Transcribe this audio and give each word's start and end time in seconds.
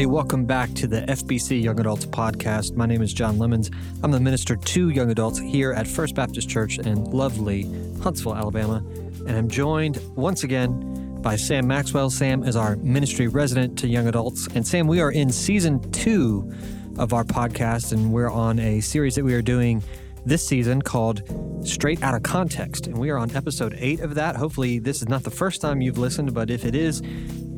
everybody. 0.00 0.16
Welcome 0.16 0.46
back 0.46 0.72
to 0.76 0.86
the 0.86 1.02
FBC 1.02 1.62
Young 1.62 1.78
Adults 1.78 2.06
podcast. 2.06 2.74
My 2.74 2.86
name 2.86 3.02
is 3.02 3.12
John 3.12 3.38
Lemons. 3.38 3.70
I'm 4.02 4.10
the 4.10 4.18
minister 4.18 4.56
to 4.56 4.88
young 4.88 5.10
adults 5.10 5.38
here 5.38 5.72
at 5.72 5.86
First 5.86 6.14
Baptist 6.14 6.48
Church 6.48 6.78
in 6.78 7.04
lovely 7.04 7.64
Huntsville, 8.02 8.34
Alabama. 8.34 8.82
And 9.26 9.32
I'm 9.32 9.50
joined 9.50 10.00
once 10.16 10.42
again 10.42 11.20
by 11.20 11.36
Sam 11.36 11.66
Maxwell. 11.66 12.08
Sam 12.08 12.44
is 12.44 12.56
our 12.56 12.76
ministry 12.76 13.28
resident 13.28 13.78
to 13.80 13.88
young 13.88 14.06
adults. 14.06 14.48
And 14.54 14.66
Sam, 14.66 14.86
we 14.86 15.00
are 15.00 15.12
in 15.12 15.30
season 15.30 15.78
two 15.92 16.50
of 16.96 17.12
our 17.12 17.24
podcast, 17.24 17.92
and 17.92 18.10
we're 18.10 18.30
on 18.30 18.58
a 18.58 18.80
series 18.80 19.16
that 19.16 19.24
we 19.24 19.34
are 19.34 19.42
doing 19.42 19.82
this 20.24 20.46
season 20.46 20.80
called 20.80 21.22
Straight 21.62 22.02
Out 22.02 22.14
of 22.14 22.22
Context. 22.22 22.86
And 22.86 22.96
we 22.96 23.10
are 23.10 23.18
on 23.18 23.36
episode 23.36 23.76
eight 23.78 24.00
of 24.00 24.14
that. 24.14 24.36
Hopefully, 24.36 24.78
this 24.78 25.02
is 25.02 25.10
not 25.10 25.24
the 25.24 25.30
first 25.30 25.60
time 25.60 25.82
you've 25.82 25.98
listened, 25.98 26.32
but 26.32 26.48
if 26.48 26.64
it 26.64 26.74
is, 26.74 27.02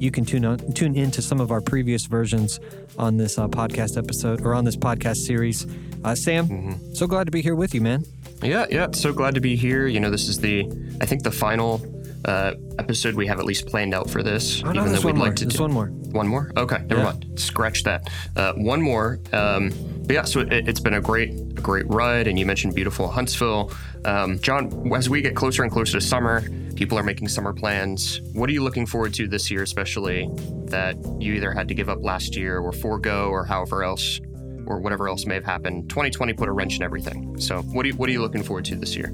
you 0.03 0.11
can 0.11 0.25
tune 0.25 0.45
on, 0.45 0.59
tune 0.73 0.97
into 0.97 1.23
some 1.23 1.41
of 1.41 1.53
our 1.53 1.61
previous 1.61 2.07
versions 2.07 2.59
on 2.99 3.17
this 3.17 3.39
uh, 3.39 3.47
podcast 3.47 3.97
episode 3.97 4.41
or 4.41 4.53
on 4.53 4.65
this 4.65 4.77
podcast 4.77 5.19
series. 5.19 5.65
Uh, 6.03 6.13
Sam, 6.17 6.49
mm-hmm. 6.49 6.93
so 6.93 7.07
glad 7.07 7.25
to 7.25 7.31
be 7.31 7.41
here 7.41 7.55
with 7.55 7.73
you, 7.73 7.81
man. 7.81 8.05
Yeah, 8.43 8.67
yeah, 8.69 8.89
so 8.91 9.13
glad 9.13 9.37
to 9.37 9.41
be 9.41 9.55
here. 9.55 9.87
You 9.87 10.01
know, 10.01 10.11
this 10.11 10.29
is 10.29 10.41
the 10.41 10.69
I 11.01 11.07
think 11.07 11.23
the 11.23 11.31
final 11.31 11.81
uh, 12.25 12.55
episode 12.81 13.15
we 13.15 13.29
have 13.29 13.39
at 13.39 13.45
least 13.45 13.69
planned 13.69 13.95
out 13.95 14.11
for 14.11 14.25
this. 14.25 14.65
Oh, 14.65 14.73
no, 14.73 14.81
even 14.81 14.93
though 14.93 15.01
we'd 15.03 15.19
like 15.19 15.37
to 15.37 15.47
do 15.47 15.63
one 15.63 15.73
more. 15.73 15.87
One 15.87 16.27
more? 16.27 16.51
Okay, 16.57 16.79
never 16.87 16.97
yeah. 16.97 17.05
mind. 17.05 17.39
Scratch 17.39 17.85
that. 17.85 18.11
Uh, 18.35 18.55
one 18.55 18.83
more. 18.83 19.21
Um, 19.33 19.71
but 20.05 20.15
yeah, 20.15 20.25
so 20.25 20.41
it, 20.41 20.67
has 20.67 20.81
been 20.81 20.95
a 20.95 21.01
great, 21.01 21.31
a 21.31 21.61
great 21.63 21.87
ride, 21.89 22.27
and 22.27 22.37
you 22.37 22.45
mentioned 22.45 22.75
beautiful 22.75 23.09
Huntsville. 23.09 23.73
Um, 24.05 24.41
John, 24.41 24.93
as 24.93 25.09
we 25.09 25.23
get 25.23 25.37
closer 25.37 25.63
and 25.63 25.71
closer 25.71 25.93
to 25.93 26.01
summer, 26.01 26.43
People 26.77 26.99
are 26.99 27.03
making 27.03 27.29
summer 27.29 27.53
plans. 27.53 28.21
What 28.33 28.49
are 28.49 28.53
you 28.53 28.63
looking 28.63 28.87
forward 28.87 29.15
to 29.15 29.29
this 29.29 29.51
year, 29.51 29.63
especially 29.63 30.29
that 30.67 30.97
you 31.21 31.35
either 31.35 31.53
had 31.53 31.69
to 31.69 31.75
give 31.75 31.89
up 31.89 32.03
last 32.03 32.37
year 32.37 32.59
or 32.59 32.73
forego 32.73 33.29
or 33.29 33.45
however 33.45 33.85
else 33.85 34.21
or 34.67 34.81
whatever 34.81 35.09
else 35.09 35.27
may 35.27 35.35
have 35.35 35.45
happened? 35.45 35.89
2020 35.89 36.33
put 36.33 36.49
a 36.49 36.53
wrench 36.53 36.77
in 36.77 36.83
everything. 36.83 37.39
So, 37.39 37.63
what 37.63 37.85
are 37.85 37.89
you, 37.89 37.95
what 37.97 38.09
are 38.09 38.13
you 38.13 38.21
looking 38.21 38.43
forward 38.43 38.65
to 38.67 38.77
this 38.77 38.97
year? 38.97 39.13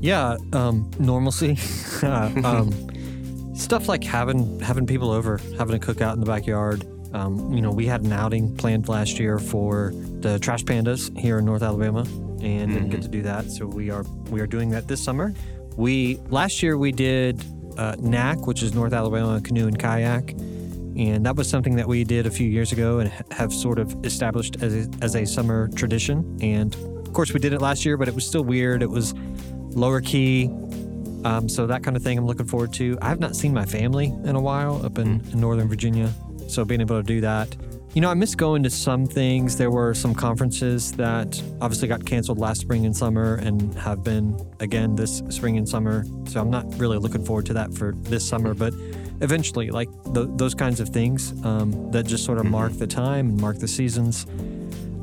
Yeah, 0.00 0.36
um, 0.52 0.90
normalcy. 0.98 1.56
um, 2.02 2.72
stuff 3.56 3.88
like 3.88 4.04
having 4.04 4.60
having 4.60 4.86
people 4.86 5.10
over, 5.10 5.40
having 5.58 5.74
a 5.74 5.78
cookout 5.78 6.14
in 6.14 6.20
the 6.20 6.26
backyard. 6.26 6.84
Um, 7.14 7.52
you 7.52 7.62
know, 7.62 7.70
we 7.70 7.86
had 7.86 8.02
an 8.02 8.12
outing 8.12 8.54
planned 8.56 8.88
last 8.88 9.18
year 9.18 9.38
for 9.38 9.92
the 10.20 10.38
Trash 10.38 10.64
Pandas 10.64 11.16
here 11.16 11.38
in 11.38 11.44
North 11.44 11.62
Alabama, 11.62 12.00
and 12.00 12.10
mm-hmm. 12.10 12.72
didn't 12.72 12.90
get 12.90 13.00
mm-hmm. 13.00 13.00
to 13.00 13.08
do 13.08 13.22
that. 13.22 13.50
So 13.50 13.66
we 13.66 13.90
are 13.90 14.04
we 14.30 14.40
are 14.40 14.46
doing 14.46 14.70
that 14.70 14.86
this 14.88 15.02
summer. 15.02 15.32
We 15.76 16.16
last 16.30 16.62
year 16.62 16.78
we 16.78 16.92
did 16.92 17.44
uh, 17.76 17.96
NAC, 17.98 18.46
which 18.46 18.62
is 18.62 18.74
North 18.74 18.92
Alabama 18.92 19.40
Canoe 19.40 19.66
and 19.66 19.78
Kayak, 19.78 20.30
and 20.30 21.26
that 21.26 21.36
was 21.36 21.48
something 21.48 21.76
that 21.76 21.86
we 21.86 22.04
did 22.04 22.26
a 22.26 22.30
few 22.30 22.48
years 22.48 22.72
ago 22.72 23.00
and 23.00 23.10
have 23.32 23.52
sort 23.52 23.78
of 23.78 23.94
established 24.04 24.62
as 24.62 24.74
a, 24.74 24.90
as 25.02 25.14
a 25.14 25.26
summer 25.26 25.68
tradition. 25.68 26.38
And 26.40 26.74
of 26.74 27.12
course, 27.12 27.32
we 27.32 27.40
did 27.40 27.52
it 27.52 27.60
last 27.60 27.84
year, 27.84 27.96
but 27.96 28.08
it 28.08 28.14
was 28.14 28.26
still 28.26 28.44
weird. 28.44 28.82
It 28.82 28.90
was 28.90 29.12
lower 29.74 30.00
key, 30.00 30.46
um, 31.24 31.48
so 31.48 31.66
that 31.66 31.82
kind 31.82 31.96
of 31.96 32.02
thing 32.02 32.16
I'm 32.16 32.26
looking 32.26 32.46
forward 32.46 32.72
to. 32.74 32.96
I 33.02 33.08
have 33.08 33.20
not 33.20 33.36
seen 33.36 33.52
my 33.52 33.66
family 33.66 34.06
in 34.24 34.36
a 34.36 34.40
while 34.40 34.84
up 34.84 34.98
in, 34.98 35.20
in 35.32 35.40
Northern 35.40 35.68
Virginia, 35.68 36.10
so 36.48 36.64
being 36.64 36.80
able 36.80 36.96
to 36.96 37.06
do 37.06 37.20
that 37.20 37.54
you 37.96 38.02
know, 38.02 38.10
I 38.10 38.14
miss 38.14 38.34
going 38.34 38.62
to 38.62 38.68
some 38.68 39.06
things. 39.06 39.56
There 39.56 39.70
were 39.70 39.94
some 39.94 40.14
conferences 40.14 40.92
that 40.92 41.42
obviously 41.62 41.88
got 41.88 42.04
canceled 42.04 42.38
last 42.38 42.60
spring 42.60 42.84
and 42.84 42.94
summer 42.94 43.36
and 43.36 43.74
have 43.76 44.04
been 44.04 44.38
again 44.60 44.96
this 44.96 45.22
spring 45.30 45.56
and 45.56 45.66
summer. 45.66 46.04
So 46.26 46.38
I'm 46.42 46.50
not 46.50 46.66
really 46.78 46.98
looking 46.98 47.24
forward 47.24 47.46
to 47.46 47.54
that 47.54 47.72
for 47.72 47.94
this 47.96 48.28
summer, 48.28 48.52
but 48.52 48.74
eventually, 49.22 49.70
like 49.70 49.88
th- 50.12 50.28
those 50.32 50.54
kinds 50.54 50.78
of 50.78 50.90
things 50.90 51.32
um, 51.42 51.90
that 51.90 52.04
just 52.04 52.26
sort 52.26 52.36
of 52.36 52.44
mark 52.44 52.72
mm-hmm. 52.72 52.80
the 52.80 52.86
time 52.86 53.30
and 53.30 53.40
mark 53.40 53.60
the 53.60 53.68
seasons. 53.68 54.26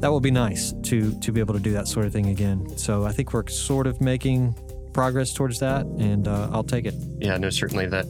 That 0.01 0.11
will 0.11 0.21
be 0.21 0.29
nice 0.29 0.73
to 0.83 1.19
to 1.19 1.31
be 1.31 1.39
able 1.39 1.55
to 1.55 1.59
do 1.59 1.71
that 1.71 1.87
sort 1.87 2.05
of 2.05 2.13
thing 2.13 2.27
again. 2.27 2.77
So 2.77 3.05
I 3.05 3.11
think 3.11 3.33
we're 3.33 3.47
sort 3.47 3.87
of 3.87 4.01
making 4.01 4.53
progress 4.93 5.33
towards 5.33 5.57
that, 5.61 5.87
and 5.87 6.27
uh, 6.27 6.49
I'll 6.51 6.63
take 6.63 6.85
it. 6.85 6.93
Yeah, 7.17 7.37
no, 7.37 7.49
certainly 7.49 7.87
that 7.87 8.05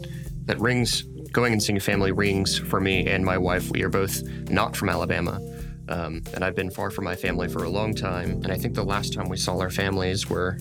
that 0.45 0.59
rings 0.59 1.05
going 1.33 1.51
and 1.51 1.61
seeing 1.61 1.79
family 1.79 2.11
rings 2.11 2.57
for 2.57 2.79
me 2.79 3.07
and 3.07 3.25
my 3.25 3.37
wife. 3.37 3.69
We 3.71 3.83
are 3.83 3.89
both 3.89 4.23
not 4.49 4.77
from 4.77 4.89
Alabama. 4.89 5.41
Um, 5.89 6.21
and 6.33 6.45
I've 6.45 6.55
been 6.55 6.69
far 6.69 6.89
from 6.91 7.03
my 7.03 7.15
family 7.15 7.49
for 7.49 7.63
a 7.63 7.69
long 7.69 7.93
time. 7.93 8.31
And 8.43 8.51
I 8.51 8.55
think 8.55 8.75
the 8.75 8.83
last 8.83 9.13
time 9.13 9.27
we 9.27 9.37
saw 9.37 9.59
our 9.59 9.69
families 9.69 10.29
were 10.29 10.57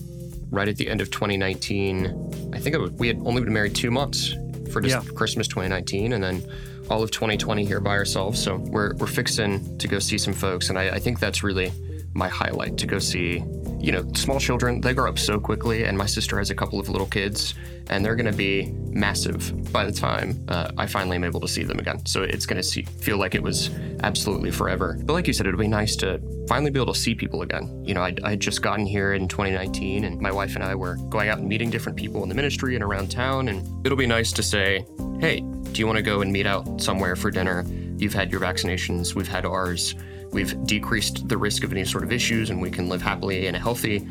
right 0.49 0.67
at 0.67 0.75
the 0.75 0.89
end 0.89 0.99
of 0.99 1.11
2019. 1.11 2.51
I 2.53 2.59
think 2.59 2.77
was, 2.77 2.91
we 2.91 3.07
had 3.07 3.19
only 3.23 3.41
been 3.41 3.53
married 3.53 3.75
two 3.75 3.91
months 3.91 4.35
for 4.71 4.81
just 4.81 5.05
yeah. 5.05 5.13
Christmas 5.13 5.47
2019, 5.47 6.13
and 6.13 6.23
then 6.23 6.43
all 6.89 7.03
of 7.03 7.11
2020 7.11 7.63
here 7.63 7.79
by 7.79 7.91
ourselves. 7.91 8.41
So 8.41 8.57
we're, 8.57 8.95
we're 8.95 9.07
fixing 9.07 9.77
to 9.77 9.87
go 9.87 9.99
see 9.99 10.17
some 10.17 10.33
folks. 10.33 10.69
And 10.69 10.77
I, 10.77 10.89
I 10.95 10.99
think 10.99 11.19
that's 11.19 11.43
really 11.43 11.71
my 12.13 12.27
highlight 12.27 12.77
to 12.79 12.87
go 12.87 12.99
see 12.99 13.43
you 13.83 13.91
know, 13.91 14.09
small 14.13 14.39
children, 14.39 14.79
they 14.79 14.93
grow 14.93 15.09
up 15.09 15.19
so 15.19 15.41
quickly. 15.41 15.83
And 15.83 15.97
my 15.97 16.05
sister 16.05 16.37
has 16.37 16.49
a 16.49 16.55
couple 16.55 16.79
of 16.79 16.87
little 16.87 17.05
kids, 17.05 17.53
and 17.89 18.03
they're 18.03 18.15
going 18.15 18.31
to 18.31 18.37
be 18.37 18.71
massive 18.89 19.73
by 19.73 19.83
the 19.83 19.91
time 19.91 20.41
uh, 20.47 20.71
I 20.77 20.87
finally 20.87 21.17
am 21.17 21.25
able 21.25 21.41
to 21.41 21.49
see 21.49 21.63
them 21.63 21.79
again. 21.79 22.05
So 22.05 22.23
it's 22.23 22.45
going 22.45 22.61
to 22.61 22.83
feel 22.83 23.17
like 23.17 23.35
it 23.35 23.43
was 23.43 23.69
absolutely 24.01 24.51
forever. 24.51 24.97
But 25.03 25.11
like 25.11 25.27
you 25.27 25.33
said, 25.33 25.47
it'll 25.47 25.59
be 25.59 25.67
nice 25.67 25.97
to 25.97 26.21
finally 26.47 26.71
be 26.71 26.79
able 26.79 26.93
to 26.93 26.99
see 26.99 27.13
people 27.13 27.41
again. 27.41 27.83
You 27.85 27.93
know, 27.93 28.01
I 28.01 28.29
had 28.29 28.39
just 28.39 28.61
gotten 28.61 28.85
here 28.85 29.15
in 29.15 29.27
2019, 29.27 30.05
and 30.05 30.21
my 30.21 30.31
wife 30.31 30.55
and 30.55 30.63
I 30.63 30.75
were 30.75 30.95
going 31.09 31.27
out 31.27 31.39
and 31.39 31.49
meeting 31.49 31.69
different 31.69 31.97
people 31.97 32.23
in 32.23 32.29
the 32.29 32.35
ministry 32.35 32.75
and 32.75 32.83
around 32.85 33.11
town. 33.11 33.49
And 33.49 33.85
it'll 33.85 33.97
be 33.97 34.07
nice 34.07 34.31
to 34.31 34.43
say, 34.43 34.85
hey, 35.19 35.41
do 35.41 35.79
you 35.79 35.87
want 35.87 35.97
to 35.97 36.03
go 36.03 36.21
and 36.21 36.31
meet 36.31 36.47
out 36.47 36.79
somewhere 36.79 37.17
for 37.17 37.31
dinner? 37.31 37.65
You've 37.97 38.13
had 38.13 38.31
your 38.31 38.39
vaccinations, 38.39 39.13
we've 39.13 39.27
had 39.27 39.45
ours 39.45 39.93
We've 40.33 40.61
decreased 40.65 41.27
the 41.27 41.37
risk 41.37 41.63
of 41.63 41.71
any 41.71 41.85
sort 41.85 42.03
of 42.03 42.11
issues, 42.11 42.49
and 42.49 42.61
we 42.61 42.71
can 42.71 42.89
live 42.89 43.01
happily 43.01 43.47
and 43.47 43.55
healthy 43.55 44.07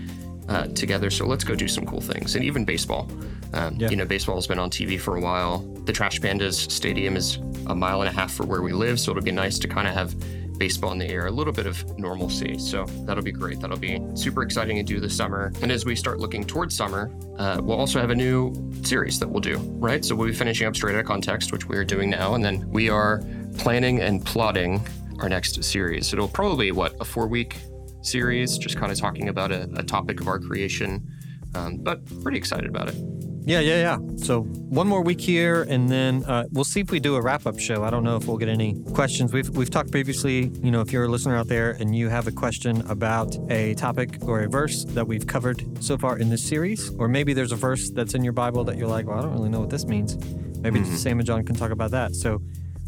uh, 0.48 0.68
together. 0.68 1.10
So 1.10 1.26
let's 1.26 1.44
go 1.44 1.54
do 1.54 1.68
some 1.68 1.84
cool 1.84 2.00
things. 2.00 2.34
And 2.36 2.44
even 2.44 2.64
baseball. 2.64 3.08
Um, 3.52 3.76
yeah. 3.76 3.90
You 3.90 3.96
know, 3.96 4.06
baseball 4.06 4.36
has 4.36 4.46
been 4.46 4.58
on 4.58 4.70
TV 4.70 4.98
for 4.98 5.16
a 5.16 5.20
while. 5.20 5.58
The 5.84 5.92
Trash 5.92 6.20
Pandas 6.20 6.70
Stadium 6.70 7.16
is 7.16 7.36
a 7.66 7.74
mile 7.74 8.00
and 8.00 8.08
a 8.08 8.12
half 8.12 8.32
from 8.32 8.48
where 8.48 8.62
we 8.62 8.72
live, 8.72 8.98
so 8.98 9.10
it'll 9.10 9.22
be 9.22 9.30
nice 9.30 9.58
to 9.58 9.68
kind 9.68 9.86
of 9.86 9.94
have 9.94 10.14
baseball 10.58 10.92
in 10.92 10.98
the 10.98 11.08
air, 11.08 11.26
a 11.26 11.30
little 11.30 11.52
bit 11.52 11.66
of 11.66 11.98
normalcy. 11.98 12.56
So 12.58 12.84
that'll 13.04 13.24
be 13.24 13.32
great. 13.32 13.60
That'll 13.60 13.76
be 13.76 14.00
super 14.14 14.42
exciting 14.42 14.76
to 14.76 14.82
do 14.82 15.00
this 15.00 15.16
summer. 15.16 15.52
And 15.60 15.72
as 15.72 15.84
we 15.84 15.96
start 15.96 16.20
looking 16.20 16.44
towards 16.44 16.76
summer, 16.76 17.10
uh, 17.36 17.60
we'll 17.60 17.78
also 17.78 18.00
have 18.00 18.10
a 18.10 18.14
new 18.14 18.54
series 18.82 19.18
that 19.18 19.28
we'll 19.28 19.40
do, 19.40 19.58
right? 19.58 20.04
So 20.04 20.14
we'll 20.14 20.28
be 20.28 20.34
finishing 20.34 20.66
up 20.66 20.76
straight 20.76 20.94
out 20.94 21.00
of 21.00 21.06
context, 21.06 21.52
which 21.52 21.66
we 21.66 21.76
are 21.76 21.84
doing 21.84 22.10
now, 22.10 22.34
and 22.34 22.44
then 22.44 22.70
we 22.70 22.88
are 22.88 23.22
planning 23.58 24.00
and 24.00 24.24
plotting 24.24 24.86
our 25.20 25.28
next 25.28 25.62
series. 25.64 26.12
It'll 26.12 26.28
probably 26.28 26.66
be, 26.66 26.72
what, 26.72 26.94
a 27.00 27.04
four 27.04 27.26
week 27.26 27.56
series, 28.02 28.58
just 28.58 28.76
kind 28.76 28.90
of 28.90 28.98
talking 28.98 29.28
about 29.28 29.52
a, 29.52 29.68
a 29.76 29.82
topic 29.82 30.20
of 30.20 30.28
our 30.28 30.38
creation. 30.38 31.06
Um, 31.54 31.78
but 31.78 32.04
pretty 32.22 32.38
excited 32.38 32.68
about 32.68 32.88
it. 32.88 32.96
Yeah, 33.44 33.58
yeah, 33.58 33.80
yeah. 33.80 33.98
So 34.18 34.42
one 34.42 34.86
more 34.86 35.02
week 35.02 35.20
here, 35.20 35.64
and 35.64 35.88
then 35.88 36.24
uh, 36.24 36.44
we'll 36.52 36.64
see 36.64 36.80
if 36.80 36.92
we 36.92 37.00
do 37.00 37.16
a 37.16 37.20
wrap 37.20 37.44
up 37.44 37.58
show. 37.58 37.82
I 37.82 37.90
don't 37.90 38.04
know 38.04 38.16
if 38.16 38.26
we'll 38.26 38.36
get 38.36 38.48
any 38.48 38.80
questions. 38.94 39.32
We've 39.32 39.48
we've 39.50 39.68
talked 39.68 39.90
previously. 39.90 40.52
You 40.62 40.70
know, 40.70 40.80
if 40.80 40.92
you're 40.92 41.04
a 41.04 41.08
listener 41.08 41.36
out 41.36 41.48
there 41.48 41.72
and 41.72 41.94
you 41.94 42.08
have 42.08 42.28
a 42.28 42.30
question 42.30 42.82
about 42.88 43.36
a 43.50 43.74
topic 43.74 44.18
or 44.22 44.42
a 44.42 44.48
verse 44.48 44.84
that 44.84 45.06
we've 45.06 45.26
covered 45.26 45.64
so 45.82 45.98
far 45.98 46.18
in 46.18 46.28
this 46.28 46.44
series, 46.44 46.94
or 46.98 47.08
maybe 47.08 47.34
there's 47.34 47.50
a 47.50 47.56
verse 47.56 47.90
that's 47.90 48.14
in 48.14 48.22
your 48.22 48.32
Bible 48.32 48.62
that 48.62 48.76
you're 48.76 48.86
like, 48.86 49.08
well, 49.08 49.18
I 49.18 49.22
don't 49.22 49.32
really 49.32 49.50
know 49.50 49.60
what 49.60 49.70
this 49.70 49.86
means. 49.86 50.16
Maybe 50.60 50.78
mm-hmm. 50.78 50.94
Sam 50.94 51.18
and 51.18 51.26
John 51.26 51.44
can 51.44 51.56
talk 51.56 51.72
about 51.72 51.90
that. 51.90 52.14
So 52.14 52.40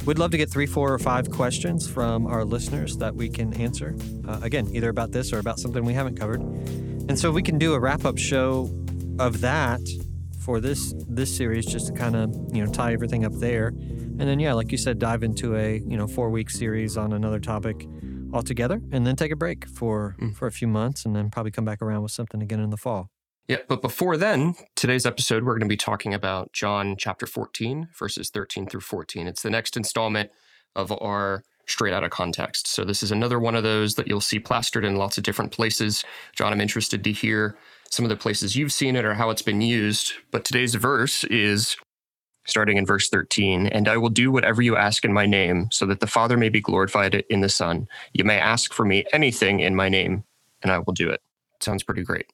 We'd 0.06 0.18
love 0.18 0.32
to 0.32 0.36
get 0.36 0.50
three, 0.50 0.66
four, 0.66 0.92
or 0.92 0.98
five 0.98 1.30
questions 1.30 1.88
from 1.88 2.26
our 2.26 2.44
listeners 2.44 2.98
that 2.98 3.14
we 3.14 3.30
can 3.30 3.54
answer. 3.54 3.96
Uh, 4.28 4.38
again, 4.42 4.68
either 4.72 4.90
about 4.90 5.12
this 5.12 5.32
or 5.32 5.38
about 5.38 5.58
something 5.58 5.82
we 5.84 5.94
haven't 5.94 6.18
covered. 6.18 6.40
And 6.40 7.18
so 7.18 7.30
we 7.30 7.42
can 7.42 7.56
do 7.58 7.72
a 7.72 7.80
wrap 7.80 8.04
up 8.04 8.18
show 8.18 8.70
of 9.18 9.40
that 9.40 9.80
for 10.44 10.60
this 10.60 10.92
this 11.08 11.34
series 11.34 11.64
just 11.64 11.86
to 11.86 11.92
kind 11.92 12.14
of 12.14 12.30
you 12.54 12.62
know 12.62 12.70
tie 12.70 12.92
everything 12.92 13.24
up 13.24 13.32
there 13.34 13.68
and 13.68 14.20
then 14.20 14.38
yeah 14.38 14.52
like 14.52 14.70
you 14.70 14.76
said 14.76 14.98
dive 14.98 15.22
into 15.22 15.56
a 15.56 15.78
you 15.78 15.96
know 15.96 16.06
four 16.06 16.28
week 16.28 16.50
series 16.50 16.98
on 16.98 17.12
another 17.12 17.40
topic 17.40 17.86
altogether 18.32 18.80
and 18.92 19.06
then 19.06 19.16
take 19.16 19.32
a 19.32 19.36
break 19.36 19.66
for 19.66 20.16
mm. 20.20 20.34
for 20.34 20.46
a 20.46 20.52
few 20.52 20.68
months 20.68 21.06
and 21.06 21.16
then 21.16 21.30
probably 21.30 21.50
come 21.50 21.64
back 21.64 21.80
around 21.80 22.02
with 22.02 22.12
something 22.12 22.42
again 22.42 22.60
in 22.60 22.68
the 22.68 22.76
fall 22.76 23.08
yeah, 23.48 23.58
but 23.68 23.82
before 23.82 24.16
then, 24.16 24.54
today's 24.74 25.04
episode, 25.04 25.44
we're 25.44 25.52
going 25.52 25.60
to 25.60 25.66
be 25.66 25.76
talking 25.76 26.14
about 26.14 26.52
John 26.52 26.96
chapter 26.96 27.26
14, 27.26 27.88
verses 27.94 28.30
13 28.30 28.66
through 28.66 28.80
14. 28.80 29.26
It's 29.26 29.42
the 29.42 29.50
next 29.50 29.76
installment 29.76 30.30
of 30.74 30.90
our 31.02 31.44
straight 31.66 31.92
out 31.92 32.04
of 32.04 32.10
context. 32.10 32.66
So, 32.66 32.84
this 32.84 33.02
is 33.02 33.10
another 33.10 33.38
one 33.38 33.54
of 33.54 33.62
those 33.62 33.96
that 33.96 34.08
you'll 34.08 34.22
see 34.22 34.38
plastered 34.38 34.84
in 34.84 34.96
lots 34.96 35.18
of 35.18 35.24
different 35.24 35.52
places. 35.52 36.04
John, 36.34 36.52
I'm 36.52 36.60
interested 36.60 37.04
to 37.04 37.12
hear 37.12 37.56
some 37.90 38.04
of 38.04 38.08
the 38.08 38.16
places 38.16 38.56
you've 38.56 38.72
seen 38.72 38.96
it 38.96 39.04
or 39.04 39.14
how 39.14 39.28
it's 39.28 39.42
been 39.42 39.60
used. 39.60 40.14
But 40.30 40.44
today's 40.44 40.74
verse 40.74 41.22
is 41.24 41.76
starting 42.46 42.78
in 42.78 42.86
verse 42.86 43.08
13 43.10 43.66
And 43.66 43.88
I 43.88 43.98
will 43.98 44.08
do 44.08 44.30
whatever 44.32 44.62
you 44.62 44.76
ask 44.76 45.04
in 45.04 45.12
my 45.12 45.26
name, 45.26 45.68
so 45.70 45.84
that 45.86 46.00
the 46.00 46.06
Father 46.06 46.38
may 46.38 46.48
be 46.48 46.62
glorified 46.62 47.14
in 47.28 47.42
the 47.42 47.50
Son. 47.50 47.88
You 48.14 48.24
may 48.24 48.38
ask 48.38 48.72
for 48.72 48.86
me 48.86 49.04
anything 49.12 49.60
in 49.60 49.76
my 49.76 49.90
name, 49.90 50.24
and 50.62 50.72
I 50.72 50.78
will 50.78 50.94
do 50.94 51.10
it. 51.10 51.20
Sounds 51.60 51.82
pretty 51.82 52.02
great. 52.02 52.32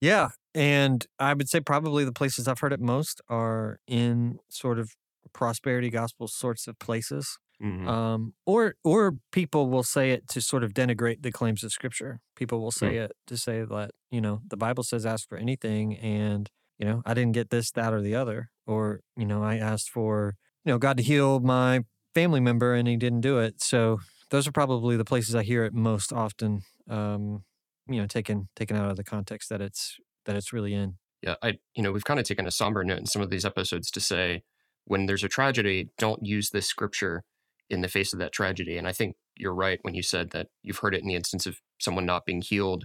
Yeah. 0.00 0.30
And 0.54 1.06
I 1.18 1.34
would 1.34 1.48
say 1.48 1.60
probably 1.60 2.04
the 2.04 2.12
places 2.12 2.48
I've 2.48 2.58
heard 2.58 2.72
it 2.72 2.80
most 2.80 3.20
are 3.28 3.78
in 3.86 4.38
sort 4.48 4.78
of 4.78 4.90
prosperity 5.32 5.90
gospel 5.90 6.26
sorts 6.28 6.66
of 6.66 6.78
places. 6.78 7.38
Mhm. 7.62 7.86
Um, 7.86 8.34
or 8.46 8.74
or 8.84 9.16
people 9.32 9.68
will 9.68 9.82
say 9.82 10.12
it 10.12 10.26
to 10.28 10.40
sort 10.40 10.64
of 10.64 10.72
denigrate 10.72 11.22
the 11.22 11.30
claims 11.30 11.62
of 11.62 11.72
Scripture. 11.72 12.20
People 12.34 12.60
will 12.60 12.70
say 12.70 12.96
it 12.96 13.12
to 13.26 13.36
say 13.36 13.64
that 13.64 13.90
you 14.10 14.20
know 14.20 14.40
the 14.48 14.56
Bible 14.56 14.82
says 14.82 15.04
ask 15.04 15.28
for 15.28 15.36
anything, 15.36 15.96
and 15.98 16.48
you 16.78 16.86
know 16.86 17.02
I 17.04 17.12
didn't 17.14 17.32
get 17.32 17.50
this, 17.50 17.70
that, 17.72 17.92
or 17.92 18.00
the 18.00 18.14
other, 18.14 18.50
or 18.66 19.00
you 19.16 19.26
know 19.26 19.42
I 19.42 19.56
asked 19.58 19.90
for 19.90 20.36
you 20.64 20.72
know 20.72 20.78
God 20.78 20.96
to 20.96 21.02
heal 21.02 21.40
my 21.40 21.84
family 22.14 22.40
member 22.40 22.74
and 22.74 22.88
He 22.88 22.96
didn't 22.96 23.20
do 23.20 23.38
it. 23.38 23.62
So 23.62 24.00
those 24.30 24.48
are 24.48 24.52
probably 24.52 24.96
the 24.96 25.04
places 25.04 25.34
I 25.34 25.42
hear 25.42 25.64
it 25.64 25.74
most 25.74 26.12
often. 26.14 26.62
Um, 26.88 27.44
you 27.88 28.00
know, 28.00 28.06
taken 28.06 28.48
taken 28.56 28.76
out 28.76 28.90
of 28.90 28.96
the 28.96 29.04
context 29.04 29.50
that 29.50 29.60
it's 29.60 29.98
that 30.30 30.36
it's 30.36 30.52
really 30.52 30.74
in. 30.74 30.94
Yeah, 31.22 31.34
I 31.42 31.58
you 31.74 31.82
know 31.82 31.92
we've 31.92 32.04
kind 32.04 32.20
of 32.20 32.26
taken 32.26 32.46
a 32.46 32.50
somber 32.50 32.84
note 32.84 32.98
in 32.98 33.06
some 33.06 33.20
of 33.20 33.30
these 33.30 33.44
episodes 33.44 33.90
to 33.90 34.00
say 34.00 34.42
when 34.84 35.06
there's 35.06 35.24
a 35.24 35.28
tragedy, 35.28 35.90
don't 35.98 36.24
use 36.24 36.50
this 36.50 36.66
scripture 36.66 37.24
in 37.68 37.80
the 37.82 37.88
face 37.88 38.12
of 38.12 38.18
that 38.18 38.32
tragedy. 38.32 38.78
And 38.78 38.88
I 38.88 38.92
think 38.92 39.16
you're 39.36 39.54
right 39.54 39.78
when 39.82 39.94
you 39.94 40.02
said 40.02 40.30
that 40.30 40.48
you've 40.62 40.78
heard 40.78 40.94
it 40.94 41.02
in 41.02 41.08
the 41.08 41.14
instance 41.14 41.46
of 41.46 41.60
someone 41.78 42.06
not 42.06 42.24
being 42.26 42.42
healed 42.42 42.84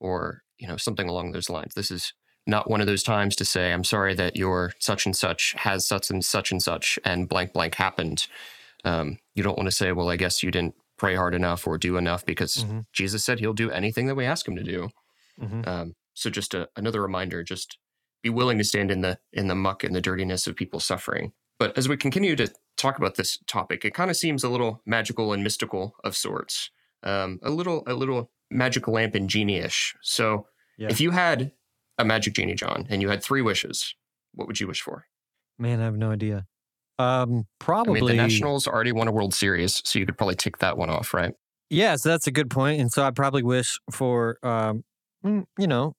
or 0.00 0.42
you 0.58 0.66
know 0.66 0.76
something 0.76 1.08
along 1.08 1.32
those 1.32 1.48
lines. 1.50 1.74
This 1.74 1.90
is 1.90 2.12
not 2.46 2.70
one 2.70 2.80
of 2.80 2.86
those 2.86 3.02
times 3.02 3.36
to 3.36 3.44
say 3.44 3.72
I'm 3.72 3.84
sorry 3.84 4.14
that 4.14 4.36
your 4.36 4.72
such 4.80 5.04
and 5.06 5.16
such 5.16 5.54
has 5.58 5.86
such 5.86 6.10
and 6.10 6.24
such 6.24 6.50
and 6.50 6.62
such 6.62 6.98
and 7.04 7.28
blank 7.28 7.52
blank 7.52 7.74
happened. 7.76 8.26
Um, 8.84 9.18
you 9.34 9.42
don't 9.42 9.56
want 9.58 9.68
to 9.68 9.74
say, 9.76 9.92
well, 9.92 10.08
I 10.10 10.16
guess 10.16 10.42
you 10.42 10.50
didn't 10.50 10.74
pray 10.96 11.14
hard 11.14 11.34
enough 11.34 11.66
or 11.66 11.76
do 11.78 11.96
enough 11.96 12.24
because 12.24 12.64
Mhm. 12.64 12.84
Jesus 12.92 13.24
said 13.24 13.38
he'll 13.38 13.52
do 13.52 13.70
anything 13.70 14.06
that 14.06 14.14
we 14.14 14.24
ask 14.24 14.46
him 14.48 14.56
to 14.56 14.62
do. 14.62 14.90
Mhm. 15.40 15.66
Um, 15.66 15.94
so 16.16 16.30
just 16.30 16.54
a, 16.54 16.68
another 16.76 17.02
reminder, 17.02 17.42
just 17.44 17.78
be 18.22 18.30
willing 18.30 18.58
to 18.58 18.64
stand 18.64 18.90
in 18.90 19.02
the 19.02 19.18
in 19.32 19.48
the 19.48 19.54
muck 19.54 19.84
and 19.84 19.94
the 19.94 20.00
dirtiness 20.00 20.46
of 20.46 20.56
people 20.56 20.80
suffering. 20.80 21.32
But 21.58 21.76
as 21.78 21.88
we 21.88 21.96
continue 21.96 22.34
to 22.36 22.52
talk 22.76 22.98
about 22.98 23.14
this 23.14 23.38
topic, 23.46 23.84
it 23.84 23.94
kind 23.94 24.10
of 24.10 24.16
seems 24.16 24.42
a 24.42 24.48
little 24.48 24.82
magical 24.86 25.32
and 25.32 25.44
mystical 25.44 25.94
of 26.02 26.16
sorts, 26.16 26.70
um, 27.02 27.38
a 27.42 27.50
little 27.50 27.82
a 27.86 27.94
little 27.94 28.30
magic 28.50 28.88
lamp 28.88 29.14
and 29.14 29.28
genie-ish. 29.28 29.94
So 30.02 30.46
Yeah. 30.78 30.88
if 30.90 31.00
you 31.00 31.10
had 31.10 31.52
a 31.98 32.04
magic 32.04 32.34
genie, 32.34 32.54
John, 32.54 32.86
and 32.88 33.02
you 33.02 33.08
had 33.08 33.22
three 33.22 33.42
wishes, 33.42 33.94
what 34.32 34.46
would 34.46 34.60
you 34.60 34.66
wish 34.66 34.80
for? 34.82 35.06
Man, 35.58 35.80
I 35.80 35.84
have 35.84 35.96
no 35.96 36.10
idea. 36.12 36.46
Um, 36.98 37.40
I 37.40 37.44
probably. 37.58 38.00
mean, 38.00 38.06
the 38.06 38.14
Nationals 38.14 38.66
already 38.66 38.92
won 38.92 39.08
a 39.08 39.12
World 39.12 39.34
Series, 39.34 39.82
so 39.84 39.98
you 39.98 40.06
could 40.06 40.16
probably 40.16 40.34
tick 40.34 40.58
that 40.58 40.78
one 40.78 40.88
off, 40.90 41.12
right? 41.12 41.34
Yeah, 41.68 41.96
so 41.96 42.08
that's 42.10 42.26
a 42.26 42.30
good 42.30 42.48
point. 42.50 42.80
And 42.80 42.90
so 42.92 43.02
I 43.02 43.10
probably 43.10 43.42
wish 43.42 43.78
for, 43.90 44.38
um, 44.42 44.84
mm, 45.24 45.44
you 45.58 45.66
know, 45.66 45.94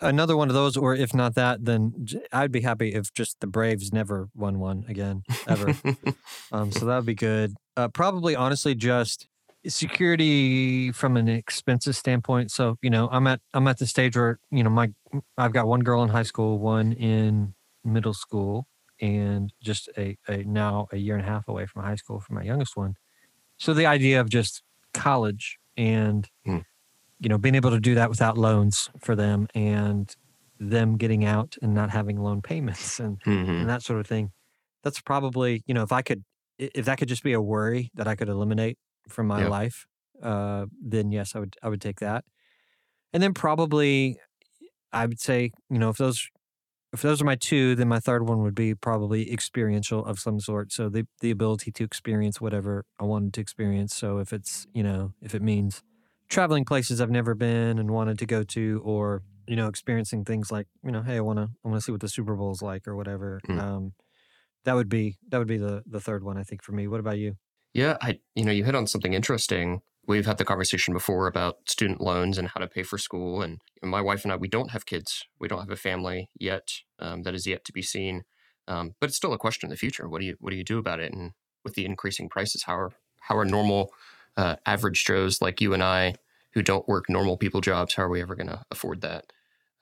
another 0.00 0.36
one 0.36 0.48
of 0.48 0.54
those, 0.54 0.76
or 0.76 0.94
if 0.94 1.14
not 1.14 1.34
that, 1.34 1.64
then 1.64 2.06
I'd 2.32 2.52
be 2.52 2.60
happy 2.60 2.94
if 2.94 3.12
just 3.12 3.40
the 3.40 3.46
Braves 3.46 3.92
never 3.92 4.28
won 4.34 4.58
one 4.58 4.84
again, 4.88 5.22
ever. 5.46 5.74
um, 6.52 6.72
so 6.72 6.86
that 6.86 6.96
would 6.96 7.06
be 7.06 7.14
good. 7.14 7.54
Uh, 7.76 7.88
probably, 7.88 8.34
honestly, 8.36 8.74
just 8.74 9.26
security 9.66 10.92
from 10.92 11.16
an 11.16 11.28
expenses 11.28 11.98
standpoint. 11.98 12.50
So 12.50 12.76
you 12.82 12.90
know, 12.90 13.08
I'm 13.10 13.26
at 13.26 13.40
I'm 13.54 13.66
at 13.66 13.78
the 13.78 13.86
stage 13.86 14.16
where 14.16 14.38
you 14.50 14.62
know 14.62 14.70
my 14.70 14.90
I've 15.36 15.52
got 15.52 15.66
one 15.66 15.80
girl 15.80 16.02
in 16.02 16.08
high 16.08 16.22
school, 16.22 16.58
one 16.58 16.92
in 16.92 17.54
middle 17.84 18.14
school, 18.14 18.66
and 19.00 19.52
just 19.62 19.88
a, 19.96 20.16
a 20.28 20.44
now 20.44 20.88
a 20.92 20.96
year 20.96 21.16
and 21.16 21.24
a 21.24 21.28
half 21.28 21.48
away 21.48 21.66
from 21.66 21.84
high 21.84 21.96
school 21.96 22.20
for 22.20 22.34
my 22.34 22.42
youngest 22.42 22.76
one. 22.76 22.94
So 23.58 23.74
the 23.74 23.86
idea 23.86 24.20
of 24.20 24.28
just 24.28 24.62
college 24.94 25.58
and 25.76 26.28
Hmm. 26.44 26.58
You 27.20 27.28
know 27.28 27.38
being 27.38 27.54
able 27.54 27.70
to 27.70 27.80
do 27.80 27.94
that 27.94 28.10
without 28.10 28.38
loans 28.38 28.90
for 29.00 29.16
them 29.16 29.46
and 29.54 30.14
them 30.58 30.96
getting 30.96 31.24
out 31.24 31.56
and 31.62 31.74
not 31.74 31.90
having 31.90 32.18
loan 32.20 32.42
payments 32.42 32.98
and, 33.00 33.20
Mhm. 33.26 33.60
and 33.60 33.68
that 33.68 33.82
sort 33.82 34.00
of 34.00 34.06
thing 34.06 34.30
that's 34.82 35.00
probably 35.00 35.62
you 35.66 35.74
know 35.74 35.82
if 35.82 35.92
i 35.92 36.02
could 36.02 36.24
if 36.58 36.84
that 36.86 36.98
could 36.98 37.08
just 37.08 37.22
be 37.22 37.32
a 37.32 37.40
worry 37.40 37.90
that 37.94 38.08
i 38.08 38.14
could 38.16 38.28
eliminate 38.28 38.78
from 39.08 39.26
my 39.26 39.42
Yeah. 39.42 39.48
life 39.48 39.86
uh 40.22 40.66
then 40.82 41.12
yes 41.12 41.34
i 41.36 41.38
would 41.40 41.56
i 41.62 41.68
would 41.68 41.80
take 41.80 42.00
that 42.00 42.24
and 43.12 43.22
then 43.22 43.34
probably 43.34 44.18
i 44.92 45.06
would 45.06 45.20
say 45.20 45.50
you 45.70 45.78
know 45.78 45.90
if 45.90 45.96
those 45.98 46.28
if 46.92 47.02
those 47.02 47.22
are 47.22 47.26
my 47.26 47.36
two 47.36 47.74
then 47.76 47.88
my 47.88 48.00
third 48.00 48.28
one 48.28 48.42
would 48.42 48.54
be 48.54 48.74
probably 48.74 49.32
experiential 49.32 50.04
of 50.04 50.18
some 50.20 50.40
sort 50.40 50.72
so 50.72 50.88
the 50.88 51.06
the 51.20 51.30
ability 51.30 51.72
to 51.72 51.84
experience 51.84 52.40
whatever 52.40 52.84
i 53.00 53.04
wanted 53.04 53.34
to 53.34 53.40
experience 53.40 53.94
so 53.96 54.18
if 54.18 54.32
it's 54.32 54.66
you 54.74 54.82
know 54.82 55.14
if 55.22 55.34
it 55.34 55.42
means 55.42 55.82
traveling 56.28 56.64
places 56.64 57.00
i've 57.00 57.10
never 57.10 57.34
been 57.34 57.78
and 57.78 57.90
wanted 57.90 58.18
to 58.18 58.26
go 58.26 58.42
to 58.42 58.80
or 58.84 59.22
you 59.46 59.56
know 59.56 59.68
experiencing 59.68 60.24
things 60.24 60.50
like 60.52 60.66
you 60.84 60.90
know 60.92 61.02
hey 61.02 61.16
i 61.16 61.20
want 61.20 61.38
to 61.38 61.48
i 61.64 61.68
want 61.68 61.76
to 61.80 61.84
see 61.84 61.92
what 61.92 62.00
the 62.00 62.08
super 62.08 62.34
Bowl 62.36 62.52
is 62.52 62.62
like 62.62 62.86
or 62.86 62.96
whatever 62.96 63.40
Mm. 63.48 63.58
um 63.60 63.92
that 64.64 64.74
would 64.74 64.88
be 64.88 65.16
that 65.28 65.38
would 65.38 65.48
be 65.48 65.58
the 65.58 65.82
the 65.86 66.00
third 66.00 66.24
one 66.24 66.36
i 66.38 66.42
think 66.42 66.62
for 66.62 66.72
me 66.72 66.88
what 66.88 67.00
about 67.00 67.18
you 67.18 67.36
Yeah, 67.74 67.96
I 68.00 68.20
you 68.34 68.44
know, 68.44 68.52
you 68.52 68.64
hit 68.64 68.74
on 68.74 68.86
something 68.86 69.14
interesting. 69.14 69.80
We've 70.06 70.26
had 70.26 70.38
the 70.38 70.44
conversation 70.44 70.94
before 70.94 71.26
about 71.26 71.68
student 71.68 72.00
loans 72.00 72.38
and 72.38 72.48
how 72.48 72.60
to 72.60 72.66
pay 72.68 72.82
for 72.82 72.96
school. 72.96 73.42
And 73.42 73.60
my 73.82 74.00
wife 74.00 74.24
and 74.24 74.32
I, 74.32 74.36
we 74.36 74.48
don't 74.48 74.70
have 74.70 74.86
kids. 74.86 75.26
We 75.38 75.48
don't 75.48 75.60
have 75.60 75.70
a 75.70 75.76
family 75.76 76.30
yet. 76.34 76.72
Um, 76.98 77.22
that 77.24 77.34
is 77.34 77.46
yet 77.46 77.64
to 77.66 77.72
be 77.72 77.82
seen. 77.82 78.24
Um, 78.66 78.94
but 79.00 79.08
it's 79.10 79.16
still 79.16 79.34
a 79.34 79.38
question 79.38 79.66
in 79.66 79.70
the 79.70 79.76
future. 79.76 80.08
What 80.08 80.20
do 80.20 80.26
you 80.26 80.36
what 80.40 80.50
do 80.50 80.56
you 80.56 80.64
do 80.64 80.78
about 80.78 81.00
it? 81.00 81.12
And 81.12 81.32
with 81.64 81.74
the 81.74 81.84
increasing 81.84 82.28
prices, 82.30 82.62
how 82.64 82.76
are 82.76 82.92
how 83.20 83.36
are 83.36 83.44
normal 83.44 83.90
uh, 84.38 84.56
average 84.64 85.04
Joes 85.04 85.42
like 85.42 85.60
you 85.60 85.74
and 85.74 85.82
I 85.82 86.14
who 86.54 86.62
don't 86.62 86.88
work 86.88 87.10
normal 87.10 87.36
people 87.36 87.60
jobs? 87.60 87.94
How 87.94 88.04
are 88.04 88.08
we 88.08 88.22
ever 88.22 88.34
going 88.34 88.46
to 88.46 88.62
afford 88.70 89.02
that? 89.02 89.26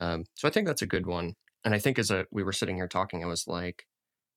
Um, 0.00 0.24
so 0.34 0.48
I 0.48 0.50
think 0.50 0.66
that's 0.66 0.82
a 0.82 0.86
good 0.86 1.06
one. 1.06 1.34
And 1.64 1.74
I 1.74 1.78
think 1.78 1.98
as 1.98 2.10
a, 2.10 2.26
we 2.32 2.42
were 2.42 2.52
sitting 2.52 2.76
here 2.76 2.88
talking, 2.88 3.22
I 3.22 3.26
was 3.26 3.46
like, 3.46 3.86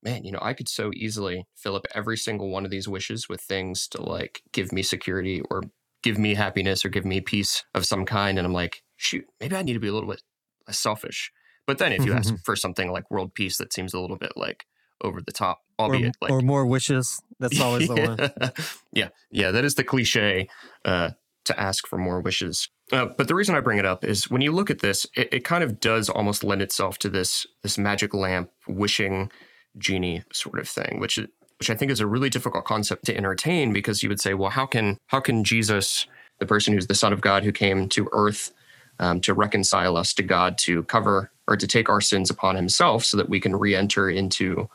man, 0.04 0.24
you 0.26 0.32
know, 0.32 0.40
I 0.42 0.54
could 0.54 0.70
so 0.70 0.92
easily 0.94 1.48
fill 1.56 1.76
up 1.76 1.86
every 1.96 2.18
single 2.18 2.50
one 2.50 2.66
of 2.66 2.72
these 2.72 2.88
wishes 2.88 3.28
with 3.30 3.42
things 3.42 3.88
to 3.90 4.02
like 4.02 4.42
give 4.52 4.72
me 4.72 4.84
security 4.84 5.42
or 5.50 5.64
give 6.04 6.18
me 6.18 6.36
happiness 6.36 6.86
or 6.86 6.90
give 6.90 7.06
me 7.06 7.22
peace 7.22 7.64
of 7.74 7.86
some 7.86 8.06
kind. 8.06 8.38
And 8.38 8.46
I'm 8.46 8.54
like, 8.54 8.84
shoot, 8.98 9.26
maybe 9.40 9.56
I 9.56 9.62
need 9.62 9.74
to 9.74 9.80
be 9.80 9.88
a 9.88 9.94
little 9.94 10.10
bit 10.10 10.22
less 10.68 10.80
selfish. 10.80 11.32
But 11.66 11.78
then 11.78 11.94
if 11.94 12.06
you 12.06 12.14
ask 12.14 12.34
for 12.46 12.56
something 12.56 12.92
like 12.92 13.10
world 13.10 13.34
peace, 13.34 13.58
that 13.58 13.74
seems 13.74 13.94
a 13.94 14.00
little 14.00 14.18
bit 14.18 14.34
like 14.36 14.66
over 15.02 15.22
the 15.22 15.32
top, 15.32 15.62
or, 15.78 15.98
like 15.98 16.32
or 16.32 16.42
more 16.42 16.66
wishes 16.66 17.22
that's 17.40 17.60
always 17.62 17.88
the 17.88 17.96
one 17.96 18.18
yeah. 18.20 18.50
yeah, 18.94 19.10
yeah, 19.32 19.52
that 19.52 19.66
is 19.66 19.76
the 19.76 19.84
cliche 19.84 20.48
uh, 20.86 21.12
to 21.46 21.60
ask 21.60 21.88
for 21.88 21.98
more 21.98 22.22
wishes. 22.22 22.70
Uh, 22.92 23.06
but 23.06 23.28
the 23.28 23.36
reason 23.36 23.56
I 23.56 23.60
bring 23.60 23.80
it 23.80 23.86
up 23.86 24.04
is 24.04 24.30
when 24.30 24.42
you 24.42 24.52
look 24.52 24.70
at 24.70 24.80
this, 24.80 25.06
it, 25.16 25.30
it 25.32 25.44
kind 25.44 25.64
of 25.64 25.80
does 25.80 26.10
almost 26.10 26.44
lend 26.44 26.62
itself 26.62 26.98
to 27.00 27.10
this 27.10 27.46
this 27.64 27.78
magic 27.78 28.14
lamp 28.14 28.52
wishing 28.68 29.32
genie 29.78 30.24
sort 30.34 30.60
of 30.60 30.68
thing, 30.68 31.00
which 31.00 31.18
which 31.60 31.70
I 31.70 31.76
think 31.76 31.92
is 31.92 32.00
a 32.00 32.08
really 32.08 32.30
difficult 32.30 32.66
concept 32.66 33.06
to 33.06 33.16
entertain 33.16 33.74
because 33.74 34.02
you 34.02 34.10
would 34.10 34.22
say, 34.22 34.34
well, 34.34 34.50
how 34.50 34.66
can 34.66 34.98
how 35.08 35.20
can 35.20 35.44
Jesus, 35.44 36.08
the 36.40 36.46
person 36.46 36.74
who's 36.74 36.88
the 36.88 36.96
Son 36.96 37.14
of 37.14 37.22
God 37.22 37.44
who 37.44 37.52
came 37.52 37.90
to 37.90 38.10
Earth 38.12 38.52
um, 39.00 39.22
to 39.22 39.34
reconcile 39.34 39.96
us 39.96 40.14
to 40.16 40.24
God, 40.24 40.58
to 40.60 40.84
cover 40.84 41.32
or 41.48 41.56
to 41.56 41.68
take 41.68 41.90
our 41.90 42.02
sins 42.02 42.30
upon 42.30 42.56
Himself, 42.56 43.06
so 43.06 43.18
that 43.18 43.30
we 43.30 43.40
can 43.40 43.56
re-enter 43.56 44.10
into 44.10 44.70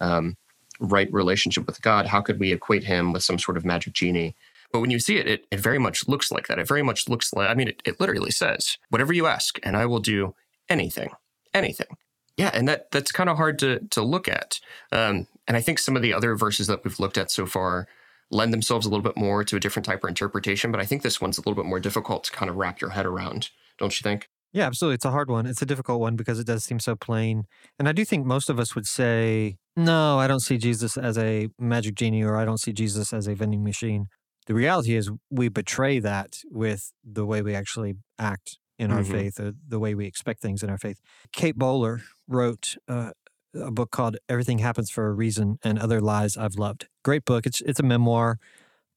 um, 0.00 0.36
right 0.80 1.12
relationship 1.12 1.66
with 1.66 1.82
God, 1.82 2.06
how 2.06 2.20
could 2.20 2.38
we 2.38 2.52
equate 2.52 2.84
him 2.84 3.12
with 3.12 3.22
some 3.22 3.38
sort 3.38 3.56
of 3.56 3.64
magic 3.64 3.92
genie? 3.92 4.34
But 4.72 4.80
when 4.80 4.90
you 4.90 4.98
see 4.98 5.16
it, 5.16 5.26
it, 5.26 5.46
it 5.50 5.60
very 5.60 5.78
much 5.78 6.08
looks 6.08 6.30
like 6.30 6.48
that. 6.48 6.58
It 6.58 6.68
very 6.68 6.82
much 6.82 7.08
looks 7.08 7.32
like, 7.32 7.48
I 7.48 7.54
mean, 7.54 7.68
it, 7.68 7.82
it 7.84 8.00
literally 8.00 8.30
says, 8.30 8.76
whatever 8.90 9.12
you 9.12 9.26
ask, 9.26 9.58
and 9.62 9.76
I 9.76 9.86
will 9.86 10.00
do 10.00 10.34
anything, 10.68 11.10
anything. 11.54 11.96
Yeah, 12.36 12.50
and 12.52 12.68
that 12.68 12.90
that's 12.90 13.12
kind 13.12 13.30
of 13.30 13.38
hard 13.38 13.58
to 13.60 13.80
to 13.90 14.02
look 14.02 14.28
at. 14.28 14.60
Um, 14.92 15.26
and 15.48 15.56
I 15.56 15.62
think 15.62 15.78
some 15.78 15.96
of 15.96 16.02
the 16.02 16.12
other 16.12 16.34
verses 16.34 16.66
that 16.66 16.84
we've 16.84 17.00
looked 17.00 17.16
at 17.16 17.30
so 17.30 17.46
far 17.46 17.88
lend 18.30 18.52
themselves 18.52 18.84
a 18.84 18.90
little 18.90 19.02
bit 19.04 19.16
more 19.16 19.44
to 19.44 19.56
a 19.56 19.60
different 19.60 19.86
type 19.86 20.02
of 20.02 20.08
interpretation. 20.08 20.70
But 20.70 20.80
I 20.80 20.84
think 20.84 21.02
this 21.02 21.20
one's 21.20 21.38
a 21.38 21.40
little 21.40 21.54
bit 21.54 21.64
more 21.64 21.80
difficult 21.80 22.24
to 22.24 22.32
kind 22.32 22.50
of 22.50 22.56
wrap 22.56 22.80
your 22.80 22.90
head 22.90 23.06
around, 23.06 23.50
don't 23.78 23.98
you 23.98 24.02
think? 24.02 24.28
Yeah, 24.52 24.66
absolutely. 24.66 24.96
It's 24.96 25.04
a 25.04 25.10
hard 25.10 25.30
one. 25.30 25.46
It's 25.46 25.62
a 25.62 25.66
difficult 25.66 26.00
one 26.00 26.16
because 26.16 26.38
it 26.38 26.46
does 26.46 26.64
seem 26.64 26.80
so 26.80 26.96
plain. 26.96 27.46
And 27.78 27.88
I 27.88 27.92
do 27.92 28.04
think 28.04 28.26
most 28.26 28.50
of 28.50 28.58
us 28.58 28.74
would 28.74 28.86
say, 28.86 29.56
no, 29.76 30.18
I 30.18 30.26
don't 30.26 30.40
see 30.40 30.58
Jesus 30.58 30.96
as 30.96 31.18
a 31.18 31.48
magic 31.58 31.94
genie 31.94 32.22
or 32.22 32.36
I 32.36 32.44
don't 32.44 32.58
see 32.60 32.72
Jesus 32.72 33.12
as 33.12 33.26
a 33.26 33.34
vending 33.34 33.62
machine. 33.62 34.06
The 34.46 34.54
reality 34.54 34.94
is 34.94 35.10
we 35.30 35.48
betray 35.48 35.98
that 35.98 36.38
with 36.50 36.92
the 37.04 37.26
way 37.26 37.42
we 37.42 37.54
actually 37.54 37.96
act 38.18 38.58
in 38.78 38.90
our 38.90 39.00
Mhm. 39.02 39.10
faith 39.10 39.40
or 39.40 39.52
the 39.66 39.78
way 39.78 39.94
we 39.94 40.06
expect 40.06 40.40
things 40.40 40.62
in 40.62 40.70
our 40.70 40.78
faith. 40.78 41.00
Kate 41.32 41.56
Bowler 41.56 42.02
wrote 42.28 42.76
uh, 42.88 43.10
a 43.54 43.70
book 43.70 43.90
called 43.90 44.16
Everything 44.28 44.58
Happens 44.58 44.90
for 44.90 45.06
a 45.08 45.12
Reason 45.12 45.58
and 45.62 45.78
Other 45.78 46.00
Lies 46.00 46.36
I've 46.36 46.56
Loved. 46.56 46.86
Great 47.02 47.24
book. 47.24 47.46
It's 47.46 47.60
it's 47.62 47.80
a 47.80 47.82
memoir, 47.82 48.38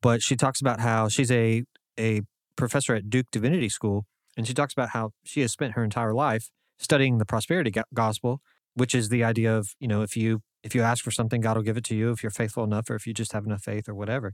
but 0.02 0.22
she 0.22 0.36
talks 0.36 0.60
about 0.62 0.80
how 0.82 1.08
she's 1.08 1.32
a 1.32 1.64
a 1.98 2.22
professor 2.56 2.94
at 2.94 3.10
Duke 3.10 3.28
Divinity 3.32 3.70
School 3.70 4.06
and 4.38 4.46
she 4.48 4.54
talks 4.54 4.74
about 4.74 4.90
how 4.90 5.12
she 5.24 5.42
has 5.42 5.52
spent 5.52 5.74
her 5.74 5.84
entire 5.84 6.14
life 6.14 6.50
studying 6.78 7.18
the 7.18 7.26
prosperity 7.26 7.72
gospel, 7.94 8.42
which 8.76 8.94
is 8.94 9.10
the 9.10 9.24
idea 9.24 9.56
of, 9.58 9.76
you 9.80 9.88
know, 9.88 10.02
if 10.02 10.16
you 10.18 10.42
if 10.64 10.76
you 10.76 10.82
ask 10.82 11.04
for 11.04 11.12
something, 11.12 11.42
God 11.42 11.58
will 11.58 11.64
give 11.64 11.78
it 11.78 11.86
to 11.86 11.96
you 11.96 12.12
if 12.12 12.24
you're 12.24 12.32
faithful 12.32 12.64
enough 12.64 12.90
or 12.90 12.96
if 12.96 13.08
you 13.08 13.14
just 13.14 13.34
have 13.34 13.46
enough 13.46 13.64
faith 13.64 13.88
or 13.90 13.96
whatever. 13.96 14.34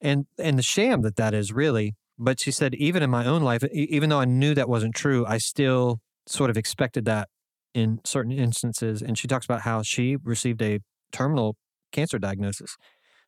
And 0.00 0.26
and 0.38 0.58
the 0.58 0.62
sham 0.62 1.02
that 1.02 1.16
that 1.16 1.34
is 1.34 1.52
really, 1.52 1.94
but 2.18 2.40
she 2.40 2.50
said 2.50 2.74
even 2.74 3.02
in 3.02 3.10
my 3.10 3.24
own 3.26 3.42
life, 3.42 3.64
even 3.72 4.10
though 4.10 4.20
I 4.20 4.24
knew 4.26 4.54
that 4.54 4.68
wasn't 4.68 4.94
true, 4.94 5.24
I 5.26 5.38
still 5.38 6.00
sort 6.26 6.50
of 6.50 6.56
expected 6.56 7.04
that 7.06 7.28
in 7.74 8.00
certain 8.04 8.32
instances. 8.32 9.02
And 9.02 9.16
she 9.18 9.28
talks 9.28 9.44
about 9.46 9.62
how 9.62 9.82
she 9.82 10.16
received 10.16 10.62
a 10.62 10.80
terminal 11.12 11.56
cancer 11.92 12.18
diagnosis. 12.18 12.76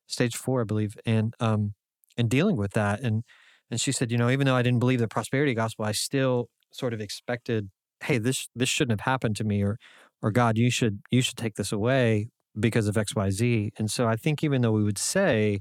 stage 0.07 0.37
four, 0.37 0.63
I 0.63 0.65
believe, 0.65 0.97
and 1.07 1.35
um, 1.41 1.75
and 2.17 2.31
dealing 2.31 2.57
with 2.57 2.73
that. 2.73 3.01
And 3.01 3.25
and 3.71 3.81
she 3.81 3.93
said, 3.93 4.11
you 4.13 4.19
know, 4.19 4.31
even 4.31 4.47
though 4.47 4.57
I 4.57 4.63
didn't 4.63 4.81
believe 4.81 5.01
the 5.01 5.09
prosperity 5.09 5.55
gospel, 5.55 5.85
I 5.85 5.93
still 5.93 6.49
sort 6.73 6.95
of 6.95 7.01
expected, 7.01 7.71
hey, 8.05 8.19
this 8.19 8.49
this 8.55 8.69
shouldn't 8.69 9.01
have 9.01 9.11
happened 9.11 9.37
to 9.37 9.45
me, 9.45 9.63
or 9.63 9.79
or 10.23 10.31
God, 10.31 10.57
you 10.57 10.71
should 10.71 11.01
you 11.11 11.23
should 11.23 11.37
take 11.37 11.55
this 11.55 11.73
away 11.73 12.29
because 12.59 12.89
of 12.89 12.97
X, 12.97 13.15
Y, 13.15 13.31
Z. 13.31 13.71
And 13.79 13.91
so 13.91 14.07
I 14.07 14.17
think 14.17 14.43
even 14.43 14.63
though 14.63 14.73
we 14.73 14.83
would 14.83 14.99
say, 14.99 15.61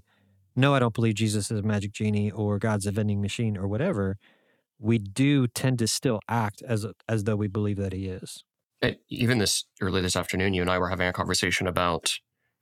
no, 0.56 0.74
I 0.74 0.80
don't 0.80 0.94
believe 0.94 1.16
Jesus 1.16 1.52
is 1.52 1.60
a 1.60 1.64
magic 1.64 1.92
genie 1.92 2.32
or 2.32 2.58
God's 2.58 2.86
a 2.86 2.92
vending 2.92 3.22
machine 3.22 3.58
or 3.58 3.68
whatever, 3.68 4.18
we 4.80 4.98
do 4.98 5.48
tend 5.48 5.80
to 5.80 5.88
still 5.88 6.20
act 6.30 6.62
as 6.68 6.86
as 7.08 7.26
though 7.26 7.36
we 7.36 7.48
believe 7.48 7.78
that 7.78 7.94
He 7.94 8.08
is. 8.08 8.44
Eh, 8.82 8.94
even 9.10 9.38
this 9.38 9.66
early 9.82 10.02
this 10.02 10.16
afternoon, 10.16 10.54
you 10.54 10.62
and 10.62 10.70
I 10.70 10.78
were 10.80 10.90
having 10.90 11.08
a 11.08 11.14
conversation 11.14 11.68
about, 11.68 12.14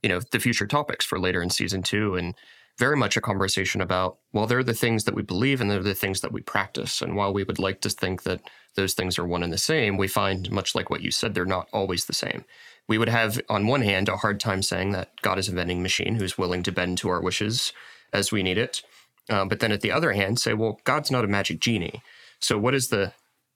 you 0.01 0.09
know, 0.09 0.19
the 0.31 0.39
future 0.39 0.67
topics 0.67 1.05
for 1.05 1.19
later 1.19 1.41
in 1.41 1.49
season 1.49 1.83
two, 1.83 2.15
and 2.15 2.35
very 2.79 2.97
much 2.97 3.15
a 3.15 3.21
conversation 3.21 3.81
about, 3.81 4.17
well, 4.31 4.47
they're 4.47 4.63
the 4.63 4.73
things 4.73 5.03
that 5.03 5.13
we 5.13 5.21
believe 5.21 5.61
and 5.61 5.69
they're 5.69 5.83
the 5.83 5.93
things 5.93 6.21
that 6.21 6.31
we 6.31 6.41
practice. 6.41 7.01
And 7.01 7.15
while 7.15 7.33
we 7.33 7.43
would 7.43 7.59
like 7.59 7.81
to 7.81 7.89
think 7.89 8.23
that 8.23 8.41
those 8.75 8.93
things 8.93 9.19
are 9.19 9.27
one 9.27 9.43
and 9.43 9.53
the 9.53 9.57
same, 9.57 9.97
we 9.97 10.07
find, 10.07 10.49
much 10.51 10.73
like 10.73 10.89
what 10.89 11.01
you 11.01 11.11
said, 11.11 11.33
they're 11.33 11.45
not 11.45 11.67
always 11.71 12.05
the 12.05 12.13
same. 12.13 12.45
We 12.87 12.97
would 12.97 13.09
have, 13.09 13.39
on 13.47 13.67
one 13.67 13.81
hand, 13.81 14.09
a 14.09 14.17
hard 14.17 14.39
time 14.39 14.61
saying 14.63 14.91
that 14.91 15.09
God 15.21 15.37
is 15.37 15.47
a 15.47 15.53
vending 15.53 15.83
machine 15.83 16.15
who's 16.15 16.37
willing 16.37 16.63
to 16.63 16.71
bend 16.71 16.97
to 16.99 17.09
our 17.09 17.21
wishes 17.21 17.73
as 18.11 18.31
we 18.31 18.43
need 18.43 18.57
it. 18.57 18.81
Um, 19.29 19.47
but 19.47 19.59
then 19.59 19.71
at 19.71 19.81
the 19.81 19.91
other 19.91 20.11
hand, 20.13 20.39
say, 20.39 20.53
well, 20.53 20.79
God's 20.83 21.11
not 21.11 21.23
a 21.23 21.27
magic 21.27 21.59
genie. 21.59 22.01
So 22.41 22.57
what 22.57 22.73
is 22.73 22.89
the 22.89 23.13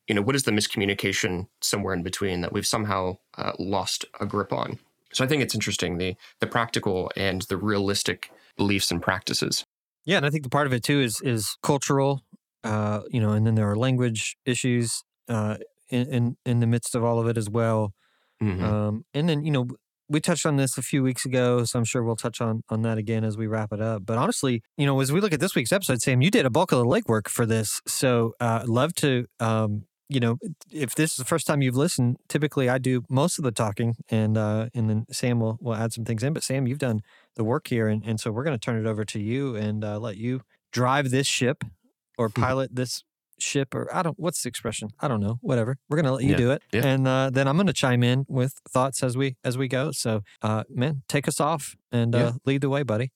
you 0.08 0.16
know, 0.16 0.22
what 0.22 0.36
is 0.36 0.44
the 0.44 0.52
miscommunication 0.52 1.48
somewhere 1.62 1.94
in 1.94 2.02
between 2.02 2.42
that 2.42 2.54
we've 2.54 2.66
somehow 2.66 3.18
uh, 3.38 3.52
lost 3.60 4.06
a 4.20 4.26
grip 4.26 4.54
on? 4.54 4.80
So 5.12 5.24
I 5.24 5.28
think 5.28 5.42
it's 5.42 5.56
interesting 5.56 5.98
the 5.98 6.16
the 6.40 6.48
practical 6.48 7.12
and 7.16 7.42
the 7.44 7.58
realistic 7.58 8.32
beliefs 8.58 8.92
and 8.92 9.02
practices. 9.02 9.64
Yeah, 10.06 10.18
and 10.18 10.26
I 10.26 10.30
think 10.30 10.44
the 10.44 10.50
part 10.50 10.68
of 10.68 10.74
it 10.74 10.84
too 10.84 11.00
is 11.02 11.22
is 11.22 11.58
cultural, 11.62 12.24
uh, 12.64 13.02
you 13.10 13.20
know, 13.20 13.32
and 13.32 13.46
then 13.46 13.56
there 13.56 13.70
are 13.70 13.76
language 13.76 14.38
issues 14.46 15.04
uh, 15.28 15.58
in, 15.90 16.08
in 16.08 16.38
in 16.46 16.60
the 16.60 16.68
midst 16.68 16.96
of 16.96 17.04
all 17.04 17.20
of 17.20 17.28
it 17.28 17.38
as 17.38 17.50
well. 17.50 17.94
Mm-hmm. 18.42 18.64
Um, 18.64 19.06
and 19.14 19.28
then 19.28 19.44
you 19.44 19.52
know 19.52 19.68
we 20.10 20.22
touched 20.22 20.46
on 20.46 20.56
this 20.56 20.78
a 20.78 20.82
few 20.82 21.04
weeks 21.04 21.26
ago, 21.26 21.66
so 21.66 21.78
I'm 21.78 21.86
sure 21.86 22.04
we'll 22.04 22.16
touch 22.16 22.40
on 22.40 22.64
on 22.70 22.82
that 22.84 22.98
again 22.98 23.24
as 23.24 23.38
we 23.38 23.48
wrap 23.48 23.74
it 23.74 23.82
up. 23.82 24.06
But 24.06 24.18
honestly, 24.18 24.62
you 24.78 24.86
know, 24.86 25.00
as 25.02 25.12
we 25.12 25.20
look 25.20 25.34
at 25.34 25.40
this 25.40 25.56
week's 25.56 25.74
episode, 25.74 26.02
Sam, 26.02 26.22
you 26.22 26.32
did 26.32 26.46
a 26.46 26.50
bulk 26.50 26.72
of 26.72 26.80
the 26.80 26.86
legwork 26.86 27.28
for 27.28 27.46
this, 27.46 27.82
so 27.86 28.34
uh, 28.40 28.64
love 28.66 28.94
to 28.96 29.26
um, 29.40 29.84
you 30.10 30.20
know, 30.20 30.38
if 30.72 30.96
this 30.96 31.12
is 31.12 31.18
the 31.18 31.26
first 31.26 31.46
time 31.48 31.62
you've 31.62 31.76
listened, 31.76 32.18
typically 32.30 32.70
I 32.70 32.78
do 32.78 33.04
most 33.10 33.38
of 33.38 33.44
the 33.44 33.52
talking, 33.52 33.96
and 34.10 34.38
uh, 34.38 34.68
and 34.74 34.90
then 34.90 35.06
Sam 35.12 35.40
will 35.40 35.58
will 35.62 35.76
add 35.76 35.94
some 35.94 36.06
things 36.06 36.24
in. 36.24 36.34
But 36.34 36.44
Sam, 36.44 36.68
you've 36.68 36.80
done 36.80 37.02
the 37.36 37.44
work 37.44 37.68
here, 37.68 37.88
and, 37.88 38.04
and 38.06 38.20
so 38.20 38.32
we're 38.32 38.44
going 38.44 38.58
to 38.58 38.64
turn 38.64 38.80
it 38.80 38.88
over 38.88 39.04
to 39.06 39.20
you 39.20 39.56
and 39.56 39.84
uh, 39.84 40.00
let 40.00 40.18
you 40.18 40.42
drive 40.72 41.12
this 41.12 41.28
ship 41.28 41.64
or 42.18 42.30
hmm. 42.30 42.42
pilot 42.42 42.76
this 42.76 43.04
ship, 43.40 43.76
or 43.76 43.94
I 43.94 44.02
don't 44.02 44.18
what's 44.18 44.44
the 44.44 44.50
expression? 44.50 44.90
I 45.00 45.08
don't 45.08 45.20
know. 45.20 45.40
Whatever. 45.42 45.78
We're 45.90 45.98
going 45.98 46.06
to 46.06 46.14
let 46.14 46.24
you 46.24 46.32
yeah. 46.32 46.38
do 46.38 46.52
it, 46.52 46.62
yeah. 46.72 46.86
and 46.86 47.08
uh, 47.08 47.30
then 47.30 47.48
I'm 47.48 47.58
going 47.58 47.68
to 47.68 47.74
chime 47.74 48.04
in 48.04 48.26
with 48.30 48.54
thoughts 48.70 49.04
as 49.04 49.18
we 49.18 49.36
as 49.44 49.58
we 49.58 49.68
go. 49.68 49.92
So, 49.92 50.22
uh, 50.42 50.64
man, 50.70 51.04
take 51.10 51.28
us 51.28 51.42
off 51.42 51.76
and 51.92 52.16
uh, 52.16 52.34
lead 52.46 52.62
the 52.62 52.70
way, 52.70 52.84
buddy. 52.84 53.12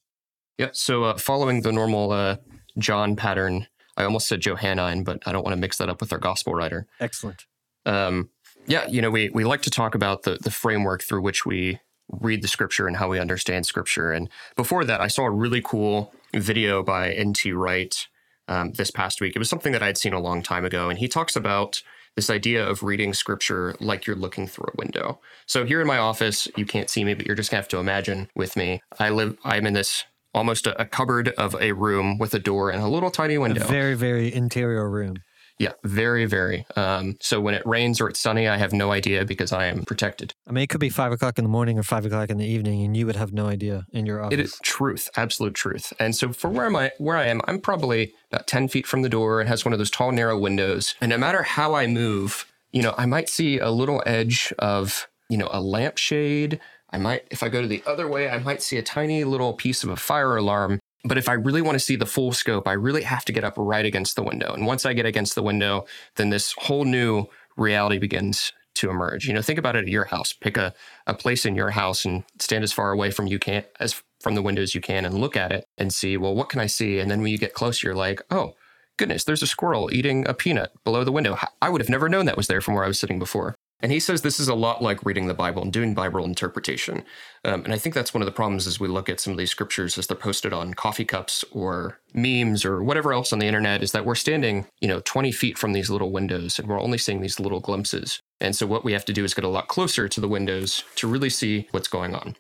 Yeah. 0.58 0.70
So, 0.74 1.06
uh, 1.06 1.18
following 1.18 1.62
the 1.62 1.72
normal 1.72 2.12
uh, 2.12 2.38
John 2.78 3.16
pattern 3.16 3.68
I 3.98 4.04
almost 4.04 4.28
said 4.28 4.42
Johannine, 4.42 5.04
but 5.04 5.22
I 5.26 5.32
don't 5.32 5.44
want 5.44 5.54
to 5.54 5.60
mix 5.60 5.78
that 5.78 5.90
up 5.90 6.02
with 6.02 6.14
our 6.14 6.20
gospel 6.20 6.54
writer. 6.54 6.88
Excellent. 7.00 7.46
Um, 7.86 8.30
yeah, 8.68 8.88
you 8.88 9.02
know, 9.02 9.10
we 9.10 9.30
we 9.30 9.44
like 9.44 9.62
to 9.64 9.70
talk 9.70 9.96
about 9.96 10.24
the 10.24 10.38
the 10.42 10.52
framework 10.52 11.04
through 11.04 11.22
which 11.22 11.46
we 11.46 11.80
read 12.10 12.42
the 12.42 12.48
scripture 12.48 12.88
and 12.88 12.98
how 12.98 13.10
we 13.10 13.20
understand 13.20 13.66
scripture. 13.66 14.12
And 14.12 14.30
before 14.56 14.84
that, 14.86 15.02
I 15.02 15.08
saw 15.08 15.24
a 15.24 15.32
really 15.32 15.62
cool 15.62 16.14
video 16.34 16.84
by 16.84 17.12
N.T. 17.12 17.54
Wright 17.54 18.08
um, 18.48 18.74
this 18.74 18.92
past 18.92 19.22
week. 19.22 19.36
It 19.36 19.40
was 19.40 19.50
something 19.50 19.72
that 19.72 19.82
I 19.82 19.88
had 19.88 19.98
seen 19.98 20.14
a 20.14 20.20
long 20.20 20.44
time 20.44 20.66
ago, 20.66 20.90
and 20.90 21.00
he 21.00 21.08
talks 21.08 21.36
about 21.36 21.82
this 22.16 22.30
idea 22.30 22.68
of 22.68 22.84
reading 22.84 23.14
scripture 23.14 23.76
like 23.80 24.06
you're 24.06 24.18
looking 24.18 24.46
through 24.46 24.68
a 24.74 24.78
window. 24.78 25.20
So 25.46 25.66
here 25.66 25.80
in 25.80 25.88
my 25.88 25.98
office, 25.98 26.48
you 26.58 26.66
can't 26.66 26.90
see 26.90 27.06
me, 27.06 27.14
but 27.14 27.26
you're 27.26 27.36
just 27.36 27.50
gonna 27.50 27.62
have 27.62 27.70
to 27.70 27.78
imagine 27.78 28.30
with 28.36 28.58
me. 28.58 28.82
I 29.00 29.10
live. 29.10 29.38
I'm 29.44 29.66
in 29.66 29.74
this 29.74 30.04
almost 30.34 30.68
a, 30.68 30.82
a, 30.82 30.86
cupboard 30.86 31.30
of 31.38 31.56
a 31.60 31.74
room 31.74 32.18
with 32.18 32.34
a 32.34 32.40
door 32.40 32.70
and 32.70 32.82
a 32.82 32.88
little 32.88 33.12
tiny 33.12 33.38
window. 33.38 33.62
A 33.62 33.68
very, 33.68 33.96
very 33.96 34.34
interior 34.34 34.90
room. 34.90 35.18
Yeah, 35.62 35.74
very, 35.84 36.26
very. 36.26 36.66
Um, 36.76 37.18
so 37.22 37.40
when 37.40 37.54
it 37.54 37.64
rains 37.68 38.02
or 38.02 38.10
it's 38.10 38.20
sunny, 38.20 38.48
I 38.48 38.58
have 38.58 38.74
no 38.74 38.92
idea 38.92 39.26
because 39.26 39.52
I 39.52 39.68
am 39.68 39.84
protected. 39.86 40.34
I 40.48 40.52
mean, 40.52 40.64
it 40.64 40.70
could 40.70 40.80
be 40.80 40.90
five 40.90 41.12
o'clock 41.12 41.38
in 41.38 41.44
the 41.44 41.50
morning 41.50 41.78
or 41.78 41.84
five 41.84 42.04
o'clock 42.04 42.32
in 42.32 42.40
the 42.40 42.48
evening, 42.48 42.82
and 42.82 42.98
you 42.98 43.06
would 43.06 43.16
have 43.16 43.32
no 43.32 43.46
idea 43.46 43.86
in 43.92 44.08
your 44.08 44.24
office. 44.24 44.34
It 44.34 44.40
is 44.40 44.58
truth, 44.64 45.08
absolute 45.16 45.54
truth. 45.54 45.94
And 46.00 46.16
so 46.16 46.34
for 46.34 46.50
where 46.50 46.66
am 46.66 46.76
I? 46.76 46.92
Where 46.98 47.16
I 47.16 47.28
am, 47.28 47.42
I'm 47.46 47.60
probably 47.60 48.12
about 48.32 48.48
ten 48.48 48.70
feet 48.70 48.88
from 48.88 49.04
the 49.04 49.10
door. 49.10 49.40
It 49.40 49.48
has 49.48 49.64
one 49.64 49.72
of 49.72 49.78
those 49.78 49.92
tall, 49.92 50.12
narrow 50.12 50.36
windows, 50.36 50.96
and 51.00 51.12
no 51.12 51.18
matter 51.20 51.44
how 51.44 51.76
I 51.76 51.86
move, 51.86 52.52
you 52.72 52.82
know, 52.82 52.96
I 52.98 53.06
might 53.06 53.30
see 53.30 53.60
a 53.60 53.70
little 53.70 54.02
edge 54.08 54.52
of 54.58 55.08
you 55.30 55.38
know 55.38 55.50
a 55.52 55.62
lampshade 55.62 56.60
I 56.92 56.98
might, 56.98 57.28
if 57.32 57.44
I 57.44 57.50
go 57.50 57.62
to 57.62 57.68
the 57.68 57.84
other 57.86 58.08
way, 58.08 58.30
I 58.30 58.40
might 58.40 58.62
see 58.62 58.78
a 58.78 58.84
tiny 58.84 59.24
little 59.24 59.54
piece 59.54 59.84
of 59.84 59.90
a 59.90 59.96
fire 59.96 60.36
alarm. 60.36 60.80
But 61.04 61.18
if 61.18 61.28
I 61.28 61.34
really 61.34 61.62
want 61.62 61.76
to 61.76 61.80
see 61.80 61.96
the 61.96 62.06
full 62.06 62.32
scope, 62.32 62.68
I 62.68 62.74
really 62.74 63.04
have 63.04 63.26
to 63.26 63.32
get 63.32 63.44
up 63.44 63.56
right 63.58 63.86
against 63.86 64.16
the 64.16 64.24
window. 64.24 64.54
And 64.54 64.68
once 64.68 64.86
I 64.86 64.94
get 64.94 65.06
against 65.06 65.36
the 65.36 65.44
window, 65.44 65.86
then 66.16 66.30
this 66.30 66.54
whole 66.58 66.86
new 66.86 67.26
reality 67.58 67.98
begins 67.98 68.54
to 68.76 68.90
emerge. 68.90 69.28
You 69.28 69.34
know, 69.34 69.42
think 69.42 69.60
about 69.60 69.76
it 69.76 69.84
at 69.84 69.88
your 69.88 70.06
house. 70.06 70.34
Pick 70.34 70.58
a, 70.58 70.74
a 71.08 71.14
place 71.14 71.46
in 71.46 71.56
your 71.56 71.72
house 71.72 72.06
and 72.06 72.24
stand 72.40 72.64
as 72.64 72.72
far 72.72 72.92
away 72.92 73.12
from 73.12 73.28
you 73.28 73.40
can 73.40 73.64
as 73.80 74.02
from 74.20 74.36
the 74.36 74.42
windows 74.42 74.76
you 74.76 74.82
can 74.82 75.04
and 75.04 75.20
look 75.20 75.36
at 75.36 75.52
it 75.52 75.66
and 75.78 75.92
see, 75.92 76.16
well, 76.18 76.36
what 76.36 76.50
can 76.50 76.60
I 76.60 76.68
see? 76.68 77.00
And 77.00 77.10
then 77.10 77.22
when 77.22 77.32
you 77.32 77.38
get 77.38 77.54
closer, 77.54 77.88
you're 77.88 77.96
like, 77.96 78.22
oh, 78.30 78.54
goodness, 78.98 79.24
there's 79.24 79.42
a 79.42 79.48
squirrel 79.48 79.92
eating 79.92 80.28
a 80.28 80.34
peanut 80.34 80.72
below 80.84 81.04
the 81.04 81.12
window. 81.12 81.38
I 81.62 81.70
would 81.70 81.82
have 81.82 81.90
never 81.90 82.08
known 82.08 82.28
that 82.28 82.38
was 82.38 82.48
there 82.48 82.62
from 82.62 82.76
where 82.76 82.84
I 82.84 82.88
was 82.88 83.00
sitting 83.00 83.18
before. 83.18 83.56
And 83.82 83.92
he 83.92 84.00
says 84.00 84.22
this 84.22 84.40
is 84.40 84.48
a 84.48 84.56
lot 84.56 84.82
like 84.82 85.04
reading 85.06 85.28
the 85.28 85.34
Bible 85.34 85.62
and 85.64 85.74
doing 85.74 85.94
Bible 85.94 86.24
interpretation. 86.24 87.04
Um, 87.44 87.64
and 87.64 87.74
I 87.74 87.78
think 87.78 87.96
that's 87.96 88.14
one 88.14 88.22
of 88.22 88.26
the 88.26 88.32
problems 88.32 88.68
as 88.68 88.80
we 88.80 88.88
look 88.88 89.10
at 89.10 89.20
some 89.20 89.32
of 89.32 89.38
these 89.38 89.52
scriptures 89.52 89.98
as 89.98 90.08
they're 90.08 90.18
posted 90.18 90.54
on 90.54 90.74
coffee 90.74 91.06
cups 91.06 91.44
or 91.52 92.00
memes 92.14 92.64
or 92.64 92.84
whatever 92.84 93.14
else 93.14 93.34
on 93.34 93.40
the 93.40 93.48
internet 93.48 93.82
is 93.82 93.92
that 93.92 94.06
we're 94.06 94.16
standing, 94.16 94.68
you 94.80 94.88
know, 94.88 95.02
20 95.04 95.32
feet 95.32 95.58
from 95.58 95.74
these 95.74 95.90
little 95.90 96.12
windows 96.12 96.60
and 96.60 96.68
we're 96.68 96.80
only 96.80 96.98
seeing 96.98 97.22
these 97.22 97.40
little 97.40 97.60
glimpses. 97.60 98.22
And 98.40 98.56
so 98.56 98.68
what 98.68 98.84
we 98.84 98.94
have 98.94 99.06
to 99.06 99.14
do 99.14 99.24
is 99.24 99.34
get 99.34 99.44
a 99.44 99.50
lot 99.50 99.68
closer 99.68 100.08
to 100.08 100.22
the 100.22 100.28
windows 100.28 100.84
to 100.96 101.08
really 101.08 101.30
see 101.30 101.68
what's 101.72 101.88
going 101.88 102.14
on. 102.16 102.36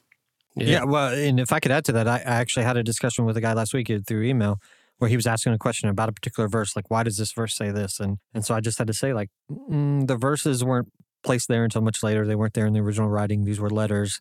Yeah. 0.55 0.67
yeah 0.67 0.83
well, 0.83 1.13
and 1.13 1.39
if 1.39 1.51
I 1.51 1.59
could 1.59 1.71
add 1.71 1.85
to 1.85 1.91
that, 1.93 2.07
I, 2.07 2.17
I 2.17 2.35
actually 2.35 2.65
had 2.65 2.77
a 2.77 2.83
discussion 2.83 3.25
with 3.25 3.37
a 3.37 3.41
guy 3.41 3.53
last 3.53 3.73
week 3.73 3.91
through 4.05 4.23
email 4.23 4.59
where 5.01 5.09
he 5.09 5.15
was 5.15 5.25
asking 5.25 5.51
a 5.51 5.57
question 5.57 5.89
about 5.89 6.09
a 6.09 6.11
particular 6.11 6.47
verse, 6.47 6.75
like 6.75 6.91
why 6.91 7.01
does 7.01 7.17
this 7.17 7.31
verse 7.31 7.55
say 7.55 7.71
this? 7.71 7.99
And 7.99 8.19
and 8.35 8.45
so 8.45 8.53
I 8.53 8.59
just 8.59 8.77
had 8.77 8.85
to 8.85 8.93
say 8.93 9.13
like 9.13 9.29
mm, 9.49 10.05
the 10.05 10.15
verses 10.15 10.63
weren't 10.63 10.89
placed 11.23 11.47
there 11.47 11.63
until 11.63 11.81
much 11.81 12.03
later. 12.03 12.25
They 12.25 12.35
weren't 12.35 12.53
there 12.53 12.65
in 12.65 12.73
the 12.73 12.79
original 12.79 13.09
writing. 13.09 13.45
These 13.45 13.59
were 13.59 13.69
letters. 13.69 14.19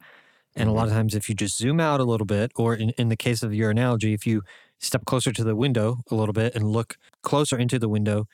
And 0.54 0.69
mm-hmm. 0.69 0.76
a 0.76 0.78
lot 0.78 0.88
of 0.88 0.95
times, 0.95 1.14
if 1.14 1.28
you 1.28 1.35
just 1.35 1.57
zoom 1.57 1.80
out 1.80 2.00
a 2.00 2.04
little 2.04 2.26
bit, 2.26 2.52
or 2.57 2.75
in, 2.75 2.90
in 2.90 3.09
the 3.09 3.16
case 3.16 3.42
of 3.42 3.54
your 3.54 3.71
analogy, 3.71 4.14
if 4.14 4.26
you 4.26 4.42
step 4.78 5.04
closer 5.04 5.33
to 5.33 5.45
the 5.45 5.54
window 5.54 5.99
a 6.11 6.14
little 6.14 6.33
bit 6.33 6.54
and 6.54 6.64
look 6.64 6.97
closer 7.23 7.57
into 7.59 7.78
the 7.78 7.88
window, 7.88 8.26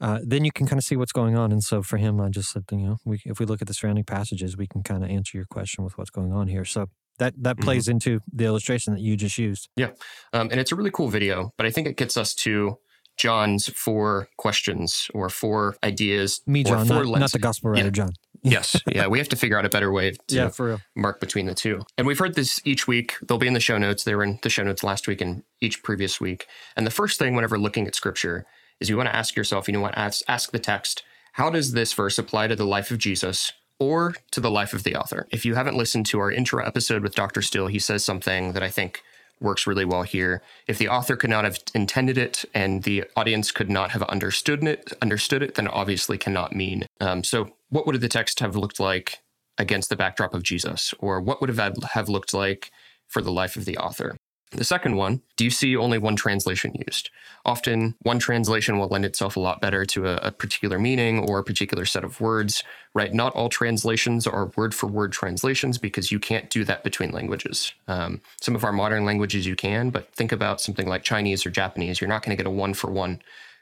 uh, 0.00 0.20
then 0.22 0.44
you 0.44 0.52
can 0.52 0.66
kind 0.66 0.78
of 0.78 0.84
see 0.84 0.96
what's 0.96 1.12
going 1.12 1.36
on. 1.36 1.52
And 1.52 1.62
so 1.62 1.82
for 1.82 1.96
him, 1.96 2.20
I 2.20 2.28
just 2.28 2.52
said, 2.52 2.64
you 2.70 2.78
know, 2.78 2.96
we, 3.04 3.20
if 3.24 3.40
we 3.40 3.46
look 3.46 3.60
at 3.60 3.68
the 3.68 3.74
surrounding 3.74 4.04
passages, 4.04 4.56
we 4.56 4.66
can 4.66 4.82
kind 4.82 5.02
of 5.04 5.10
answer 5.10 5.36
your 5.36 5.46
question 5.46 5.84
with 5.84 5.98
what's 5.98 6.10
going 6.10 6.32
on 6.32 6.46
here. 6.46 6.64
So 6.64 6.86
that 7.18 7.34
that 7.42 7.56
mm-hmm. 7.56 7.64
plays 7.64 7.84
mm-hmm. 7.84 7.92
into 7.92 8.20
the 8.32 8.44
illustration 8.44 8.94
that 8.94 9.00
you 9.00 9.16
just 9.16 9.38
used. 9.38 9.68
Yeah, 9.76 9.90
um, 10.32 10.48
and 10.50 10.60
it's 10.60 10.72
a 10.72 10.76
really 10.76 10.90
cool 10.90 11.08
video, 11.08 11.52
but 11.56 11.66
I 11.66 11.70
think 11.70 11.86
it 11.86 11.96
gets 11.96 12.16
us 12.16 12.34
to 12.36 12.78
John's 13.18 13.68
four 13.68 14.28
questions 14.36 15.10
or 15.12 15.28
four 15.28 15.76
ideas. 15.82 16.40
Me, 16.46 16.64
John, 16.64 16.86
not, 16.86 17.06
not, 17.06 17.32
the 17.32 17.38
gospel 17.38 17.70
writer, 17.70 17.86
yeah. 17.86 17.90
John. 17.90 18.12
yes. 18.42 18.80
Yeah. 18.86 19.08
We 19.08 19.18
have 19.18 19.28
to 19.30 19.36
figure 19.36 19.58
out 19.58 19.64
a 19.64 19.68
better 19.68 19.92
way 19.92 20.12
to 20.28 20.34
yeah, 20.34 20.48
for 20.48 20.66
real. 20.66 20.80
mark 20.96 21.20
between 21.20 21.46
the 21.46 21.54
two. 21.54 21.82
And 21.96 22.06
we've 22.06 22.18
heard 22.18 22.34
this 22.34 22.60
each 22.64 22.86
week. 22.86 23.16
They'll 23.26 23.38
be 23.38 23.48
in 23.48 23.54
the 23.54 23.60
show 23.60 23.78
notes. 23.78 24.04
They 24.04 24.14
were 24.14 24.24
in 24.24 24.38
the 24.42 24.50
show 24.50 24.62
notes 24.62 24.84
last 24.84 25.08
week 25.08 25.20
and 25.20 25.42
each 25.60 25.82
previous 25.82 26.20
week. 26.20 26.46
And 26.76 26.86
the 26.86 26.90
first 26.90 27.18
thing, 27.18 27.34
whenever 27.34 27.58
looking 27.58 27.86
at 27.86 27.94
scripture, 27.94 28.46
is 28.80 28.88
you 28.88 28.96
want 28.96 29.08
to 29.08 29.16
ask 29.16 29.34
yourself, 29.36 29.66
you 29.66 29.74
know 29.74 29.80
what, 29.80 29.98
ask, 29.98 30.22
ask 30.28 30.52
the 30.52 30.58
text, 30.58 31.02
how 31.32 31.50
does 31.50 31.72
this 31.72 31.92
verse 31.92 32.18
apply 32.18 32.46
to 32.48 32.56
the 32.56 32.66
life 32.66 32.90
of 32.90 32.98
Jesus 32.98 33.52
or 33.80 34.14
to 34.30 34.40
the 34.40 34.50
life 34.50 34.72
of 34.72 34.84
the 34.84 34.94
author? 34.94 35.26
If 35.30 35.44
you 35.44 35.56
haven't 35.56 35.76
listened 35.76 36.06
to 36.06 36.20
our 36.20 36.30
intro 36.30 36.64
episode 36.64 37.02
with 37.02 37.14
Dr. 37.14 37.42
Still, 37.42 37.66
he 37.66 37.78
says 37.80 38.04
something 38.04 38.52
that 38.52 38.62
I 38.62 38.70
think 38.70 39.02
works 39.40 39.66
really 39.66 39.84
well 39.84 40.02
here. 40.02 40.42
If 40.66 40.78
the 40.78 40.88
author 40.88 41.16
could 41.16 41.30
not 41.30 41.44
have 41.44 41.58
intended 41.74 42.18
it 42.18 42.44
and 42.54 42.82
the 42.82 43.04
audience 43.16 43.50
could 43.52 43.70
not 43.70 43.90
have 43.90 44.02
understood 44.04 44.64
it, 44.64 44.92
understood 45.02 45.42
it, 45.42 45.54
then 45.54 45.68
obviously 45.68 46.18
cannot 46.18 46.54
mean. 46.54 46.86
Um, 47.00 47.24
so, 47.24 47.50
what 47.70 47.86
would 47.86 48.00
the 48.00 48.08
text 48.08 48.40
have 48.40 48.56
looked 48.56 48.80
like 48.80 49.18
against 49.58 49.90
the 49.90 49.96
backdrop 49.96 50.34
of 50.34 50.42
Jesus, 50.42 50.94
or 50.98 51.20
what 51.20 51.40
would 51.40 51.50
have 51.50 51.76
have 51.92 52.08
looked 52.08 52.32
like 52.32 52.70
for 53.08 53.20
the 53.22 53.32
life 53.32 53.56
of 53.56 53.64
the 53.64 53.76
author? 53.76 54.16
The 54.50 54.64
second 54.64 54.96
one, 54.96 55.20
do 55.36 55.44
you 55.44 55.50
see 55.50 55.76
only 55.76 55.98
one 55.98 56.16
translation 56.16 56.74
used? 56.86 57.10
Often, 57.44 57.94
one 58.02 58.18
translation 58.18 58.78
will 58.78 58.88
lend 58.88 59.04
itself 59.04 59.36
a 59.36 59.40
lot 59.40 59.60
better 59.60 59.84
to 59.86 60.06
a, 60.06 60.16
a, 60.16 60.32
particular 60.32 60.78
meaning 60.78 61.18
or 61.28 61.38
a 61.38 61.44
particular 61.44 61.84
set 61.84 62.02
of 62.02 62.20
words, 62.20 62.62
right? 62.94 63.12
Not 63.12 63.34
all 63.34 63.48
translations 63.48 64.26
are 64.26 64.50
word 64.56 64.74
for 64.74 64.86
word 64.86 65.12
translations 65.12 65.76
because 65.76 66.10
you 66.10 66.18
can't 66.18 66.48
do 66.48 66.64
that 66.64 66.82
between 66.82 67.10
languages. 67.10 67.72
Um, 67.88 68.20
some 68.40 68.54
of 68.54 68.64
our 68.64 68.72
modern 68.72 69.04
languages 69.04 69.46
you 69.46 69.54
can, 69.54 69.90
but 69.90 70.12
think 70.14 70.32
about 70.32 70.60
something 70.60 70.88
like 70.88 71.02
Chinese 71.02 71.44
or 71.44 71.50
Japanese. 71.50 72.00
You're 72.00 72.08
not 72.08 72.22
going 72.22 72.36
to 72.36 72.42
get 72.42 72.48
a 72.48 72.54
one 72.54 72.74
for 72.74 72.90
one 72.90 73.20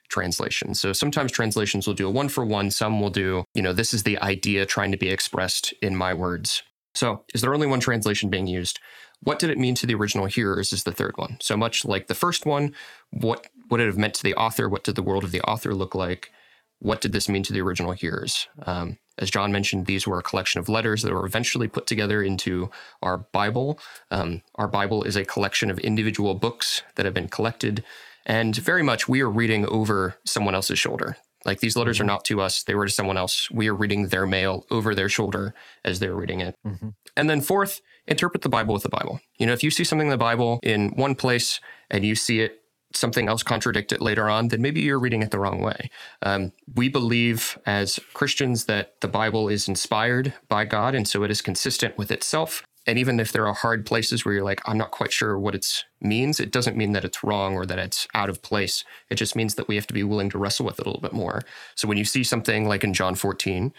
translation. 0.09 0.75
So 0.75 0.93
sometimes 0.93 1.33
translations 1.33 1.87
will 1.87 1.95
do 1.95 2.07
a 2.07 2.11
one 2.11 2.29
for 2.29 2.45
one, 2.45 2.71
some 2.71 3.01
will 3.01 3.11
do, 3.11 3.45
you 3.55 3.63
know, 3.63 3.73
this 3.73 3.93
is 3.93 4.05
the 4.05 4.19
idea 4.19 4.67
trying 4.67 4.93
to 4.93 4.99
be 4.99 5.09
expressed 5.09 5.75
in 5.83 5.97
my 5.97 6.15
words. 6.15 6.63
So, 6.97 7.25
is 7.35 7.43
there 7.43 7.53
only 7.53 7.67
one 7.67 7.81
translation 7.81 8.31
being 8.31 8.47
used? 8.47 8.81
What 9.27 9.41
did 9.41 9.51
it 9.51 9.59
mean 9.59 9.75
to 9.75 9.87
the 9.87 9.95
original 9.97 10.27
hearers 10.27 10.73
is 10.73 10.85
the 10.85 10.93
third 10.93 11.15
one. 11.17 11.39
So 11.41 11.57
much 11.57 11.85
like 11.85 12.07
the 12.07 12.15
first 12.15 12.47
one, 12.47 12.73
what 13.11 13.49
would 13.69 13.81
it 13.81 13.87
have 13.87 13.99
meant 13.99 14.15
to 14.15 14.23
the 14.23 14.37
author? 14.37 14.69
What 14.69 14.85
did 14.85 14.95
the 14.95 15.03
world 15.03 15.25
of 15.25 15.33
the 15.33 15.41
author 15.41 15.75
look 15.75 15.97
like? 15.97 16.31
What 16.79 17.01
did 17.01 17.11
this 17.11 17.29
mean 17.29 17.43
to 17.43 17.53
the 17.53 17.61
original 17.61 17.91
hearers? 17.91 18.47
Um, 18.67 18.99
as 19.19 19.29
John 19.29 19.51
mentioned, 19.51 19.87
these 19.87 20.07
were 20.07 20.21
a 20.21 20.23
collection 20.23 20.61
of 20.61 20.69
letters 20.69 21.03
that 21.03 21.13
were 21.13 21.27
eventually 21.27 21.67
put 21.67 21.89
together 21.89 22.23
into 22.23 22.71
our 23.03 23.19
Bible. 23.19 23.81
Um, 24.13 24.43
our 24.55 24.69
Bible 24.69 25.03
is 25.03 25.17
a 25.17 25.25
collection 25.25 25.73
of 25.73 25.81
individual 25.81 26.37
books 26.37 26.83
that 26.95 27.05
have 27.05 27.15
been 27.15 27.27
collected, 27.27 27.83
and 28.27 28.55
very 28.55 28.85
much 28.85 29.09
we 29.09 29.23
are 29.23 29.31
reading 29.31 29.67
over 29.67 30.15
someone 30.25 30.55
else's 30.55 30.79
shoulder. 30.79 31.17
Like 31.45 31.59
these 31.59 31.77
letters 31.77 31.99
are 31.99 32.05
mm-hmm. 32.05 32.09
not 32.09 32.25
to 32.27 32.41
us, 32.41 32.63
they 32.63 32.77
were 32.77 32.87
to 32.87 32.93
someone 32.93 33.17
else. 33.17 33.51
We 33.51 33.67
are 33.67 33.75
reading 33.75 34.07
their 34.09 34.27
mail 34.27 34.67
over 34.71 34.95
their 34.95 35.09
shoulder 35.09 35.53
as 35.85 35.99
they're 35.99 36.15
reading 36.15 36.43
it. 36.43 36.55
Mm-hmm. 36.65 36.91
And 37.17 37.29
then, 37.29 37.41
fourth, 37.41 37.81
interpret 38.09 38.43
the 38.43 38.49
Bible 38.49 38.75
with 38.75 38.83
the 38.83 38.89
Bible. 38.89 39.21
You 39.39 39.47
know, 39.47 39.53
if 39.53 39.63
you 39.63 39.71
see 39.71 39.85
something 39.85 40.07
in 40.07 40.11
the 40.11 40.17
Bible 40.17 40.61
in 40.63 40.91
one 40.91 41.15
place 41.15 41.61
and 41.91 42.05
you 42.05 42.15
see 42.15 42.41
it 42.41 42.63
something 42.93 43.29
else 43.29 43.43
contradict 43.43 43.93
it 43.93 44.01
later 44.01 44.29
on, 44.29 44.49
then 44.49 44.63
maybe 44.63 44.81
you're 44.81 44.99
reading 44.99 45.23
it 45.23 45.31
the 45.31 45.39
wrong 45.39 45.61
way. 45.61 45.91
Um, 46.23 46.53
we 46.75 46.89
believe 46.89 47.59
as 47.67 47.99
Christians 48.15 48.65
that 48.67 49.01
the 49.01 49.09
Bible 49.09 49.49
is 49.49 49.69
inspired 49.69 50.33
by 50.49 50.65
God, 50.65 50.95
and 50.95 51.07
so 51.07 51.23
it 51.23 51.31
is 51.31 51.43
consistent 51.43 51.99
with 51.99 52.11
itself. 52.11 52.63
And 52.87 52.99
even 52.99 53.19
if 53.19 53.33
there 53.33 53.47
are 53.49 53.53
hard 53.53 53.85
places 53.85 54.25
where 54.25 54.35
you're 54.35 54.45
like, 54.45 54.63
I'm 54.65 54.79
not 54.79 54.93
quite 54.93 55.13
sure 55.13 55.39
what 55.39 55.57
it 55.57 55.85
means, 56.01 56.39
it 56.39 56.53
doesn't 56.53 56.77
mean 56.77 56.93
that 56.93 57.05
it's 57.05 57.25
wrong 57.25 57.55
or 57.55 57.67
that 57.67 57.81
it's 57.81 58.07
out 58.15 58.31
of 58.31 58.43
place. 58.43 58.85
It 59.11 59.17
just 59.17 59.35
means 59.35 59.57
that 59.57 59.67
we 59.67 59.75
have 59.75 59.89
to 59.89 59.95
be 59.95 60.05
willing 60.05 60.31
to 60.31 60.39
wrestle 60.39 60.67
with 60.67 60.79
it 60.79 60.87
a 60.87 60.89
little 60.89 61.03
bit 61.03 61.13
more. 61.13 61.43
So 61.75 61.89
when 61.89 61.99
you 61.99 62.05
see 62.05 62.23
something 62.23 62.69
like 62.69 62.85
in 62.85 62.95
John 62.95 63.17
14, 63.17 63.73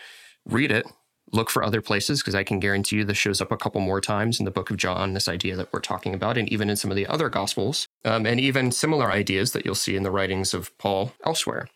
read 0.45 0.71
it, 0.71 0.85
look 1.31 1.49
for 1.49 1.63
other 1.63 1.81
places 1.81 2.21
because 2.21 2.35
I 2.35 2.43
can 2.43 2.59
guarantee 2.59 2.97
you 2.97 3.05
this 3.05 3.17
shows 3.17 3.41
up 3.41 3.51
a 3.51 3.57
couple 3.57 3.81
more 3.81 4.01
times 4.01 4.39
in 4.39 4.45
the 4.45 4.51
book 4.51 4.69
of 4.69 4.77
John, 4.77 5.13
this 5.13 5.27
idea 5.27 5.55
that 5.55 5.71
we're 5.73 5.79
talking 5.79 6.13
about, 6.13 6.37
and 6.37 6.47
even 6.49 6.69
in 6.69 6.75
some 6.75 6.91
of 6.91 6.95
the 6.95 7.07
other 7.07 7.29
gospels, 7.29 7.87
um, 8.05 8.25
and 8.25 8.39
even 8.39 8.71
similar 8.71 9.11
ideas 9.11 9.51
that 9.51 9.65
you'll 9.65 9.75
see 9.75 9.95
in 9.95 10.03
the 10.03 10.11
writings 10.11 10.53
of 10.53 10.75
Paul 10.77 11.13
elsewhere. 11.25 11.67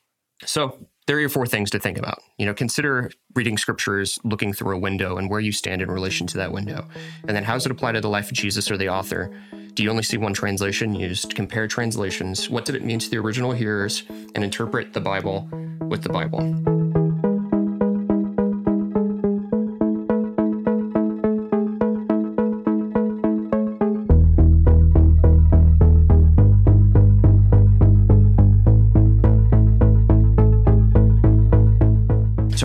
So 0.46 0.78
there 1.08 1.18
are 1.18 1.20
your 1.20 1.30
four 1.30 1.46
things 1.46 1.70
to 1.72 1.80
think 1.80 1.98
about. 1.98 2.20
You 2.38 2.46
know, 2.46 2.54
consider 2.54 3.12
reading 3.36 3.58
scriptures, 3.58 4.20
looking 4.24 4.54
through 4.54 4.76
a 4.76 4.80
window, 4.80 5.18
and 5.18 5.30
where 5.30 5.40
you 5.40 5.52
stand 5.52 5.82
in 5.82 5.92
relation 5.92 6.28
to 6.28 6.38
that 6.38 6.52
window. 6.52 6.88
And 7.28 7.36
then 7.36 7.44
how 7.44 7.54
does 7.54 7.66
it 7.66 7.72
apply 7.72 7.92
to 7.94 8.02
the 8.02 8.10
life 8.10 8.28
of 8.28 8.34
Jesus 8.34 8.72
or 8.72 8.78
the 8.78 8.90
author? 8.90 9.32
Do 9.74 9.84
you 9.84 9.90
only 9.90 10.04
see 10.04 10.18
one 10.18 10.34
translation 10.34 10.96
used? 10.96 11.36
Compare 11.36 11.68
translations. 11.68 12.50
What 12.50 12.66
did 12.66 12.76
it 12.76 12.84
mean 12.84 13.00
to 13.00 13.10
the 13.10 13.18
original 13.18 13.52
hearers? 13.52 14.04
And 14.36 14.44
interpret 14.44 14.94
the 14.94 15.02
Bible 15.02 15.48
with 15.82 16.04
the 16.04 16.10
Bible. 16.10 16.81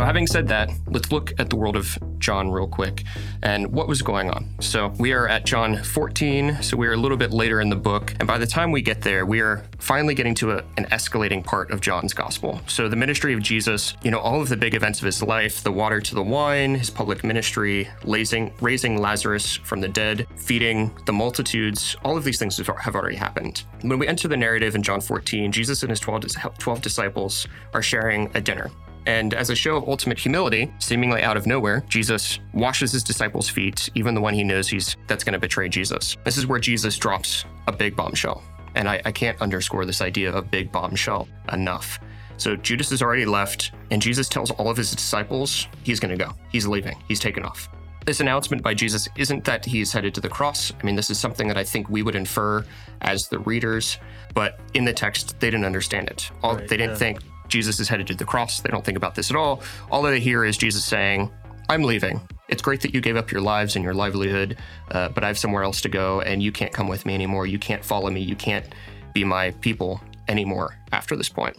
Having 0.05 0.27
said 0.27 0.49
that, 0.49 0.71
let's 0.89 1.13
look 1.13 1.33
at 1.39 1.51
the 1.51 1.57
world 1.57 1.77
of 1.77 1.99
John 2.19 2.51
real 2.51 2.67
quick 2.67 3.05
and 3.43 3.73
what 3.73 3.89
was 3.89 4.03
going 4.03 4.31
on. 4.31 4.49
So 4.61 4.93
we 4.99 5.13
are 5.13 5.29
at 5.29 5.47
John 5.47 5.83
14, 5.83 6.63
so 6.63 6.77
we 6.77 6.87
are 6.87 6.93
a 6.93 6.97
little 6.97 7.17
bit 7.17 7.31
later 7.31 7.61
in 7.61 7.69
the 7.69 7.77
book. 7.77 8.15
And 8.19 8.27
by 8.27 8.39
the 8.39 8.47
time 8.47 8.73
we 8.73 8.83
get 8.83 9.03
there, 9.03 9.27
we 9.27 9.41
are 9.41 9.65
finally 9.79 10.15
getting 10.15 10.35
to 10.37 10.53
a, 10.53 10.65
an 10.77 10.87
escalating 10.87 11.45
part 11.45 11.71
of 11.71 11.81
John's 11.81 12.13
gospel. 12.13 12.61
So 12.67 12.89
the 12.89 12.97
ministry 12.97 13.33
of 13.33 13.41
Jesus, 13.41 13.95
you 14.03 14.11
know, 14.11 14.19
all 14.19 14.41
of 14.41 14.49
the 14.49 14.57
big 14.57 14.75
events 14.75 14.99
of 15.01 15.07
his 15.07 15.23
life, 15.23 15.63
the 15.63 15.73
water 15.73 16.01
to 16.01 16.15
the 16.15 16.23
wine, 16.23 16.75
his 16.75 16.91
public 16.91 17.23
ministry, 17.25 17.89
raising, 18.05 18.53
raising 18.61 19.01
Lazarus 19.01 19.57
from 19.57 19.81
the 19.81 19.89
dead, 19.89 20.27
feeding 20.37 20.91
the 21.07 21.13
multitudes, 21.13 21.97
all 22.05 22.17
of 22.17 22.25
these 22.25 22.39
things 22.39 22.57
have 22.57 22.97
already 22.97 23.17
happened. 23.17 23.65
When 23.83 23.99
we 23.99 24.09
enter 24.09 24.29
the 24.29 24.37
narrative 24.37 24.75
in 24.75 24.83
John 24.83 25.01
14, 25.01 25.53
Jesus 25.53 25.83
and 25.83 25.91
his 25.91 26.01
12, 26.01 26.27
12 26.59 26.83
disciples 26.83 27.47
are 27.73 27.83
sharing 27.83 28.31
a 28.35 28.41
dinner. 28.41 28.71
And 29.07 29.35
as 29.35 29.51
a 29.51 29.55
show 29.55 29.77
of 29.77 29.89
ultimate 29.89 30.19
humility, 30.19 30.73
seemingly 30.79 31.23
out 31.23 31.37
of 31.37 31.47
nowhere, 31.47 31.85
Jesus 31.89 32.41
washes 32.53 32.91
his 32.91 33.05
disciples' 33.05 33.49
feet, 33.49 33.89
even 33.95 34.15
the 34.15 34.21
one 34.21 34.35
he 34.35 34.43
knows 34.43 34.69
he's 34.69 34.97
that's 35.07 35.23
going 35.23 35.33
to 35.33 35.39
betray 35.39 35.69
Jesus. 35.69 36.17
This 36.25 36.37
is 36.37 36.47
where 36.47 36.59
Jesus 36.59 36.99
drops 36.99 37.45
a 37.69 37.73
big 37.73 37.95
bombshell. 37.95 38.43
And 38.75 38.89
I, 38.89 39.01
I 39.05 39.13
can't 39.13 39.41
underscore 39.41 39.85
this 39.85 40.01
idea 40.01 40.33
of 40.33 40.51
big 40.51 40.73
bombshell 40.73 41.29
enough. 41.53 42.01
So 42.37 42.57
Judas 42.57 42.91
has 42.91 43.01
already 43.01 43.25
left, 43.25 43.73
and 43.91 44.03
Jesus 44.03 44.29
tells 44.29 44.51
all 44.51 44.69
of 44.69 44.77
his 44.77 44.91
disciples 44.91 45.69
he's 45.85 46.01
going 46.01 46.17
to 46.17 46.23
go. 46.23 46.33
He's 46.51 46.67
leaving. 46.67 47.03
He's 47.09 47.21
taken 47.21 47.45
off. 47.45 47.69
This 48.05 48.21
announcement 48.21 48.63
by 48.63 48.75
Jesus 48.75 49.09
isn't 49.17 49.45
that 49.45 49.65
he's 49.65 49.93
headed 49.93 50.15
to 50.15 50.21
the 50.21 50.29
cross. 50.29 50.73
I 50.81 50.85
mean, 50.85 50.95
this 50.95 51.11
is 51.11 51.19
something 51.19 51.49
that 51.49 51.57
I 51.57 51.65
think 51.65 51.89
we 51.89 52.03
would 52.03 52.15
infer 52.15 52.65
as 53.01 53.29
the 53.29 53.39
readers, 53.41 53.99
but 54.35 54.61
in 54.75 54.85
the 54.85 54.93
text, 54.93 55.41
they 55.41 55.51
didn't 55.51 55.65
understand 55.65 56.09
it. 56.09 56.31
All, 56.43 56.57
right, 56.57 56.69
they 56.69 56.77
didn't 56.77 56.93
yeah. 56.93 56.99
think 56.99 57.21
Jesus 57.49 57.81
is 57.81 57.89
headed 57.89 58.07
to 58.09 58.15
the 58.15 58.25
cross. 58.25 58.61
They 58.61 58.71
don't 58.71 58.85
think 58.85 58.97
about 58.97 59.15
this 59.15 59.31
at 59.31 59.37
all. 59.37 59.63
All 59.91 60.03
they 60.03 60.21
hear 60.21 60.45
is 60.45 60.57
Jesus 60.57 60.85
saying, 60.85 61.31
I'm 61.69 61.83
leaving. 61.83 62.21
It's 62.49 62.63
great 62.63 62.81
that 62.83 62.95
you 62.95 63.01
gave 63.01 63.17
up 63.17 63.33
your 63.33 63.41
lives 63.41 63.75
and 63.75 63.85
your 63.85 63.95
livelihood, 63.95 64.57
uh, 64.93 65.09
but 65.09 65.25
I 65.25 65.27
have 65.27 65.39
somewhere 65.39 65.65
else 65.65 65.81
to 65.81 65.89
go, 65.89 66.21
and 66.21 66.43
you 66.43 66.53
can't 66.53 66.73
come 66.73 66.87
with 66.87 67.05
me 67.05 67.15
anymore. 67.15 67.47
You 67.47 67.59
can't 67.59 67.85
follow 67.85 68.11
me. 68.11 68.21
You 68.21 68.37
can't 68.37 68.67
be 69.15 69.25
my 69.25 69.51
people 69.51 70.01
anymore 70.29 70.77
after 70.93 71.17
this 71.17 71.29
point. 71.29 71.57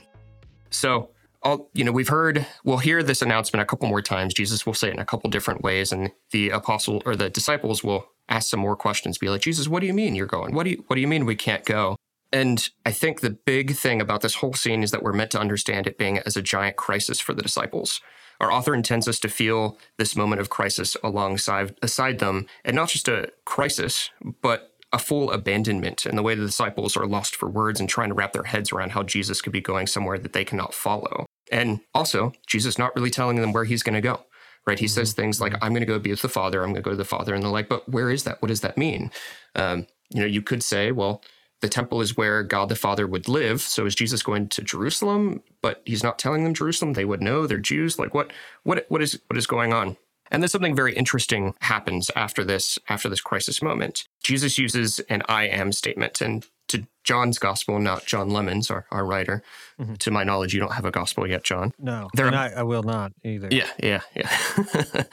So, 0.70 1.10
all, 1.44 1.70
you 1.74 1.84
know, 1.84 1.92
we've 1.92 2.08
heard, 2.08 2.46
we'll 2.64 2.78
hear 2.78 3.04
this 3.04 3.22
announcement 3.22 3.62
a 3.62 3.66
couple 3.66 3.90
more 3.90 4.02
times. 4.02 4.34
Jesus 4.34 4.66
will 4.66 4.74
say 4.74 4.88
it 4.88 4.94
in 4.94 5.00
a 5.00 5.06
couple 5.06 5.30
different 5.30 5.62
ways, 5.62 5.92
and 5.92 6.12
the 6.32 6.50
apostle 6.50 7.02
or 7.06 7.16
the 7.16 7.30
disciples 7.30 7.84
will 7.84 8.06
ask 8.30 8.50
some 8.50 8.60
more 8.60 8.76
questions, 8.76 9.18
be 9.18 9.30
like, 9.30 9.42
Jesus, 9.42 9.68
what 9.68 9.82
do 9.82 9.88
you 9.88 9.94
mean 9.94 10.16
you're 10.16 10.26
going? 10.26 10.54
What 10.54 10.64
do 10.64 10.72
you, 10.72 10.84
what 10.88 10.96
do 10.96 11.02
you 11.02 11.08
mean 11.08 11.26
we 11.26 11.36
can't 11.36 11.66
go? 11.66 11.96
And 12.32 12.70
I 12.86 12.92
think 12.92 13.22
the 13.22 13.30
big 13.30 13.76
thing 13.76 14.02
about 14.02 14.22
this 14.22 14.36
whole 14.36 14.54
scene 14.54 14.84
is 14.84 14.92
that 14.92 15.04
we're 15.04 15.14
meant 15.14 15.32
to 15.32 15.40
understand 15.40 15.88
it 15.88 15.98
being 15.98 16.20
as 16.20 16.36
a 16.36 16.42
giant 16.42 16.76
crisis 16.76 17.20
for 17.20 17.34
the 17.34 17.42
disciples. 17.42 18.02
Our 18.40 18.52
author 18.52 18.76
intends 18.76 19.08
us 19.08 19.20
to 19.20 19.30
feel 19.30 19.78
this 19.98 20.16
moment 20.16 20.42
of 20.42 20.50
crisis 20.50 20.96
alongside 21.04 21.76
aside 21.82 22.20
them, 22.20 22.46
and 22.64 22.76
not 22.76 22.90
just 22.90 23.08
a 23.08 23.32
crisis, 23.46 24.12
but 24.42 24.74
a 24.94 25.00
full 25.00 25.32
abandonment 25.32 26.06
in 26.06 26.16
the 26.16 26.24
way 26.24 26.36
the 26.36 26.46
disciples 26.46 26.96
are 26.96 27.08
lost 27.08 27.36
for 27.36 27.50
words 27.50 27.80
and 27.80 27.90
trying 27.90 28.10
to 28.10 28.16
wrap 28.16 28.34
their 28.34 28.44
heads 28.44 28.72
around 28.72 28.92
how 28.92 29.04
Jesus 29.04 29.42
could 29.42 29.52
be 29.52 29.60
going 29.60 29.88
somewhere 29.88 30.18
that 30.18 30.34
they 30.34 30.46
cannot 30.46 30.74
follow. 30.74 31.26
And 31.52 31.82
also, 31.94 32.34
Jesus 32.46 32.78
not 32.78 32.96
really 32.96 33.10
telling 33.10 33.38
them 33.38 33.54
where 33.54 33.66
he's 33.66 33.84
going 33.84 33.96
to 33.96 34.02
go. 34.02 34.26
Right? 34.66 34.80
He 34.80 34.86
mm-hmm. 34.86 34.94
says 34.94 35.14
things 35.14 35.40
like, 35.42 35.54
I'm 35.62 35.72
going 35.72 35.82
to 35.82 35.86
go 35.86 35.98
be 35.98 36.12
with 36.12 36.22
the 36.22 36.30
Father, 36.30 36.62
I'm 36.62 36.72
going 36.72 36.84
to 36.84 36.88
go 36.88 36.92
to 36.92 36.98
the 36.98 37.06
Father. 37.06 37.34
And 37.34 37.42
they're 37.42 37.50
like, 37.50 37.70
but 37.70 37.88
where 37.90 38.10
is 38.10 38.24
that? 38.24 38.42
What 38.42 38.50
does 38.50 38.62
that 38.62 38.78
mean? 38.78 39.12
Um, 39.56 39.88
you 40.10 40.20
know, 40.20 40.26
you 40.26 40.42
could 40.42 40.62
say, 40.62 40.92
well, 40.92 41.22
the 41.62 41.70
temple 41.70 42.02
is 42.02 42.16
where 42.16 42.44
God 42.44 42.70
the 42.70 42.76
Father 42.76 43.08
would 43.08 43.28
live. 43.28 43.62
So 43.62 43.86
is 43.86 43.96
Jesus 43.96 44.22
going 44.22 44.50
to 44.50 44.62
Jerusalem? 44.62 45.42
But 45.62 45.82
he's 45.86 46.04
not 46.04 46.20
telling 46.20 46.44
them 46.44 46.54
Jerusalem. 46.54 46.94
They 46.94 47.06
would 47.06 47.22
know 47.22 47.48
they're 47.48 47.58
Jews. 47.58 47.98
Like 47.98 48.14
what 48.14 48.32
what 48.64 48.86
what 48.90 49.02
is 49.02 49.20
what 49.28 49.38
is 49.38 49.48
going 49.48 49.74
on? 49.74 49.98
And 50.30 50.44
then 50.44 50.50
something 50.50 50.76
very 50.76 50.94
interesting 50.94 51.54
happens 51.62 52.12
after 52.16 52.44
this 52.44 52.78
after 52.90 53.10
this 53.10 53.22
crisis 53.22 53.62
moment. 53.62 54.08
Jesus 54.24 54.58
uses 54.58 55.00
an 55.10 55.24
I 55.28 55.48
am 55.48 55.72
statement. 55.72 56.22
And 56.22 56.46
to 56.68 56.86
John's 57.04 57.40
gospel, 57.40 57.80
not 57.80 58.06
John 58.06 58.30
Lemons, 58.30 58.70
our, 58.70 58.86
our 58.92 59.06
writer. 59.06 59.42
Mm-hmm. 59.80 59.96
To 59.96 60.12
my 60.12 60.24
knowledge, 60.24 60.54
you 60.54 60.60
don't 60.60 60.74
have 60.74 60.86
a 60.86 60.92
gospel 60.92 61.28
yet, 61.28 61.44
John. 61.44 61.74
No, 61.80 62.10
there, 62.14 62.28
and 62.28 62.36
I, 62.36 62.50
I 62.50 62.64
will 62.64 62.84
not 62.84 63.14
either. 63.24 63.48
Yeah, 63.50 63.70
yeah, 63.82 64.02
yeah. 64.14 64.30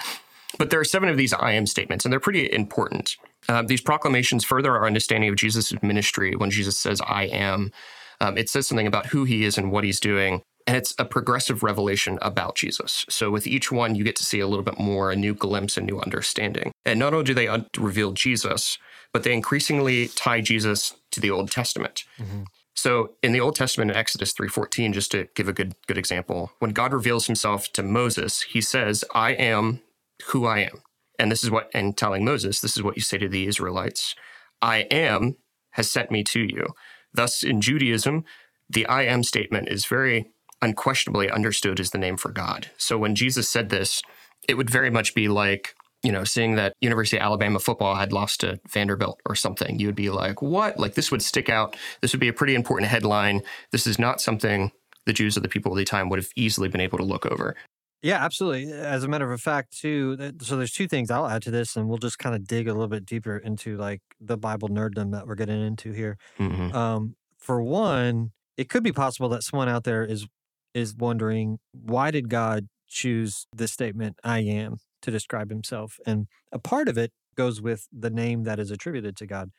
but 0.58 0.70
there 0.70 0.80
are 0.80 0.84
seven 0.84 1.08
of 1.08 1.16
these 1.16 1.32
I 1.32 1.52
am 1.52 1.66
statements, 1.66 2.04
and 2.04 2.12
they're 2.12 2.20
pretty 2.20 2.52
important. 2.52 3.16
Uh, 3.48 3.62
these 3.62 3.80
proclamations 3.80 4.44
further 4.44 4.72
our 4.72 4.86
understanding 4.86 5.30
of 5.30 5.36
Jesus' 5.36 5.72
ministry 5.82 6.34
when 6.36 6.50
Jesus 6.50 6.78
says, 6.78 7.00
I 7.06 7.24
am. 7.24 7.72
Um, 8.20 8.38
it 8.38 8.48
says 8.48 8.66
something 8.66 8.86
about 8.86 9.06
who 9.06 9.24
he 9.24 9.44
is 9.44 9.58
and 9.58 9.70
what 9.70 9.84
he's 9.84 10.00
doing. 10.00 10.42
And 10.66 10.76
it's 10.76 10.94
a 10.98 11.04
progressive 11.04 11.62
revelation 11.62 12.18
about 12.22 12.56
Jesus. 12.56 13.04
So 13.10 13.30
with 13.30 13.46
each 13.46 13.70
one, 13.70 13.94
you 13.94 14.04
get 14.04 14.16
to 14.16 14.24
see 14.24 14.40
a 14.40 14.46
little 14.46 14.64
bit 14.64 14.78
more, 14.78 15.10
a 15.10 15.16
new 15.16 15.34
glimpse, 15.34 15.76
a 15.76 15.82
new 15.82 16.00
understanding. 16.00 16.72
And 16.86 16.98
not 16.98 17.12
only 17.12 17.24
do 17.24 17.34
they 17.34 17.48
un- 17.48 17.66
reveal 17.76 18.12
Jesus, 18.12 18.78
but 19.12 19.24
they 19.24 19.34
increasingly 19.34 20.08
tie 20.08 20.40
Jesus 20.40 20.94
to 21.10 21.20
the 21.20 21.30
Old 21.30 21.50
Testament. 21.50 22.04
Mm-hmm. 22.18 22.44
So 22.74 23.12
in 23.22 23.32
the 23.32 23.40
Old 23.40 23.54
Testament 23.56 23.90
in 23.90 23.96
Exodus 23.96 24.32
3:14 24.32 24.92
just 24.92 25.10
to 25.12 25.28
give 25.34 25.48
a 25.48 25.52
good 25.52 25.74
good 25.86 25.98
example, 25.98 26.52
when 26.58 26.72
God 26.72 26.92
reveals 26.92 27.26
himself 27.26 27.72
to 27.74 27.82
Moses, 27.82 28.42
he 28.42 28.60
says, 28.60 29.04
"I 29.14 29.30
am 29.30 29.80
who 30.26 30.44
I 30.44 30.60
am." 30.60 30.82
And 31.18 31.30
this 31.30 31.44
is 31.44 31.50
what, 31.50 31.70
and 31.74 31.96
telling 31.96 32.24
Moses, 32.24 32.60
this 32.60 32.76
is 32.76 32.82
what 32.82 32.96
you 32.96 33.02
say 33.02 33.18
to 33.18 33.28
the 33.28 33.46
Israelites 33.46 34.14
I 34.60 34.78
am 34.90 35.36
has 35.72 35.90
sent 35.90 36.10
me 36.10 36.24
to 36.24 36.40
you. 36.40 36.68
Thus, 37.12 37.42
in 37.42 37.60
Judaism, 37.60 38.24
the 38.68 38.86
I 38.86 39.02
am 39.02 39.22
statement 39.22 39.68
is 39.68 39.86
very 39.86 40.30
unquestionably 40.62 41.30
understood 41.30 41.78
as 41.78 41.90
the 41.90 41.98
name 41.98 42.16
for 42.16 42.30
God. 42.30 42.70
So 42.76 42.96
when 42.96 43.14
Jesus 43.14 43.48
said 43.48 43.68
this, 43.68 44.02
it 44.48 44.54
would 44.54 44.70
very 44.70 44.90
much 44.90 45.14
be 45.14 45.28
like, 45.28 45.74
you 46.02 46.12
know, 46.12 46.24
seeing 46.24 46.56
that 46.56 46.74
University 46.80 47.16
of 47.16 47.22
Alabama 47.22 47.58
football 47.58 47.94
had 47.94 48.12
lost 48.12 48.40
to 48.40 48.60
Vanderbilt 48.70 49.20
or 49.26 49.34
something. 49.34 49.78
You 49.78 49.88
would 49.88 49.94
be 49.94 50.10
like, 50.10 50.42
what? 50.42 50.78
Like, 50.78 50.94
this 50.94 51.10
would 51.10 51.22
stick 51.22 51.48
out. 51.48 51.76
This 52.00 52.12
would 52.12 52.20
be 52.20 52.28
a 52.28 52.32
pretty 52.32 52.54
important 52.54 52.90
headline. 52.90 53.42
This 53.72 53.86
is 53.86 53.98
not 53.98 54.20
something 54.20 54.70
the 55.06 55.12
Jews 55.12 55.36
of 55.36 55.42
the 55.42 55.48
people 55.48 55.72
of 55.72 55.78
the 55.78 55.84
time 55.84 56.08
would 56.08 56.18
have 56.18 56.30
easily 56.36 56.68
been 56.68 56.80
able 56.80 56.98
to 56.98 57.04
look 57.04 57.26
over. 57.26 57.56
Yeah, 58.04 58.22
absolutely. 58.22 58.70
As 58.70 59.02
a 59.02 59.08
matter 59.08 59.32
of 59.32 59.40
fact, 59.40 59.78
too. 59.78 60.32
So 60.42 60.58
there's 60.58 60.72
two 60.72 60.86
things 60.86 61.10
I'll 61.10 61.26
add 61.26 61.42
to 61.44 61.50
this, 61.50 61.74
and 61.74 61.88
we'll 61.88 61.96
just 61.96 62.18
kind 62.18 62.34
of 62.34 62.46
dig 62.46 62.68
a 62.68 62.72
little 62.72 62.88
bit 62.88 63.06
deeper 63.06 63.38
into 63.38 63.78
like 63.78 64.02
the 64.20 64.36
Bible 64.36 64.68
nerddom 64.68 65.10
that 65.12 65.26
we're 65.26 65.36
getting 65.36 65.62
into 65.66 65.90
here. 65.92 66.18
Mm-hmm. 66.38 66.76
Um, 66.76 67.16
for 67.38 67.62
one, 67.62 68.32
it 68.58 68.68
could 68.68 68.82
be 68.84 68.92
possible 68.92 69.30
that 69.30 69.42
someone 69.42 69.70
out 69.70 69.84
there 69.84 70.04
is 70.04 70.26
is 70.74 70.94
wondering 70.94 71.58
why 71.72 72.10
did 72.10 72.28
God 72.28 72.68
choose 72.88 73.46
this 73.56 73.72
statement 73.72 74.18
"I 74.22 74.40
am" 74.40 74.76
to 75.00 75.10
describe 75.10 75.48
Himself, 75.48 75.98
and 76.06 76.26
a 76.52 76.58
part 76.58 76.88
of 76.90 76.98
it 76.98 77.10
goes 77.36 77.62
with 77.62 77.88
the 77.90 78.10
name 78.10 78.44
that 78.44 78.58
is 78.60 78.70
attributed 78.70 79.16
to 79.16 79.26
God. 79.26 79.50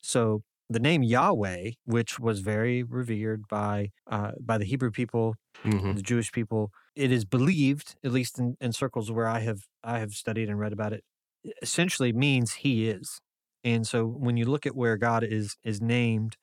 So 0.00 0.42
the 0.68 0.78
name 0.80 1.02
Yahweh, 1.02 1.72
which 1.84 2.18
was 2.20 2.40
very 2.40 2.82
revered 2.82 3.48
by 3.48 3.90
uh, 4.06 4.32
by 4.40 4.58
the 4.58 4.64
Hebrew 4.64 4.90
people, 4.92 5.34
Mm-hmm. 5.64 5.94
the 5.94 6.02
Jewish 6.02 6.32
people, 6.32 6.70
it 6.96 7.12
is 7.12 7.24
believed, 7.24 7.96
at 8.04 8.12
least 8.12 8.38
in, 8.38 8.56
in 8.60 8.72
circles 8.72 9.10
where 9.10 9.26
I 9.26 9.40
have 9.40 9.60
I 9.82 9.98
have 10.00 10.12
studied 10.12 10.48
and 10.48 10.58
read 10.58 10.72
about 10.72 10.92
it, 10.92 11.04
essentially 11.62 12.12
means 12.12 12.54
He 12.54 12.88
is. 12.88 13.20
And 13.64 13.86
so 13.86 14.06
when 14.06 14.36
you 14.36 14.44
look 14.46 14.66
at 14.66 14.74
where 14.76 14.96
God 14.96 15.24
is 15.24 15.56
is 15.64 15.80
named, 15.80 16.36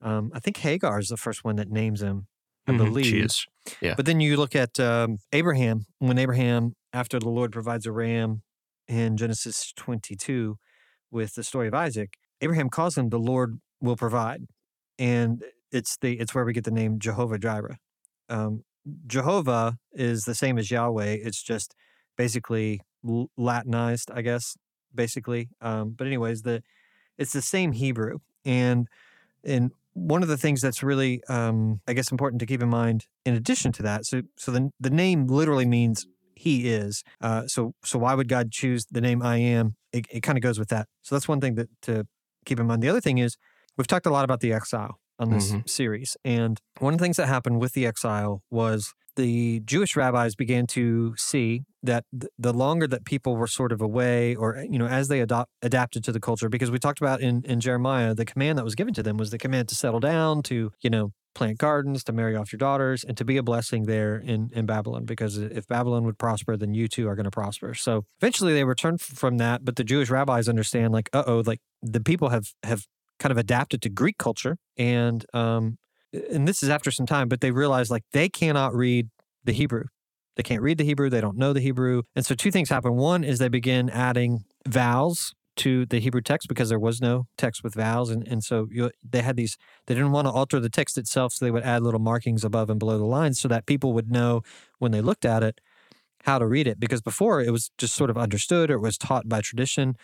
um, 0.00 0.30
I 0.34 0.40
think 0.40 0.58
Hagar 0.58 0.98
is 0.98 1.08
the 1.08 1.16
first 1.16 1.44
one 1.44 1.56
that 1.56 1.70
names 1.70 2.02
Him. 2.02 2.28
I 2.68 2.72
Mhm. 2.72 2.78
believe. 2.78 3.06
She 3.06 3.20
is. 3.20 3.46
But 3.96 4.06
then 4.06 4.20
you 4.20 4.36
look 4.36 4.54
at 4.56 4.78
um, 4.80 5.18
Abraham, 5.32 5.86
when 5.98 6.18
Abraham, 6.18 6.74
after 6.92 7.18
the 7.18 7.28
Lord 7.28 7.52
provides 7.52 7.86
a 7.86 7.92
ram 7.92 8.42
in 8.88 9.16
Genesis 9.16 9.72
22 9.76 10.58
with 11.10 11.34
the 11.34 11.44
story 11.44 11.68
of 11.68 11.74
Isaac, 11.74 12.14
Abraham 12.40 12.68
calls 12.70 12.96
him 12.98 13.08
the 13.10 13.18
Lord 13.18 13.58
will 13.80 13.96
provide. 13.96 14.42
And 14.98 15.44
it's 15.72 15.96
the 16.00 16.18
it's 16.18 16.34
where 16.34 16.44
we 16.44 16.52
get 16.52 16.64
the 16.64 16.70
name 16.70 16.98
Jehovah 16.98 17.38
Jireh. 17.38 17.78
Um, 18.28 18.64
Jehovah 19.06 19.78
is 19.92 20.24
the 20.24 20.34
same 20.34 20.58
as 20.58 20.70
Yahweh. 20.70 21.18
It's 21.22 21.42
just 21.42 21.74
basically 22.16 22.80
Latinized, 23.36 24.10
I 24.12 24.22
guess, 24.22 24.56
basically. 24.94 25.48
Um, 25.60 25.94
but 25.96 26.06
anyways, 26.06 26.42
the 26.42 26.62
it's 27.18 27.32
the 27.32 27.42
same 27.42 27.72
Hebrew. 27.72 28.18
And 28.44 28.88
and 29.44 29.70
one 29.94 30.22
of 30.22 30.28
the 30.28 30.36
things 30.36 30.60
that's 30.60 30.82
really, 30.82 31.22
um, 31.28 31.80
I 31.86 31.92
guess, 31.92 32.10
important 32.10 32.40
to 32.40 32.46
keep 32.46 32.62
in 32.62 32.68
mind, 32.68 33.06
in 33.24 33.34
addition 33.34 33.72
to 33.72 33.82
that, 33.82 34.06
so 34.06 34.22
so 34.36 34.50
the 34.50 34.70
the 34.80 34.90
name 34.90 35.26
literally 35.26 35.66
means 35.66 36.06
He 36.34 36.68
is. 36.68 37.04
Uh, 37.20 37.46
so 37.46 37.74
so 37.84 37.98
why 37.98 38.14
would 38.14 38.28
God 38.28 38.50
choose 38.50 38.86
the 38.90 39.00
name 39.00 39.22
I 39.22 39.36
am? 39.36 39.76
It, 39.92 40.06
it 40.10 40.20
kind 40.22 40.36
of 40.36 40.42
goes 40.42 40.58
with 40.58 40.68
that. 40.68 40.88
So 41.02 41.14
that's 41.14 41.28
one 41.28 41.40
thing 41.40 41.54
that 41.54 41.68
to 41.82 42.06
keep 42.44 42.58
in 42.58 42.66
mind. 42.66 42.82
The 42.82 42.88
other 42.88 43.00
thing 43.00 43.18
is 43.18 43.36
we've 43.76 43.86
talked 43.86 44.06
a 44.06 44.10
lot 44.10 44.24
about 44.24 44.40
the 44.40 44.52
exile 44.52 44.98
on 45.18 45.30
this 45.30 45.54
series, 45.66 46.16
and 46.24 46.60
one 46.78 46.92
of 46.94 46.98
the 46.98 47.04
things 47.04 47.16
that 47.16 47.26
happened 47.26 47.60
with 47.60 47.72
the 47.72 47.86
exile 47.86 48.42
was 48.50 48.94
the 49.16 49.60
Jewish 49.64 49.96
rabbis 49.96 50.34
began 50.34 50.66
to 50.68 51.14
see 51.16 51.62
that 51.82 52.04
th- 52.12 52.30
the 52.38 52.52
longer 52.52 52.86
that 52.86 53.04
people 53.06 53.34
were 53.36 53.46
sort 53.46 53.72
of 53.72 53.80
away, 53.80 54.34
or 54.34 54.58
you 54.70 54.78
know, 54.78 54.86
as 54.86 55.08
they 55.08 55.20
adopt, 55.20 55.50
adapted 55.62 56.04
to 56.04 56.12
the 56.12 56.20
culture, 56.20 56.48
because 56.48 56.70
we 56.70 56.78
talked 56.78 57.00
about 57.00 57.20
in 57.20 57.42
in 57.44 57.60
Jeremiah, 57.60 58.14
the 58.14 58.26
command 58.26 58.58
that 58.58 58.64
was 58.64 58.74
given 58.74 58.92
to 58.94 59.02
them 59.02 59.16
was 59.16 59.30
the 59.30 59.38
command 59.38 59.68
to 59.68 59.74
settle 59.74 60.00
down, 60.00 60.42
to 60.44 60.70
you 60.82 60.90
know, 60.90 61.12
plant 61.34 61.56
gardens, 61.58 62.04
to 62.04 62.12
marry 62.12 62.36
off 62.36 62.52
your 62.52 62.58
daughters, 62.58 63.04
and 63.04 63.16
to 63.16 63.24
be 63.24 63.38
a 63.38 63.42
blessing 63.42 63.84
there 63.84 64.18
in 64.18 64.50
in 64.52 64.66
Babylon. 64.66 65.06
Because 65.06 65.38
if 65.38 65.66
Babylon 65.66 66.04
would 66.04 66.18
prosper, 66.18 66.56
then 66.58 66.74
you 66.74 66.86
too 66.86 67.08
are 67.08 67.14
going 67.14 67.24
to 67.24 67.30
prosper. 67.30 67.72
So 67.72 68.04
eventually, 68.20 68.52
they 68.52 68.64
returned 68.64 69.00
f- 69.00 69.16
from 69.16 69.38
that, 69.38 69.64
but 69.64 69.76
the 69.76 69.84
Jewish 69.84 70.10
rabbis 70.10 70.46
understand, 70.48 70.92
like, 70.92 71.08
uh 71.14 71.24
oh, 71.26 71.42
like 71.46 71.60
the 71.80 72.00
people 72.00 72.28
have 72.28 72.48
have 72.62 72.86
kind 73.18 73.32
of 73.32 73.38
adapted 73.38 73.82
to 73.82 73.88
Greek 73.88 74.18
culture, 74.18 74.56
and 74.76 75.24
um, 75.32 75.78
and 76.12 76.46
this 76.46 76.62
is 76.62 76.68
after 76.68 76.90
some 76.90 77.06
time, 77.06 77.28
but 77.28 77.40
they 77.40 77.50
realize 77.50 77.90
like 77.90 78.04
they 78.12 78.28
cannot 78.28 78.74
read 78.74 79.08
the 79.44 79.52
Hebrew. 79.52 79.84
They 80.36 80.42
can't 80.42 80.62
read 80.62 80.78
the 80.78 80.84
Hebrew. 80.84 81.08
They 81.08 81.20
don't 81.20 81.36
know 81.38 81.52
the 81.52 81.60
Hebrew. 81.60 82.02
And 82.14 82.24
so 82.24 82.34
two 82.34 82.50
things 82.50 82.68
happen. 82.68 82.94
One 82.96 83.24
is 83.24 83.38
they 83.38 83.48
begin 83.48 83.88
adding 83.88 84.44
vowels 84.68 85.34
to 85.56 85.86
the 85.86 85.98
Hebrew 85.98 86.20
text 86.20 86.48
because 86.48 86.68
there 86.68 86.78
was 86.78 87.00
no 87.00 87.24
text 87.38 87.64
with 87.64 87.74
vowels. 87.74 88.10
And, 88.10 88.26
and 88.28 88.44
so 88.44 88.68
you, 88.70 88.90
they 89.02 89.22
had 89.22 89.36
these, 89.36 89.56
they 89.86 89.94
didn't 89.94 90.12
want 90.12 90.26
to 90.26 90.30
alter 90.32 90.60
the 90.60 90.68
text 90.68 90.98
itself. 90.98 91.32
So 91.32 91.44
they 91.46 91.50
would 91.50 91.62
add 91.62 91.82
little 91.82 92.00
markings 92.00 92.44
above 92.44 92.68
and 92.68 92.78
below 92.78 92.98
the 92.98 93.06
lines 93.06 93.40
so 93.40 93.48
that 93.48 93.64
people 93.64 93.94
would 93.94 94.10
know 94.10 94.42
when 94.78 94.92
they 94.92 95.00
looked 95.00 95.24
at 95.24 95.42
it 95.42 95.58
how 96.24 96.38
to 96.38 96.46
read 96.46 96.66
it. 96.66 96.78
Because 96.78 97.00
before 97.00 97.40
it 97.40 97.50
was 97.50 97.70
just 97.78 97.94
sort 97.94 98.10
of 98.10 98.18
understood 98.18 98.70
or 98.70 98.74
it 98.74 98.80
was 98.80 98.98
taught 98.98 99.26
by 99.28 99.40
tradition, 99.40 99.96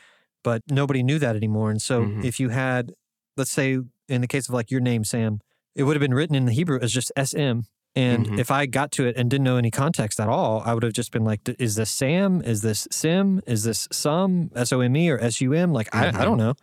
but 0.42 0.62
nobody 0.70 1.02
knew 1.02 1.18
that 1.18 1.36
anymore. 1.36 1.70
And 1.70 1.82
so 1.82 2.04
Mhm. 2.04 2.24
if 2.24 2.40
you 2.40 2.48
had, 2.48 2.92
let's 3.36 3.50
say 3.50 3.78
in 4.08 4.20
the 4.20 4.26
case 4.26 4.48
of 4.48 4.54
like 4.54 4.70
your 4.70 4.80
name, 4.80 5.04
Sam, 5.04 5.40
it 5.74 5.84
would 5.84 5.96
have 5.96 6.00
been 6.00 6.14
written 6.14 6.36
in 6.36 6.44
the 6.46 6.52
Hebrew 6.52 6.78
as 6.80 6.92
just 6.92 7.10
SM. 7.16 7.60
And 7.94 8.26
Mhm. 8.26 8.38
if 8.38 8.50
I 8.50 8.64
got 8.66 8.90
to 8.92 9.06
it 9.06 9.16
and 9.16 9.28
didn't 9.30 9.44
know 9.44 9.56
any 9.58 9.70
context 9.70 10.18
at 10.18 10.28
all, 10.28 10.62
I 10.64 10.72
would 10.72 10.82
have 10.82 10.94
just 10.94 11.12
been 11.12 11.24
like, 11.24 11.40
is 11.58 11.74
this 11.74 11.90
Sam? 11.90 12.40
Is 12.42 12.62
this 12.62 12.88
Sim? 12.90 13.42
Is 13.46 13.64
this 13.64 13.86
Sum? 13.92 14.50
S 14.54 14.72
O 14.72 14.80
M 14.80 14.96
E 14.96 15.10
or 15.10 15.18
S 15.18 15.40
U 15.42 15.52
M? 15.52 15.72
Like, 15.74 15.94
I, 15.94 16.08
I 16.08 16.24
don't 16.24 16.38
know. 16.38 16.54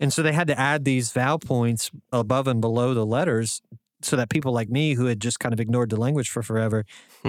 And 0.00 0.12
so 0.12 0.22
they 0.22 0.32
had 0.32 0.46
to 0.46 0.58
add 0.58 0.84
these 0.84 1.10
vowel 1.10 1.40
points 1.40 1.90
above 2.12 2.46
and 2.46 2.60
below 2.60 2.94
the 2.94 3.04
letters 3.04 3.60
so 4.02 4.14
that 4.14 4.30
people 4.30 4.52
like 4.52 4.68
me 4.68 4.94
who 4.94 5.06
had 5.06 5.18
just 5.20 5.40
kind 5.40 5.52
of 5.52 5.58
ignored 5.58 5.90
the 5.90 5.96
language 5.96 6.30
for 6.30 6.40
forever 6.44 6.84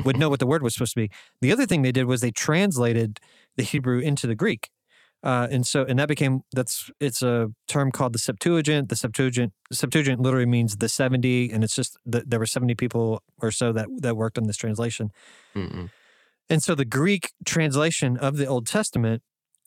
would 0.05 0.17
know 0.19 0.29
what 0.29 0.39
the 0.39 0.45
word 0.45 0.61
was 0.61 0.75
supposed 0.75 0.93
to 0.93 1.01
be. 1.01 1.09
The 1.41 1.51
other 1.51 1.65
thing 1.65 1.81
they 1.81 1.91
did 1.91 2.03
was 2.05 2.21
they 2.21 2.29
translated 2.29 3.19
the 3.57 3.63
Hebrew 3.63 3.97
into 3.97 4.27
the 4.27 4.35
Greek. 4.35 4.69
Uh, 5.21 5.47
and 5.51 5.67
so, 5.67 5.83
and 5.83 5.99
that 5.99 6.07
became 6.07 6.41
that's 6.53 6.89
it's 6.99 7.21
a 7.21 7.49
term 7.67 7.91
called 7.91 8.13
the 8.13 8.19
Septuagint. 8.19 8.87
The 8.87 8.95
Septuagint 8.95 9.51
Septuagint 9.71 10.21
literally 10.21 10.45
means 10.45 10.77
the 10.77 10.87
seventy, 10.87 11.51
and 11.51 11.63
it's 11.63 11.75
just 11.75 11.97
that 12.05 12.29
there 12.29 12.39
were 12.39 12.45
seventy 12.45 12.73
people 12.75 13.21
or 13.41 13.51
so 13.51 13.73
that 13.73 13.87
that 13.97 14.15
worked 14.15 14.37
on 14.37 14.45
this 14.45 14.55
translation. 14.55 15.11
Mm-mm. 15.53 15.89
And 16.49 16.63
so, 16.63 16.73
the 16.73 16.85
Greek 16.85 17.33
translation 17.45 18.15
of 18.17 18.37
the 18.37 18.45
Old 18.45 18.65
Testament 18.65 19.21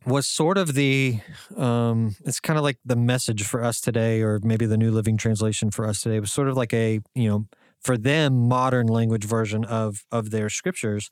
was 0.06 0.26
sort 0.26 0.56
of 0.56 0.74
the 0.74 1.20
um, 1.56 2.16
it's 2.24 2.40
kind 2.40 2.58
of 2.58 2.62
like 2.62 2.78
the 2.84 2.96
message 2.96 3.44
for 3.44 3.62
us 3.62 3.78
today, 3.80 4.22
or 4.22 4.40
maybe 4.42 4.64
the 4.64 4.78
New 4.78 4.90
Living 4.90 5.18
Translation 5.18 5.70
for 5.70 5.86
us 5.86 6.00
today. 6.00 6.16
It 6.16 6.20
was 6.20 6.32
sort 6.32 6.48
of 6.48 6.56
like 6.56 6.72
a 6.72 7.00
you 7.14 7.28
know 7.28 7.46
for 7.80 7.98
them 7.98 8.48
modern 8.48 8.86
language 8.86 9.24
version 9.24 9.64
of 9.66 10.04
of 10.10 10.30
their 10.30 10.48
scriptures. 10.48 11.10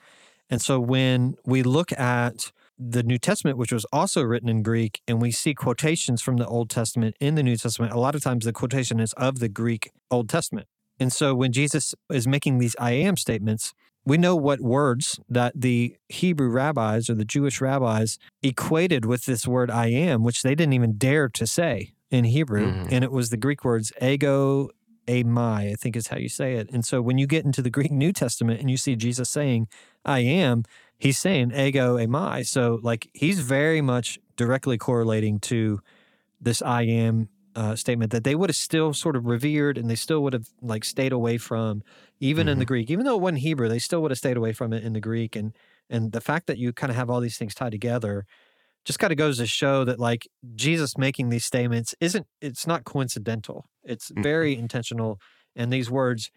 And 0.48 0.62
so, 0.62 0.80
when 0.80 1.36
we 1.44 1.62
look 1.62 1.92
at 1.92 2.52
the 2.82 3.02
New 3.02 3.18
Testament, 3.18 3.58
which 3.58 3.72
was 3.72 3.84
also 3.92 4.22
written 4.22 4.48
in 4.48 4.62
Greek, 4.62 5.02
and 5.06 5.20
we 5.20 5.30
see 5.30 5.54
quotations 5.54 6.22
from 6.22 6.38
the 6.38 6.46
Old 6.46 6.70
Testament 6.70 7.14
in 7.20 7.34
the 7.34 7.42
New 7.42 7.56
Testament, 7.56 7.92
a 7.92 8.00
lot 8.00 8.14
of 8.14 8.22
times 8.22 8.46
the 8.46 8.52
quotation 8.52 8.98
is 8.98 9.12
of 9.14 9.38
the 9.38 9.50
Greek 9.50 9.90
Old 10.10 10.28
Testament. 10.30 10.66
And 10.98 11.12
so 11.12 11.34
when 11.34 11.52
Jesus 11.52 11.94
is 12.10 12.26
making 12.26 12.58
these 12.58 12.74
I 12.78 12.92
am 12.92 13.16
statements, 13.16 13.74
we 14.06 14.16
know 14.16 14.34
what 14.34 14.60
words 14.60 15.20
that 15.28 15.52
the 15.54 15.96
Hebrew 16.08 16.48
rabbis 16.48 17.10
or 17.10 17.14
the 17.14 17.24
Jewish 17.24 17.60
rabbis 17.60 18.18
equated 18.42 19.04
with 19.04 19.26
this 19.26 19.46
word 19.46 19.70
I 19.70 19.88
am, 19.88 20.24
which 20.24 20.42
they 20.42 20.54
didn't 20.54 20.72
even 20.72 20.96
dare 20.96 21.28
to 21.28 21.46
say 21.46 21.92
in 22.10 22.24
Hebrew. 22.24 22.72
Mhm. 22.72 22.88
And 22.92 23.04
it 23.04 23.12
was 23.12 23.28
the 23.28 23.36
Greek 23.36 23.62
words 23.62 23.92
ego, 24.00 24.70
eimi, 25.06 25.70
I 25.70 25.74
think 25.74 25.96
is 25.96 26.08
how 26.08 26.16
you 26.16 26.28
say 26.28 26.54
it. 26.54 26.70
And 26.72 26.84
so 26.84 27.02
when 27.02 27.18
you 27.18 27.26
get 27.26 27.44
into 27.44 27.62
the 27.62 27.70
Greek 27.70 27.90
New 27.90 28.12
Testament 28.12 28.60
and 28.60 28.70
you 28.70 28.76
see 28.76 28.96
Jesus 28.96 29.28
saying, 29.28 29.68
I 30.04 30.20
am, 30.20 30.64
he's 31.00 31.18
saying 31.18 31.52
ego 31.52 31.96
eimi. 31.98 32.46
So 32.46 32.80
like 32.82 33.10
he's 33.14 33.40
very 33.40 33.82
much 33.82 34.20
directly 34.36 34.78
correlating 34.78 35.40
to 35.42 35.80
this 36.40 36.62
I 36.62 36.82
am 36.82 37.30
uh, 37.56 37.76
statement 37.76 38.12
that 38.12 38.24
they 38.24 38.34
would 38.36 38.50
have 38.50 38.56
still 38.56 38.94
sort 38.94 39.16
of 39.16 39.26
revered 39.26 39.78
and 39.78 39.90
they 39.90 39.96
still 39.96 40.22
would 40.22 40.32
have 40.34 40.48
like 40.62 40.84
stayed 40.84 41.12
away 41.12 41.38
from, 41.38 41.82
even 42.20 42.48
in 42.48 42.58
the 42.58 42.66
Greek, 42.66 42.90
even 42.90 43.04
though 43.06 43.16
it 43.16 43.22
wasn't 43.22 43.40
Hebrew, 43.40 43.68
they 43.68 43.80
still 43.80 44.02
would 44.02 44.12
have 44.12 44.18
stayed 44.18 44.36
away 44.38 44.52
from 44.52 44.72
it 44.72 44.84
in 44.84 44.94
the 44.94 45.00
Greek. 45.00 45.36
And 45.36 45.56
and 45.90 46.12
the 46.12 46.22
fact 46.22 46.48
that 46.48 46.58
you 46.58 46.72
kind 46.72 46.90
of 46.90 46.96
have 46.96 47.10
all 47.10 47.20
these 47.20 47.38
things 47.38 47.54
tied 47.54 47.72
together 47.72 48.26
just 48.84 48.98
kind 48.98 49.12
of 49.12 49.18
goes 49.18 49.38
to 49.38 49.46
show 49.46 49.84
that 49.84 49.98
like 50.00 50.28
Jesus 50.54 50.96
making 50.98 51.28
these 51.28 51.44
statements 51.44 51.94
isn't 52.00 52.26
it's 52.40 52.66
not 52.66 52.84
coincidental. 52.84 53.66
It's 53.84 54.10
Mhm. 54.16 54.22
very 54.22 54.56
intentional, 54.56 55.20
and 55.56 55.72
these 55.72 55.90
words 55.90 56.30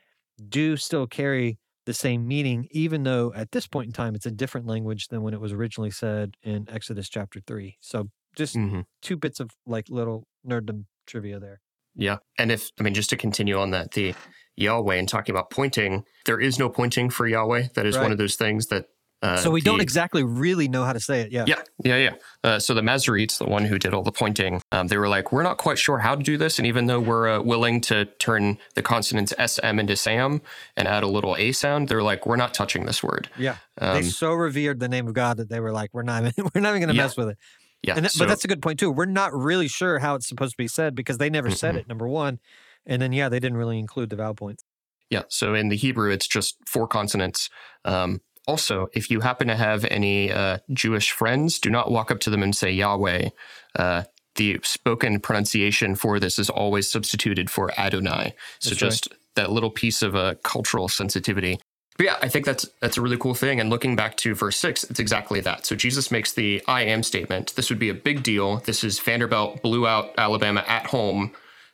do 0.49 0.77
still 0.77 1.07
carry 1.07 1.59
the 1.85 1.93
same 1.93 2.27
meaning, 2.27 2.67
even 2.71 3.03
though 3.03 3.33
at 3.35 3.51
this 3.51 3.67
point 3.67 3.87
in 3.87 3.93
time 3.93 4.15
it's 4.15 4.25
a 4.25 4.31
different 4.31 4.67
language 4.67 5.07
than 5.09 5.21
when 5.21 5.33
it 5.33 5.41
was 5.41 5.51
originally 5.51 5.91
said 5.91 6.35
in 6.43 6.67
Exodus 6.69 7.09
chapter 7.09 7.39
three. 7.45 7.77
So 7.81 8.09
just 8.35 8.55
Mhm. 8.55 8.85
two 9.01 9.17
bits 9.17 9.39
of 9.39 9.51
like 9.65 9.89
little 9.89 10.27
nerddom 10.47 10.85
trivia 11.05 11.39
there. 11.39 11.61
Yeah. 11.95 12.17
And 12.39 12.51
if, 12.51 12.69
I 12.79 12.83
mean, 12.83 12.93
just 12.93 13.09
to 13.11 13.17
continue 13.17 13.57
on 13.57 13.71
that, 13.71 13.91
the 13.91 14.15
Yahweh 14.55 14.95
and 14.95 15.07
talking 15.07 15.33
about 15.35 15.49
pointing, 15.51 16.03
there 16.25 16.39
is 16.39 16.57
no 16.57 16.69
pointing 16.69 17.09
for 17.09 17.27
Yahweh. 17.27 17.67
That 17.75 17.85
is 17.85 17.97
one 17.97 18.11
of 18.11 18.17
those 18.17 18.35
things 18.35 18.67
that 18.67 18.85
Uh, 19.23 19.37
so 19.37 19.49
we 19.49 19.61
don't 19.61 19.79
exactly 19.81 20.21
really 20.21 20.67
know 20.67 20.83
how 20.83 20.91
to 20.91 20.99
say 20.99 21.21
it. 21.21 21.31
Yeah. 21.31 21.45
Yeah, 21.47 21.61
yeah, 21.83 21.97
yeah. 21.97 22.13
Uh, 22.43 22.59
so 22.59 22.73
the 22.73 22.81
Masoretes, 22.81 23.37
the 23.37 23.45
one 23.45 23.63
who 23.63 23.79
did 23.79 23.93
all 23.93 24.03
the 24.03 24.11
pointing, 24.11 24.61
um, 24.73 24.87
they 24.87 24.97
were 24.97 25.07
like, 25.07 25.31
we're 25.31 25.43
not 25.43 25.57
quite 25.57 25.79
sure 25.79 25.97
how 25.99 26.13
to 26.13 26.21
do 26.21 26.37
this. 26.37 26.59
And 26.59 26.67
even 26.67 26.87
though 26.87 26.99
we're 26.99 27.29
uh, 27.29 27.41
willing 27.41 27.79
to 27.81 28.03
turn 28.19 28.57
the 28.75 28.81
consonants 28.81 29.33
SM 29.43 29.79
into 29.79 29.95
Sam 29.95 30.41
and 30.75 30.87
add 30.87 31.03
a 31.03 31.07
little 31.07 31.35
A 31.37 31.53
sound, 31.53 31.87
they're 31.87 32.03
like, 32.03 32.25
we're 32.25 32.35
not 32.35 32.53
touching 32.53 32.85
this 32.85 33.01
word. 33.01 33.29
Yeah. 33.37 33.55
Um, 33.79 33.95
they 33.95 34.01
so 34.03 34.33
revered 34.33 34.81
the 34.81 34.89
name 34.89 35.07
of 35.07 35.13
God 35.13 35.37
that 35.37 35.47
they 35.47 35.61
were 35.61 35.71
like, 35.71 35.91
we're 35.93 36.03
not, 36.03 36.23
we're 36.53 36.61
not 36.61 36.69
even 36.75 36.81
going 36.81 36.89
to 36.89 36.95
Yeah. 36.95 37.03
mess 37.03 37.15
with 37.15 37.29
it. 37.29 37.37
yeah. 37.81 37.93
That, 37.99 38.11
so, 38.11 38.25
but 38.25 38.27
that's 38.27 38.43
a 38.43 38.49
good 38.49 38.61
point 38.61 38.77
too. 38.77 38.91
We're 38.91 39.05
not 39.05 39.33
really 39.33 39.69
sure 39.69 39.99
how 39.99 40.15
it's 40.15 40.27
supposed 40.27 40.51
to 40.51 40.57
be 40.57 40.67
said 40.67 40.95
because 40.95 41.17
they 41.17 41.29
never 41.29 41.49
said 41.49 41.75
Mm-mm. 41.75 41.79
it. 41.79 41.87
Number 41.87 42.09
one, 42.09 42.39
and 42.85 43.01
then 43.01 43.13
yeah, 43.13 43.29
they 43.29 43.39
didn't 43.39 43.57
really 43.57 43.79
include 43.79 44.09
the 44.09 44.17
vowel 44.17 44.35
points. 44.35 44.65
yeah. 45.09 45.23
So 45.29 45.53
in 45.53 45.69
the 45.69 45.77
Hebrew, 45.77 46.11
it's 46.11 46.27
just 46.27 46.57
four 46.67 46.87
consonants. 46.89 47.49
Um, 47.85 48.19
also, 48.47 48.87
if 48.93 49.09
you 49.09 49.21
happen 49.21 49.47
to 49.47 49.55
have 49.55 49.85
any 49.85 50.31
uh, 50.31 50.57
Jewish 50.71 51.11
friends, 51.11 51.59
do 51.59 51.69
not 51.69 51.91
walk 51.91 52.11
up 52.11 52.19
to 52.21 52.29
them 52.29 52.43
and 52.43 52.55
say 52.55 52.71
Yahweh. 52.71 53.29
Uh, 53.75 54.03
the 54.35 54.59
spoken 54.63 55.19
pronunciation 55.19 55.95
for 55.95 56.19
this 56.19 56.39
is 56.39 56.49
always 56.49 56.89
substituted 56.89 57.49
for 57.49 57.71
Adonai. 57.79 58.33
So 58.59 58.69
That's 58.69 58.81
right. 58.81 58.89
just 58.89 59.07
that 59.35 59.51
little 59.51 59.71
piece 59.71 60.01
of 60.01 60.15
a 60.15 60.35
cultural 60.43 60.87
sensitivity. 60.87 61.59
But 61.97 62.05
yeah, 62.07 62.17
I 62.21 62.27
think 62.27 62.45
that's 62.45 62.67
that's 62.81 62.97
a 62.97 63.01
really 63.01 63.17
cool 63.17 63.35
thing. 63.35 63.59
And 63.59 63.69
looking 63.69 63.95
back 63.95 64.17
to 64.17 64.33
verse 64.33 64.57
six, 64.57 64.83
it's 64.83 64.99
exactly 64.99 65.41
that. 65.41 65.65
So 65.65 65.75
Jesus 65.75 66.09
makes 66.09 66.33
the 66.33 66.63
I 66.67 66.81
am 66.85 67.03
statement. 67.03 67.55
This 67.55 67.69
would 67.69 67.77
be 67.77 67.89
a 67.89 67.93
big 67.93 68.23
deal. 68.23 68.57
This 68.57 68.83
is 68.83 68.99
Vanderbilt 68.99 69.61
blew 69.61 69.85
out 69.87 70.11
Alabama 70.17 70.63
at 70.67 70.87
home 70.87 71.33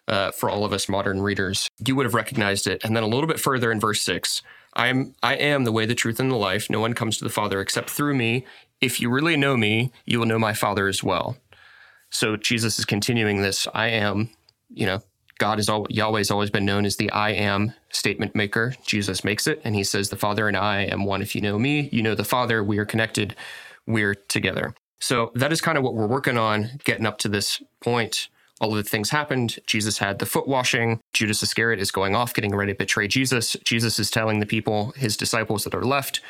uh, 0.09 0.31
for 0.31 0.49
all 0.49 0.65
of 0.65 0.73
us 0.73 0.89
modern 0.89 1.21
readers. 1.21 1.69
You 1.85 1.95
would 1.95 2.05
have 2.05 2.15
recognized 2.15 2.67
it. 2.67 2.83
And 2.83 2.95
then 2.95 3.03
a 3.03 3.07
little 3.07 3.27
bit 3.27 3.39
further 3.39 3.71
in 3.71 3.79
verse 3.79 4.01
six, 4.01 4.41
I'm 4.73 5.15
I 5.23 5.35
am 5.35 5.63
the 5.63 5.71
way, 5.71 5.85
the 5.85 5.95
truth, 5.95 6.19
and 6.19 6.31
the 6.31 6.35
life. 6.35 6.69
No 6.69 6.79
one 6.79 6.93
comes 6.93 7.17
to 7.17 7.23
the 7.23 7.29
Father 7.29 7.61
except 7.61 7.89
through 7.89 8.15
me. 8.15 8.45
If 8.81 9.01
you 9.01 9.09
really 9.09 9.35
know 9.35 9.57
me, 9.57 9.91
you 10.05 10.19
will 10.19 10.25
know 10.25 10.39
my 10.39 10.53
Father 10.53 10.87
as 10.87 11.03
well. 11.03 11.37
So 12.11 12.37
Jesus 12.37 12.79
is 12.79 12.85
continuing 12.85 13.41
this 13.41 13.67
I 13.73 13.87
am, 13.87 14.29
you 14.69 14.85
know, 14.85 15.01
God 15.37 15.59
is 15.59 15.69
all 15.69 15.87
Yahweh's 15.89 16.31
always 16.31 16.49
been 16.49 16.65
known 16.65 16.85
as 16.85 16.97
the 16.97 17.11
I 17.11 17.31
am 17.31 17.73
statement 17.91 18.35
maker. 18.35 18.75
Jesus 18.85 19.23
makes 19.23 19.47
it 19.47 19.61
and 19.63 19.75
he 19.75 19.83
says 19.83 20.09
the 20.09 20.17
Father 20.17 20.47
and 20.47 20.57
I 20.57 20.81
am 20.81 21.05
one. 21.05 21.21
If 21.21 21.35
you 21.35 21.41
know 21.41 21.57
me, 21.57 21.89
you 21.91 22.03
know 22.03 22.15
the 22.15 22.23
Father. 22.23 22.63
We 22.63 22.77
are 22.77 22.85
connected. 22.85 23.35
We're 23.87 24.15
together. 24.15 24.75
So 24.99 25.31
that 25.35 25.51
is 25.51 25.61
kind 25.61 25.77
of 25.77 25.83
what 25.83 25.95
we're 25.95 26.07
working 26.07 26.37
on 26.37 26.71
getting 26.83 27.05
up 27.05 27.17
to 27.19 27.29
this 27.29 27.61
point. 27.81 28.27
All 28.59 28.71
of 28.71 28.83
the 28.83 28.89
things 28.89 29.09
happened. 29.09 29.57
Jesus 29.65 29.97
had 29.97 30.19
the 30.19 30.25
foot 30.25 30.47
washing. 30.47 30.99
Judas 31.13 31.41
Iscariot 31.41 31.79
is 31.79 31.91
going 31.91 32.15
off, 32.15 32.33
getting 32.33 32.55
ready 32.55 32.73
to 32.73 32.77
betray 32.77 33.07
Jesus. 33.07 33.55
Jesus 33.63 33.99
is 33.99 34.11
telling 34.11 34.39
the 34.39 34.45
people, 34.45 34.91
his 34.97 35.15
disciples 35.15 35.63
that 35.63 35.73
are 35.73 35.85
left, 35.85 36.21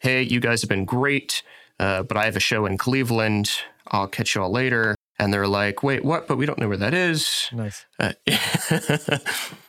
hey, 0.00 0.22
you 0.22 0.40
guys 0.40 0.62
have 0.62 0.68
been 0.68 0.84
great, 0.84 1.42
uh, 1.78 2.02
but 2.02 2.16
I 2.16 2.24
have 2.24 2.36
a 2.36 2.40
show 2.40 2.66
in 2.66 2.78
Cleveland. 2.78 3.50
I'll 3.88 4.08
catch 4.08 4.34
y'all 4.34 4.50
later. 4.50 4.94
And 5.18 5.32
they're 5.32 5.46
like, 5.46 5.82
wait, 5.82 6.04
what? 6.04 6.26
But 6.26 6.36
we 6.36 6.44
don't 6.44 6.58
know 6.58 6.68
where 6.68 6.76
that 6.76 6.92
is. 6.92 7.48
Nice. 7.52 7.86
Uh, 7.98 8.12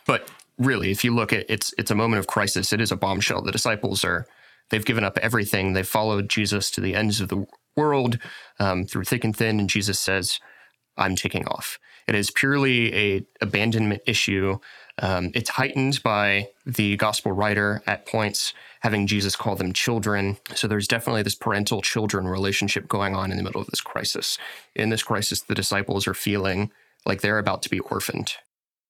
but 0.06 0.30
really, 0.58 0.91
if 0.91 1.03
you 1.03 1.13
look 1.13 1.32
at 1.32 1.45
it's 1.49 1.73
it's 1.77 1.91
a 1.91 1.95
moment 1.95 2.19
of 2.19 2.27
crisis. 2.27 2.73
It 2.73 2.82
is 2.82 2.91
a 2.91 2.97
bombshell. 2.97 3.41
The 3.41 3.51
disciples 3.51 4.03
are 4.03 4.27
they've 4.69 4.86
given 4.86 5.03
up 5.03 5.17
everything. 5.19 5.73
They've 5.73 5.88
followed 5.88 6.30
Jesus 6.30 6.69
to 6.71 6.82
the 6.82 6.95
ends 6.95 7.21
of 7.21 7.30
the 7.30 7.45
world 7.75 8.19
um, 8.60 8.86
through 8.86 9.06
thick 9.06 9.23
and 9.23 9.36
thin, 9.36 9.60
and 9.60 9.69
Jesus 9.69 9.99
says, 9.99 10.39
"I'm 10.97 11.15
taking 11.15 11.45
off." 11.47 11.80
It 12.07 12.15
is 12.15 12.31
purely 12.31 12.93
a 12.95 13.25
abandonment 13.41 14.01
issue. 14.05 14.59
Um, 14.99 15.31
it's 15.35 15.49
heightened 15.51 16.01
by 16.03 16.49
the 16.65 16.95
gospel 16.97 17.31
writer 17.31 17.83
at 17.85 18.05
points 18.05 18.53
having 18.81 19.07
Jesus 19.07 19.35
call 19.35 19.55
them 19.55 19.73
children. 19.73 20.37
So 20.55 20.67
there's 20.67 20.87
definitely 20.87 21.23
this 21.23 21.35
parental 21.35 21.81
children 21.81 22.27
relationship 22.27 22.87
going 22.87 23.15
on 23.15 23.31
in 23.31 23.37
the 23.37 23.43
middle 23.43 23.61
of 23.61 23.67
this 23.67 23.81
crisis. 23.81 24.37
In 24.75 24.89
this 24.89 25.03
crisis, 25.03 25.41
the 25.41 25.55
disciples 25.55 26.07
are 26.07 26.13
feeling 26.13 26.71
like 27.05 27.21
they're 27.21 27.39
about 27.39 27.61
to 27.63 27.69
be 27.69 27.79
orphaned. 27.79 28.33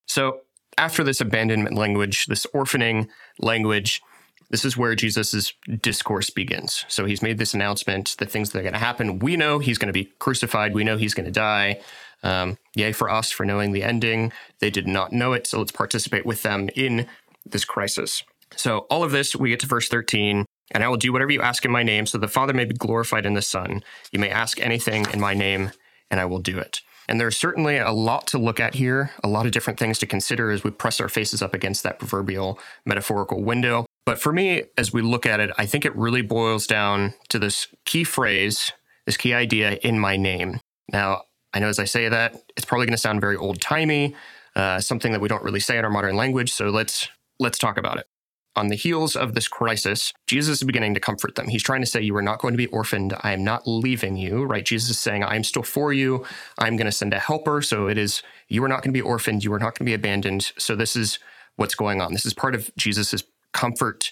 So 0.06 0.41
after 0.77 1.03
this 1.03 1.21
abandonment 1.21 1.75
language, 1.75 2.27
this 2.27 2.45
orphaning 2.53 3.08
language, 3.39 4.01
this 4.49 4.63
is 4.63 4.77
where 4.77 4.95
Jesus' 4.95 5.53
discourse 5.82 6.30
begins. 6.30 6.86
So 6.88 7.06
he's 7.06 7.21
made 7.21 7.38
this 7.38 7.53
announcement, 7.53 8.15
the 8.17 8.25
things 8.25 8.51
that 8.51 8.60
are 8.60 8.63
going 8.63 8.73
to 8.73 8.80
happen. 8.80 9.19
We 9.19 9.36
know 9.36 9.60
he's 9.60 9.77
going 9.77 9.88
to 9.88 9.93
be 9.93 10.12
crucified. 10.19 10.73
We 10.73 10.84
know 10.84 10.97
he's 10.97 11.13
going 11.13 11.25
to 11.25 11.32
die. 11.32 11.82
Um, 12.23 12.58
yay 12.75 12.91
for 12.91 13.10
us 13.10 13.32
for 13.32 13.45
knowing 13.45 13.71
the 13.71 13.84
ending. 13.84 14.32
They 14.60 14.69
did 14.69 14.88
not 14.88 15.12
know 15.12 15.34
it, 15.34 15.47
so 15.47 15.60
let's 15.60 15.71
participate 15.71 16.25
with 16.25 16.43
them 16.43 16.69
in 16.75 17.08
this 17.45 17.65
crisis. 17.65 18.23
So, 18.56 18.80
all 18.89 19.03
of 19.03 19.12
this, 19.12 19.36
we 19.36 19.49
get 19.49 19.60
to 19.62 19.67
verse 19.67 19.88
13, 19.88 20.45
and 20.71 20.84
I 20.84 20.88
will 20.88 20.97
do 20.97 21.13
whatever 21.13 21.32
you 21.32 21.41
ask 21.41 21.63
in 21.65 21.71
my 21.71 21.84
name, 21.84 22.06
so 22.06 22.17
the 22.17 22.27
Father 22.27 22.53
may 22.53 22.65
be 22.65 22.75
glorified 22.75 23.25
in 23.25 23.34
the 23.34 23.41
Son. 23.41 23.84
You 24.12 24.19
may 24.19 24.30
ask 24.30 24.60
anything 24.60 25.06
in 25.13 25.19
my 25.19 25.34
name, 25.34 25.71
and 26.10 26.19
I 26.19 26.25
will 26.25 26.39
do 26.39 26.58
it. 26.58 26.82
And 27.10 27.19
there's 27.19 27.38
certainly 27.38 27.77
a 27.77 27.91
lot 27.91 28.27
to 28.27 28.38
look 28.38 28.60
at 28.60 28.75
here, 28.75 29.12
a 29.23 29.27
lot 29.27 29.45
of 29.45 29.51
different 29.51 29.80
things 29.80 29.97
to 29.99 30.06
consider 30.06 30.51
as 30.51 30.63
we 30.63 30.71
press 30.71 30.99
our 30.99 31.08
faces 31.08 31.41
up 31.41 31.53
against 31.53 31.84
that 31.84 31.99
proverbial 31.99 32.60
metaphorical 32.86 33.43
window. 33.43 33.86
But 34.06 34.19
for 34.19 34.34
me, 34.34 34.63
as 34.77 34.91
we 34.91 35.01
look 35.01 35.25
at 35.25 35.39
it, 35.39 35.51
I 35.58 35.65
think 35.65 35.86
it 35.86 35.95
really 35.95 36.21
boils 36.21 36.67
down 36.67 37.13
to 37.30 37.39
this 37.39 37.67
key 37.86 38.03
phrase, 38.03 38.71
this 39.06 39.17
key 39.17 39.34
idea 39.34 39.80
in 39.84 39.99
my 39.99 40.17
name. 40.17 40.60
Now, 40.91 41.23
I 41.54 41.60
know 41.60 41.68
as 41.68 41.80
I 41.80 41.86
say 41.86 42.10
that, 42.10 42.36
it's 42.56 42.66
probably 42.66 42.86
going 42.86 42.96
to 42.96 43.02
sound 43.02 43.22
very 43.22 43.36
old 43.36 43.62
timey, 43.62 44.16
uh, 44.56 44.80
something 44.80 45.12
that 45.12 45.22
we 45.22 45.28
don't 45.28 45.44
really 45.44 45.60
say 45.60 45.78
in 45.78 45.86
our 45.86 45.92
modern 45.92 46.16
language. 46.16 46.52
So 46.52 46.70
let's 46.70 47.10
let's 47.40 47.58
talk 47.58 47.78
about 47.78 47.98
it. 47.98 48.08
On 48.56 48.70
the 48.70 48.76
heels 48.76 49.16
of 49.16 49.36
this 49.36 49.48
crisis, 49.48 50.14
Jesus 50.26 50.62
is 50.62 50.64
beginning 50.64 50.96
to 50.96 51.00
comfort 51.00 51.36
them. 51.36 51.48
He's 51.48 51.62
trying 51.62 51.82
to 51.82 51.88
say, 51.88 52.02
You 52.02 52.16
are 52.18 52.24
not 52.24 52.40
going 52.40 52.54
to 52.54 52.58
be 52.58 52.68
orphaned. 52.68 53.16
I 53.22 53.32
am 53.32 53.44
not 53.44 53.68
leaving 53.68 54.18
you, 54.18 54.44
right? 54.46 54.66
Jesus 54.66 54.90
is 54.90 55.00
saying, 55.00 55.24
I 55.24 55.36
am 55.36 55.44
still 55.44 55.64
for 55.64 55.94
you. 55.94 56.26
I'm 56.58 56.76
going 56.76 56.86
to 56.86 56.92
send 56.92 57.14
a 57.14 57.20
helper. 57.20 57.62
So 57.62 57.88
it 57.88 58.00
is, 58.00 58.24
you 58.50 58.64
are 58.64 58.68
not 58.68 58.82
going 58.82 58.94
to 58.94 58.98
be 58.98 59.02
orphaned. 59.02 59.44
You 59.44 59.54
are 59.54 59.60
not 59.60 59.78
going 59.78 59.86
to 59.86 59.92
be 59.92 59.94
abandoned. 59.94 60.52
So 60.58 60.76
this 60.76 60.96
is 60.96 61.20
what's 61.56 61.76
going 61.76 62.02
on. 62.02 62.14
This 62.14 62.26
is 62.26 62.34
part 62.34 62.56
of 62.56 62.72
Jesus's 62.76 63.24
comfort 63.54 64.12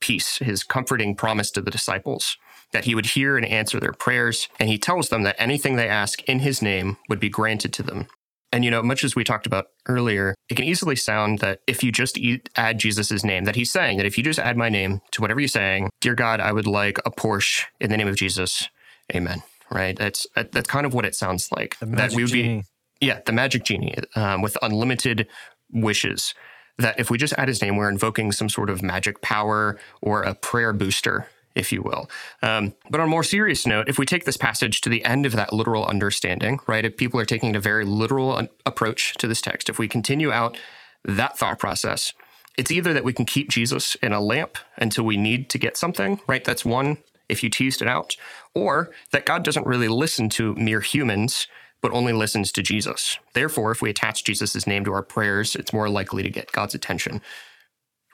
piece, 0.00 0.38
his 0.38 0.62
comforting 0.62 1.14
promise 1.14 1.50
to 1.52 1.62
the 1.62 1.70
disciples 1.70 2.36
that 2.72 2.84
he 2.84 2.94
would 2.94 3.06
hear 3.06 3.36
and 3.36 3.46
answer 3.46 3.80
their 3.80 3.92
prayers. 3.92 4.48
And 4.58 4.68
he 4.68 4.78
tells 4.78 5.08
them 5.08 5.22
that 5.22 5.36
anything 5.38 5.76
they 5.76 5.88
ask 5.88 6.22
in 6.24 6.40
his 6.40 6.60
name 6.60 6.96
would 7.08 7.20
be 7.20 7.28
granted 7.28 7.72
to 7.74 7.82
them. 7.82 8.06
And, 8.52 8.64
you 8.64 8.70
know, 8.70 8.82
much 8.82 9.04
as 9.04 9.16
we 9.16 9.24
talked 9.24 9.46
about 9.46 9.66
earlier, 9.88 10.34
it 10.48 10.54
can 10.54 10.64
easily 10.64 10.96
sound 10.96 11.40
that 11.40 11.60
if 11.66 11.82
you 11.82 11.90
just 11.90 12.16
eat, 12.16 12.48
add 12.56 12.78
Jesus' 12.78 13.24
name, 13.24 13.44
that 13.44 13.56
he's 13.56 13.72
saying 13.72 13.98
that 13.98 14.06
if 14.06 14.16
you 14.16 14.24
just 14.24 14.38
add 14.38 14.56
my 14.56 14.68
name 14.68 15.00
to 15.12 15.20
whatever 15.20 15.40
you're 15.40 15.48
saying, 15.48 15.90
dear 16.00 16.14
God, 16.14 16.40
I 16.40 16.52
would 16.52 16.66
like 16.66 16.98
a 17.04 17.10
Porsche 17.10 17.64
in 17.80 17.90
the 17.90 17.96
name 17.96 18.08
of 18.08 18.16
Jesus. 18.16 18.68
Amen. 19.14 19.42
Right? 19.70 19.98
That's 19.98 20.26
that's 20.34 20.68
kind 20.68 20.86
of 20.86 20.94
what 20.94 21.04
it 21.04 21.14
sounds 21.14 21.50
like. 21.50 21.76
The 21.80 21.86
that 21.86 21.96
magic 21.96 22.16
we 22.16 22.22
would 22.22 22.32
genie. 22.32 22.64
be, 23.00 23.06
yeah, 23.06 23.20
the 23.26 23.32
magic 23.32 23.64
genie 23.64 23.96
um, 24.14 24.42
with 24.42 24.56
unlimited 24.62 25.26
wishes. 25.72 26.32
That 26.78 27.00
if 27.00 27.10
we 27.10 27.18
just 27.18 27.34
add 27.36 27.48
his 27.48 27.60
name, 27.62 27.76
we're 27.76 27.90
invoking 27.90 28.32
some 28.32 28.48
sort 28.48 28.70
of 28.70 28.80
magic 28.82 29.22
power 29.22 29.78
or 30.00 30.22
a 30.22 30.34
prayer 30.34 30.72
booster, 30.72 31.26
if 31.56 31.72
you 31.72 31.82
will. 31.82 32.08
Um, 32.42 32.74
but 32.90 33.00
on 33.00 33.06
a 33.06 33.10
more 33.10 33.24
serious 33.24 33.66
note, 33.66 33.88
if 33.88 33.98
we 33.98 34.06
take 34.06 34.24
this 34.24 34.36
passage 34.36 34.80
to 34.82 34.88
the 34.88 35.04
end 35.04 35.26
of 35.26 35.32
that 35.32 35.52
literal 35.52 35.84
understanding, 35.86 36.60
right, 36.68 36.84
if 36.84 36.96
people 36.96 37.18
are 37.18 37.24
taking 37.24 37.56
a 37.56 37.60
very 37.60 37.84
literal 37.84 38.36
un- 38.36 38.48
approach 38.64 39.14
to 39.14 39.26
this 39.26 39.40
text, 39.40 39.68
if 39.68 39.78
we 39.78 39.88
continue 39.88 40.30
out 40.30 40.56
that 41.04 41.38
thought 41.38 41.58
process, 41.58 42.12
it's 42.56 42.70
either 42.70 42.92
that 42.92 43.04
we 43.04 43.12
can 43.12 43.24
keep 43.24 43.48
Jesus 43.48 43.96
in 43.96 44.12
a 44.12 44.20
lamp 44.20 44.58
until 44.76 45.04
we 45.04 45.16
need 45.16 45.50
to 45.50 45.58
get 45.58 45.76
something, 45.76 46.20
right? 46.26 46.44
That's 46.44 46.64
one, 46.64 46.98
if 47.28 47.42
you 47.42 47.50
teased 47.50 47.82
it 47.82 47.88
out, 47.88 48.16
or 48.54 48.90
that 49.12 49.26
God 49.26 49.42
doesn't 49.42 49.66
really 49.66 49.88
listen 49.88 50.28
to 50.30 50.54
mere 50.54 50.80
humans, 50.80 51.48
but 51.82 51.92
only 51.92 52.12
listens 52.12 52.52
to 52.52 52.62
Jesus. 52.62 53.18
Therefore, 53.34 53.70
if 53.70 53.82
we 53.82 53.90
attach 53.90 54.24
Jesus' 54.24 54.66
name 54.66 54.84
to 54.84 54.92
our 54.92 55.02
prayers, 55.02 55.54
it's 55.54 55.72
more 55.72 55.88
likely 55.88 56.22
to 56.22 56.30
get 56.30 56.52
God's 56.52 56.74
attention, 56.74 57.20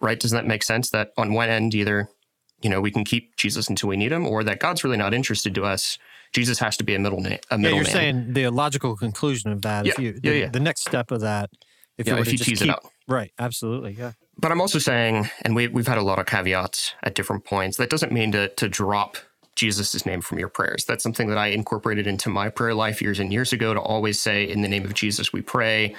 right? 0.01 0.19
Doesn't 0.19 0.37
that 0.37 0.47
make 0.49 0.63
sense? 0.63 0.91
That 0.91 1.13
on 1.17 1.33
one 1.33 1.49
end, 1.49 1.75
either 1.75 2.09
you 2.63 2.71
know 2.71 2.81
we 2.81 2.91
can 2.91 3.05
keep 3.05 3.37
Jesus 3.37 3.69
until 3.69 3.89
we 3.89 3.97
need 3.97 4.13
him, 4.13 4.27
or 4.27 4.45
that 4.45 4.61
God's 4.61 4.85
really 4.85 4.97
not 4.97 5.15
interested 5.15 5.55
to 5.55 5.65
us. 5.65 5.99
Jesus 6.33 6.59
has 6.61 6.77
to 6.79 6.85
be 6.85 6.95
a 6.95 6.99
middle 6.99 7.21
name. 7.21 7.39
A 7.51 7.59
Yeah, 7.59 7.69
you're 7.71 7.85
man. 7.85 7.85
saying 7.85 8.33
the 8.33 8.49
logical 8.49 8.97
conclusion 8.97 9.53
of 9.53 9.63
that. 9.63 9.87
if 9.87 9.99
Yeah, 9.99 10.05
you, 10.05 10.13
yeah, 10.23 10.33
the, 10.33 10.41
yeah. 10.41 10.49
the 10.49 10.61
next 10.61 10.81
step 10.83 11.11
of 11.11 11.21
that, 11.21 11.51
if 11.99 12.07
Yeah, 12.07 12.15
you 12.15 12.19
were 12.19 12.23
if 12.23 12.27
to 12.29 12.33
you 12.33 12.39
tease 12.39 12.63
it 12.63 12.65
keep, 12.65 12.71
out. 12.71 12.85
right? 13.07 13.33
Absolutely, 13.39 13.93
yeah. 13.93 14.13
But 14.39 14.51
I'm 14.51 14.61
also 14.61 14.79
saying, 14.79 15.29
and 15.43 15.55
we, 15.55 15.69
we've 15.69 15.87
had 15.87 15.99
a 15.99 16.03
lot 16.03 16.19
of 16.19 16.27
caveats 16.27 16.95
at 17.03 17.15
different 17.15 17.45
points, 17.45 17.77
that 17.77 17.91
doesn't 17.91 18.13
mean 18.13 18.33
to, 18.33 18.49
to 18.49 18.69
drop 18.69 19.19
Jesus' 19.57 20.07
name 20.07 20.23
from 20.23 20.39
your 20.39 20.49
prayers. 20.49 20.87
That's 20.87 21.03
something 21.03 21.29
that 21.29 21.37
I 21.37 21.49
incorporated 21.49 22.07
into 22.07 22.31
my 22.31 22.49
prayer 22.49 22.75
life 22.75 23.03
years 23.03 23.19
and 23.19 23.31
years 23.31 23.53
ago 23.53 23.75
to 23.75 23.81
always 23.81 24.19
say, 24.19 24.49
in 24.49 24.63
the 24.63 24.69
name 24.69 24.85
of 24.87 24.95
Jesus, 24.95 25.33
we 25.33 25.43
pray. 25.43 25.95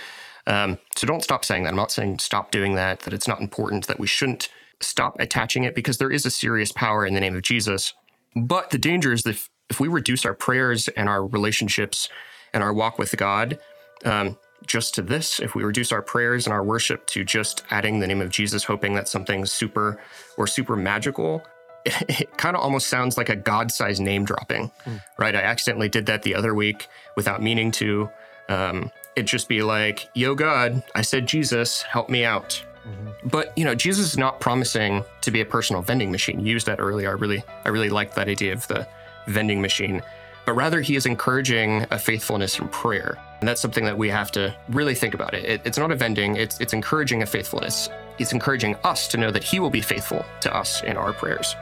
Um, 0.47 0.80
so 0.95 1.06
don't 1.06 1.23
stop 1.23 1.45
saying 1.45 1.63
that. 1.63 1.69
I'm 1.69 1.76
not 1.76 1.91
saying 1.91 2.19
stop 2.19 2.49
doing 2.49 2.73
that, 2.76 3.02
that 3.02 3.13
it's 3.13 3.28
not 3.28 3.39
important, 3.39 3.86
that 3.88 3.99
we 3.99 4.08
shouldn't 4.08 4.49
stop 4.82 5.20
attaching 5.20 5.64
it 5.64 5.76
because 5.76 5.98
there 5.98 6.12
is 6.12 6.26
a 6.26 6.32
serious 6.32 6.72
power 6.72 7.06
in 7.06 7.14
the 7.14 7.20
name 7.20 7.36
of 7.36 7.42
Jesus. 7.42 7.94
But 8.36 8.70
the 8.70 8.78
danger 8.78 9.14
is 9.14 9.24
that 9.24 9.32
if, 9.32 9.50
if 9.70 9.80
we 9.80 9.88
reduce 9.88 10.26
our 10.26 10.34
prayers 10.34 10.88
and 10.90 11.08
our 11.08 11.26
relationships 11.26 12.10
and 12.54 12.64
our 12.64 12.74
walk 12.74 13.00
with 13.00 13.16
God 13.18 13.60
um, 14.06 14.38
just 14.66 14.94
to 14.96 15.02
this, 15.02 15.40
if 15.40 15.56
we 15.56 15.64
reduce 15.64 15.92
our 15.92 16.02
prayers 16.02 16.46
and 16.46 16.54
our 16.54 16.64
worship 16.64 17.06
to 17.08 17.24
just 17.24 17.64
adding 17.70 18.00
the 18.00 18.08
name 18.08 18.22
of 18.22 18.30
Jesus, 18.30 18.64
hoping 18.64 18.94
that 18.96 19.08
something 19.08 19.46
super 19.46 20.02
or 20.38 20.48
super 20.48 20.76
magical, 20.76 21.44
it, 21.86 22.22
it 22.22 22.38
kind 22.38 22.56
of 22.56 22.64
almost 22.64 22.88
sounds 22.88 23.18
like 23.18 23.30
a 23.30 23.36
God-sized 23.36 24.02
name 24.02 24.26
dropping, 24.26 24.72
right? 25.18 25.36
I 25.36 25.42
accidentally 25.42 25.90
did 25.90 26.06
that 26.08 26.24
the 26.24 26.36
other 26.36 26.54
week 26.54 26.88
without 27.16 27.42
meaning 27.42 27.72
to. 27.74 28.10
Um, 28.50 28.92
it'd 29.16 29.28
just 29.28 29.48
be 29.48 29.64
like, 29.64 30.10
"Yo, 30.14 30.36
God, 30.36 30.84
I 30.96 31.02
said 31.02 31.28
Jesus, 31.28 31.82
help 31.82 32.10
me 32.10 32.26
out." 32.26 32.64
Mm-hmm. 32.88 33.30
But 33.30 33.58
you 33.58 33.65
know, 33.65 33.76
Jesus 33.76 34.06
is 34.08 34.17
not 34.17 34.39
promising 34.39 35.04
to 35.22 35.32
be 35.32 35.41
a 35.41 35.46
personal 35.46 35.82
vending 35.82 36.12
machine. 36.12 36.39
You 36.39 36.52
used 36.54 36.65
that 36.67 36.80
earlier. 36.80 37.10
I 37.10 37.13
really, 37.13 37.43
I 37.65 37.69
really 37.69 37.89
liked 37.89 38.15
that 38.15 38.28
idea 38.28 38.54
of 38.54 38.67
the 38.67 38.88
vending 39.28 39.62
machine. 39.62 40.02
But 40.46 40.54
rather, 40.54 40.82
he 40.82 40.98
is 40.98 41.06
encouraging 41.06 41.86
a 41.89 41.98
faithfulness 41.98 42.60
in 42.60 42.67
prayer, 42.67 43.17
and 43.39 43.48
that's 43.48 43.62
something 43.62 43.86
that 43.86 43.98
we 43.98 44.10
have 44.10 44.30
to 44.34 44.54
really 44.69 44.93
think 44.93 45.13
about. 45.13 45.34
It. 45.34 45.46
it 45.46 45.62
it's 45.63 45.78
not 45.78 45.91
a 45.91 45.96
vending; 45.96 46.36
it's 46.36 46.60
it's 46.60 46.74
encouraging 46.74 47.22
a 47.22 47.26
faithfulness. 47.26 47.89
It's 48.19 48.34
encouraging 48.34 48.76
us 48.84 49.08
to 49.10 49.17
know 49.17 49.32
that 49.32 49.43
He 49.43 49.60
will 49.62 49.69
be 49.69 49.82
faithful 49.82 50.26
to 50.41 50.54
us 50.54 50.84
in 50.84 50.98
our 50.98 51.13
prayers. 51.13 51.56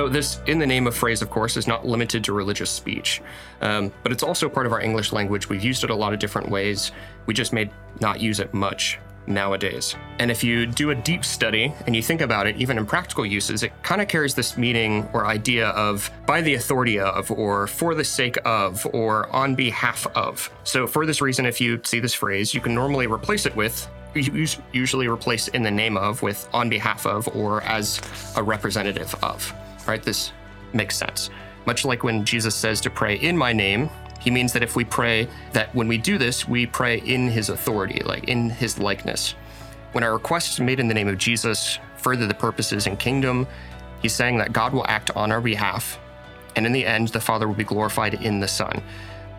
So, 0.00 0.08
this 0.08 0.40
in 0.46 0.58
the 0.58 0.66
name 0.66 0.86
of 0.86 0.96
phrase, 0.96 1.20
of 1.20 1.28
course, 1.28 1.58
is 1.58 1.66
not 1.66 1.86
limited 1.86 2.24
to 2.24 2.32
religious 2.32 2.70
speech, 2.70 3.20
um, 3.60 3.92
but 4.02 4.12
it's 4.12 4.22
also 4.22 4.48
part 4.48 4.64
of 4.64 4.72
our 4.72 4.80
English 4.80 5.12
language. 5.12 5.50
We've 5.50 5.62
used 5.62 5.84
it 5.84 5.90
a 5.90 5.94
lot 5.94 6.14
of 6.14 6.18
different 6.18 6.48
ways. 6.48 6.92
We 7.26 7.34
just 7.34 7.52
may 7.52 7.70
not 8.00 8.18
use 8.18 8.40
it 8.40 8.54
much 8.54 8.98
nowadays. 9.26 9.96
And 10.18 10.30
if 10.30 10.42
you 10.42 10.64
do 10.64 10.88
a 10.88 10.94
deep 10.94 11.22
study 11.22 11.74
and 11.84 11.94
you 11.94 12.00
think 12.00 12.22
about 12.22 12.46
it, 12.46 12.56
even 12.56 12.78
in 12.78 12.86
practical 12.86 13.26
uses, 13.26 13.62
it 13.62 13.72
kind 13.82 14.00
of 14.00 14.08
carries 14.08 14.34
this 14.34 14.56
meaning 14.56 15.06
or 15.12 15.26
idea 15.26 15.68
of 15.68 16.10
by 16.26 16.40
the 16.40 16.54
authority 16.54 16.98
of, 16.98 17.30
or 17.30 17.66
for 17.66 17.94
the 17.94 18.02
sake 18.02 18.38
of, 18.46 18.86
or 18.94 19.28
on 19.36 19.54
behalf 19.54 20.06
of. 20.16 20.50
So, 20.64 20.86
for 20.86 21.04
this 21.04 21.20
reason, 21.20 21.44
if 21.44 21.60
you 21.60 21.78
see 21.84 22.00
this 22.00 22.14
phrase, 22.14 22.54
you 22.54 22.62
can 22.62 22.74
normally 22.74 23.06
replace 23.06 23.44
it 23.44 23.54
with 23.54 23.86
usually 24.14 25.06
replace 25.08 25.48
in 25.48 25.62
the 25.62 25.70
name 25.70 25.96
of 25.98 26.22
with 26.22 26.48
on 26.52 26.70
behalf 26.70 27.06
of 27.06 27.28
or 27.36 27.62
as 27.64 28.00
a 28.36 28.42
representative 28.42 29.14
of 29.22 29.54
right? 29.90 30.02
This 30.02 30.32
makes 30.72 30.96
sense. 30.96 31.30
Much 31.66 31.84
like 31.84 32.02
when 32.02 32.24
Jesus 32.24 32.54
says 32.54 32.80
to 32.82 32.90
pray 32.90 33.16
in 33.16 33.36
my 33.36 33.52
name, 33.52 33.90
he 34.20 34.30
means 34.30 34.52
that 34.52 34.62
if 34.62 34.76
we 34.76 34.84
pray, 34.84 35.28
that 35.52 35.74
when 35.74 35.88
we 35.88 35.98
do 35.98 36.16
this, 36.18 36.46
we 36.46 36.66
pray 36.66 36.98
in 36.98 37.28
his 37.28 37.48
authority, 37.48 38.02
like 38.04 38.24
in 38.28 38.50
his 38.50 38.78
likeness. 38.78 39.34
When 39.92 40.04
our 40.04 40.12
requests 40.12 40.60
made 40.60 40.78
in 40.78 40.88
the 40.88 40.94
name 40.94 41.08
of 41.08 41.18
Jesus 41.18 41.78
further 41.96 42.26
the 42.26 42.34
purposes 42.34 42.86
and 42.86 42.98
kingdom, 42.98 43.46
he's 44.00 44.14
saying 44.14 44.38
that 44.38 44.52
God 44.52 44.72
will 44.72 44.86
act 44.86 45.10
on 45.16 45.32
our 45.32 45.40
behalf, 45.40 45.98
and 46.54 46.66
in 46.66 46.72
the 46.72 46.86
end, 46.86 47.08
the 47.08 47.20
Father 47.20 47.48
will 47.48 47.54
be 47.54 47.64
glorified 47.64 48.14
in 48.14 48.40
the 48.40 48.48
Son. 48.48 48.82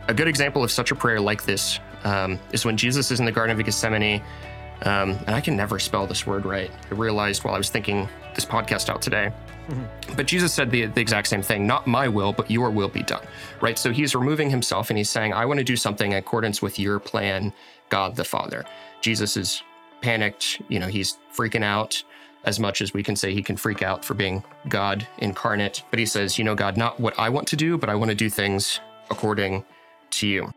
A 0.07 0.13
good 0.13 0.27
example 0.27 0.63
of 0.63 0.71
such 0.71 0.91
a 0.91 0.95
prayer 0.95 1.21
like 1.21 1.43
this 1.43 1.79
um, 2.03 2.39
is 2.51 2.65
when 2.65 2.75
Jesus 2.75 3.11
is 3.11 3.19
in 3.19 3.25
the 3.25 3.31
Garden 3.31 3.57
of 3.57 3.63
Gethsemane, 3.63 4.21
um, 4.83 5.11
and 5.11 5.29
I 5.29 5.41
can 5.41 5.55
never 5.55 5.77
spell 5.77 6.07
this 6.07 6.25
word 6.25 6.45
right. 6.45 6.71
I 6.89 6.95
realized 6.95 7.43
while 7.43 7.53
I 7.53 7.57
was 7.59 7.69
thinking 7.69 8.09
this 8.36 8.46
podcast 8.46 8.89
out 8.89 9.02
today. 9.02 9.32
But 10.15 10.28
Jesus 10.28 10.54
said 10.54 10.72
the, 10.72 10.88
the 10.88 11.02
exact 11.02 11.28
same 11.28 11.41
thing 11.41 11.65
not 11.65 11.88
my 11.88 12.08
will, 12.08 12.34
but 12.34 12.52
your 12.52 12.70
will 12.70 12.89
be 12.89 13.04
done. 13.04 13.26
Right? 13.62 13.78
So 13.78 13.91
he's 13.91 14.15
removing 14.15 14.50
himself 14.50 14.89
and 14.89 14.98
he's 14.98 15.10
saying, 15.10 15.34
I 15.34 15.46
want 15.46 15.60
to 15.60 15.63
do 15.63 15.76
something 15.76 16.12
in 16.12 16.17
accordance 16.17 16.62
with 16.62 16.78
your 16.80 17.00
plan, 17.00 17.54
God 17.89 18.15
the 18.15 18.24
Father. 18.24 18.65
Jesus 19.02 19.38
is 19.38 19.63
panicked. 20.02 20.62
You 20.67 20.80
know, 20.80 20.88
he's 20.88 21.17
freaking 21.34 21.63
out 21.63 22.04
as 22.44 22.60
much 22.60 22.82
as 22.82 22.94
we 22.94 23.04
can 23.04 23.15
say 23.15 23.34
he 23.34 23.44
can 23.44 23.56
freak 23.56 23.84
out 23.84 24.04
for 24.04 24.13
being 24.13 24.44
God 24.67 25.08
incarnate. 25.20 25.84
But 25.89 26.00
he 26.00 26.06
says, 26.06 26.38
You 26.38 26.44
know, 26.44 26.56
God, 26.56 26.76
not 26.76 27.00
what 27.00 27.17
I 27.17 27.30
want 27.30 27.48
to 27.50 27.56
do, 27.56 27.78
but 27.78 27.89
I 27.89 27.96
want 27.96 28.10
to 28.10 28.15
do 28.15 28.30
things 28.30 28.80
according 29.10 29.63
to 30.12 30.28
you. 30.28 30.54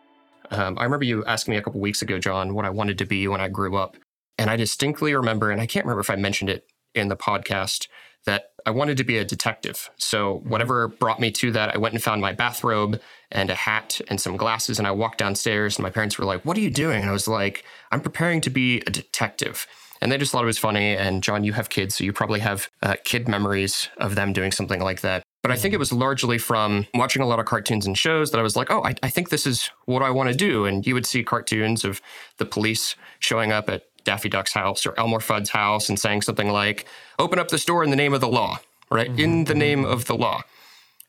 Um, 0.50 0.78
I 0.78 0.84
remember 0.84 1.04
you 1.04 1.24
asking 1.24 1.52
me 1.52 1.58
a 1.58 1.62
couple 1.62 1.80
weeks 1.80 2.02
ago, 2.02 2.18
John, 2.18 2.54
what 2.54 2.64
I 2.64 2.70
wanted 2.70 2.98
to 2.98 3.06
be 3.06 3.28
when 3.28 3.40
I 3.40 3.48
grew 3.48 3.76
up. 3.76 3.96
And 4.38 4.50
I 4.50 4.56
distinctly 4.56 5.14
remember, 5.14 5.50
and 5.50 5.60
I 5.60 5.66
can't 5.66 5.86
remember 5.86 6.00
if 6.00 6.10
I 6.10 6.16
mentioned 6.16 6.50
it 6.50 6.66
in 6.94 7.08
the 7.08 7.16
podcast, 7.16 7.88
that 8.24 8.52
I 8.66 8.70
wanted 8.70 8.96
to 8.96 9.04
be 9.04 9.18
a 9.18 9.24
detective. 9.24 9.90
So, 9.96 10.40
whatever 10.44 10.88
brought 10.88 11.20
me 11.20 11.30
to 11.32 11.52
that, 11.52 11.74
I 11.74 11.78
went 11.78 11.94
and 11.94 12.02
found 12.02 12.22
my 12.22 12.32
bathrobe 12.32 13.00
and 13.30 13.50
a 13.50 13.54
hat 13.54 14.00
and 14.08 14.20
some 14.20 14.36
glasses. 14.36 14.78
And 14.78 14.88
I 14.88 14.92
walked 14.92 15.18
downstairs, 15.18 15.76
and 15.76 15.82
my 15.82 15.90
parents 15.90 16.18
were 16.18 16.24
like, 16.24 16.44
What 16.44 16.56
are 16.56 16.60
you 16.60 16.70
doing? 16.70 17.02
And 17.02 17.10
I 17.10 17.12
was 17.12 17.28
like, 17.28 17.64
I'm 17.92 18.00
preparing 18.00 18.40
to 18.42 18.50
be 18.50 18.80
a 18.86 18.90
detective. 18.90 19.66
And 20.00 20.10
they 20.10 20.18
just 20.18 20.32
thought 20.32 20.42
it 20.42 20.46
was 20.46 20.58
funny. 20.58 20.96
And, 20.96 21.22
John, 21.22 21.44
you 21.44 21.52
have 21.52 21.68
kids, 21.70 21.96
so 21.96 22.04
you 22.04 22.12
probably 22.12 22.40
have 22.40 22.68
uh, 22.82 22.94
kid 23.04 23.28
memories 23.28 23.88
of 23.98 24.14
them 24.14 24.32
doing 24.32 24.52
something 24.52 24.80
like 24.80 25.00
that. 25.02 25.22
But 25.42 25.50
I 25.50 25.56
think 25.56 25.74
it 25.74 25.78
was 25.78 25.92
largely 25.92 26.38
from 26.38 26.86
watching 26.94 27.20
a 27.20 27.26
lot 27.26 27.38
of 27.38 27.44
cartoons 27.44 27.86
and 27.86 27.96
shows 27.96 28.30
that 28.30 28.38
I 28.38 28.42
was 28.42 28.56
like, 28.56 28.70
oh, 28.70 28.82
I, 28.82 28.94
I 29.02 29.10
think 29.10 29.28
this 29.28 29.46
is 29.46 29.70
what 29.84 30.02
I 30.02 30.10
want 30.10 30.30
to 30.30 30.34
do. 30.34 30.64
And 30.64 30.86
you 30.86 30.94
would 30.94 31.04
see 31.04 31.22
cartoons 31.22 31.84
of 31.84 32.00
the 32.38 32.46
police 32.46 32.96
showing 33.18 33.52
up 33.52 33.68
at 33.68 33.84
Daffy 34.04 34.28
Duck's 34.28 34.52
house 34.52 34.86
or 34.86 34.98
Elmer 34.98 35.20
Fudd's 35.20 35.50
house 35.50 35.88
and 35.88 35.98
saying 35.98 36.22
something 36.22 36.48
like, 36.48 36.86
open 37.18 37.38
up 37.38 37.48
the 37.48 37.58
store 37.58 37.82
in 37.82 37.90
the 37.90 37.96
name 37.96 38.14
of 38.14 38.20
the 38.20 38.28
law, 38.28 38.60
right? 38.90 39.08
Mm-hmm. 39.08 39.20
In 39.20 39.44
the 39.44 39.54
name 39.54 39.84
of 39.84 40.04
the 40.04 40.14
law. 40.14 40.42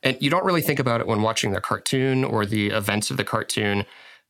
And 0.02 0.16
you 0.20 0.30
don't 0.30 0.44
really 0.44 0.62
think 0.62 0.78
about 0.78 1.00
it 1.00 1.06
when 1.06 1.22
watching 1.22 1.52
the 1.52 1.60
cartoon 1.60 2.24
or 2.24 2.46
the 2.46 2.68
events 2.68 3.10
of 3.10 3.16
the 3.16 3.24
cartoon. 3.24 3.84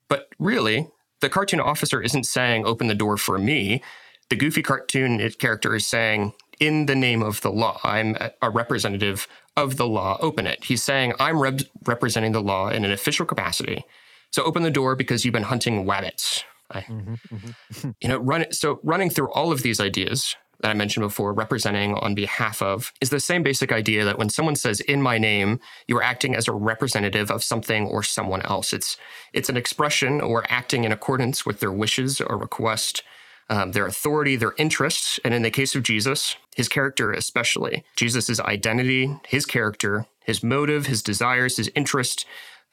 But 0.09 0.29
really, 0.39 0.89
the 1.21 1.29
cartoon 1.29 1.61
officer 1.61 2.01
isn't 2.01 2.25
saying, 2.25 2.65
open 2.67 2.87
the 2.87 2.95
door 2.95 3.17
for 3.17 3.39
me. 3.39 3.83
The 4.31 4.37
goofy 4.37 4.63
cartoon 4.63 5.31
character 5.39 5.75
is 5.75 5.87
saying, 5.87 6.33
in 6.59 6.87
the 6.87 6.95
name 6.95 7.23
of 7.23 7.41
the 7.43 7.51
law, 7.51 7.79
I'm 7.85 8.17
a 8.41 8.51
representative 8.51 9.29
of 9.57 9.77
the 9.77 9.87
law, 9.87 10.19
open 10.21 10.47
it. 10.47 10.65
He's 10.65 10.83
saying, 10.83 11.13
I'm 11.19 11.41
rep- 11.41 11.61
representing 11.85 12.33
the 12.33 12.43
law 12.43 12.69
in 12.69 12.85
an 12.85 12.93
official 12.93 13.27
capacity. 13.27 13.85
So 14.31 14.43
open 14.43 14.63
the 14.63 14.71
door 14.71 14.97
because 14.97 15.25
you've 15.25 15.33
been 15.33 15.45
hunting 15.45 15.87
rabbits. 15.87 16.45
I, 16.71 16.81
mm-hmm, 16.81 17.15
mm-hmm. 17.35 17.91
you 18.01 18.09
know, 18.09 18.19
run. 18.19 18.47
So 18.53 18.81
running 18.83 19.11
through 19.11 19.31
all 19.33 19.53
of 19.53 19.63
these 19.63 19.81
ideas 19.81 20.37
that 20.61 20.71
I 20.71 20.75
mentioned 20.75 21.05
before, 21.05 21.35
representing 21.35 21.95
on 21.95 22.15
behalf 22.15 22.63
of, 22.63 22.93
is 23.01 23.11
the 23.11 23.21
same 23.21 23.43
basic 23.43 23.73
idea 23.73 24.05
that 24.05 24.19
when 24.19 24.31
someone 24.31 24.57
says 24.57 24.81
"in 24.81 25.03
my 25.03 25.19
name," 25.19 25.61
you 25.87 25.97
are 25.99 26.03
acting 26.03 26.35
as 26.35 26.49
a 26.49 26.53
representative 26.53 27.31
of 27.31 27.45
something 27.45 27.87
or 27.87 28.03
someone 28.03 28.43
else. 28.43 28.73
It's 28.73 28.97
it's 29.33 29.49
an 29.49 29.57
expression 29.57 30.21
or 30.21 30.45
acting 30.49 30.85
in 30.85 30.93
accordance 30.93 31.45
with 31.45 31.61
their 31.61 31.73
wishes 31.73 32.21
or 32.21 32.37
request 32.37 33.03
um, 33.49 33.73
their 33.73 33.87
authority, 33.87 34.37
their 34.37 34.55
interests, 34.59 35.21
and 35.25 35.33
in 35.33 35.43
the 35.43 35.51
case 35.51 35.75
of 35.75 35.83
Jesus, 35.83 36.37
his 36.57 36.69
character 36.69 37.13
especially. 37.13 37.85
Jesus' 37.97 38.41
identity, 38.41 39.15
his 39.27 39.47
character, 39.47 40.07
his 40.25 40.43
motive, 40.43 40.87
his 40.87 41.03
desires, 41.03 41.57
his 41.57 41.71
interest. 41.75 42.27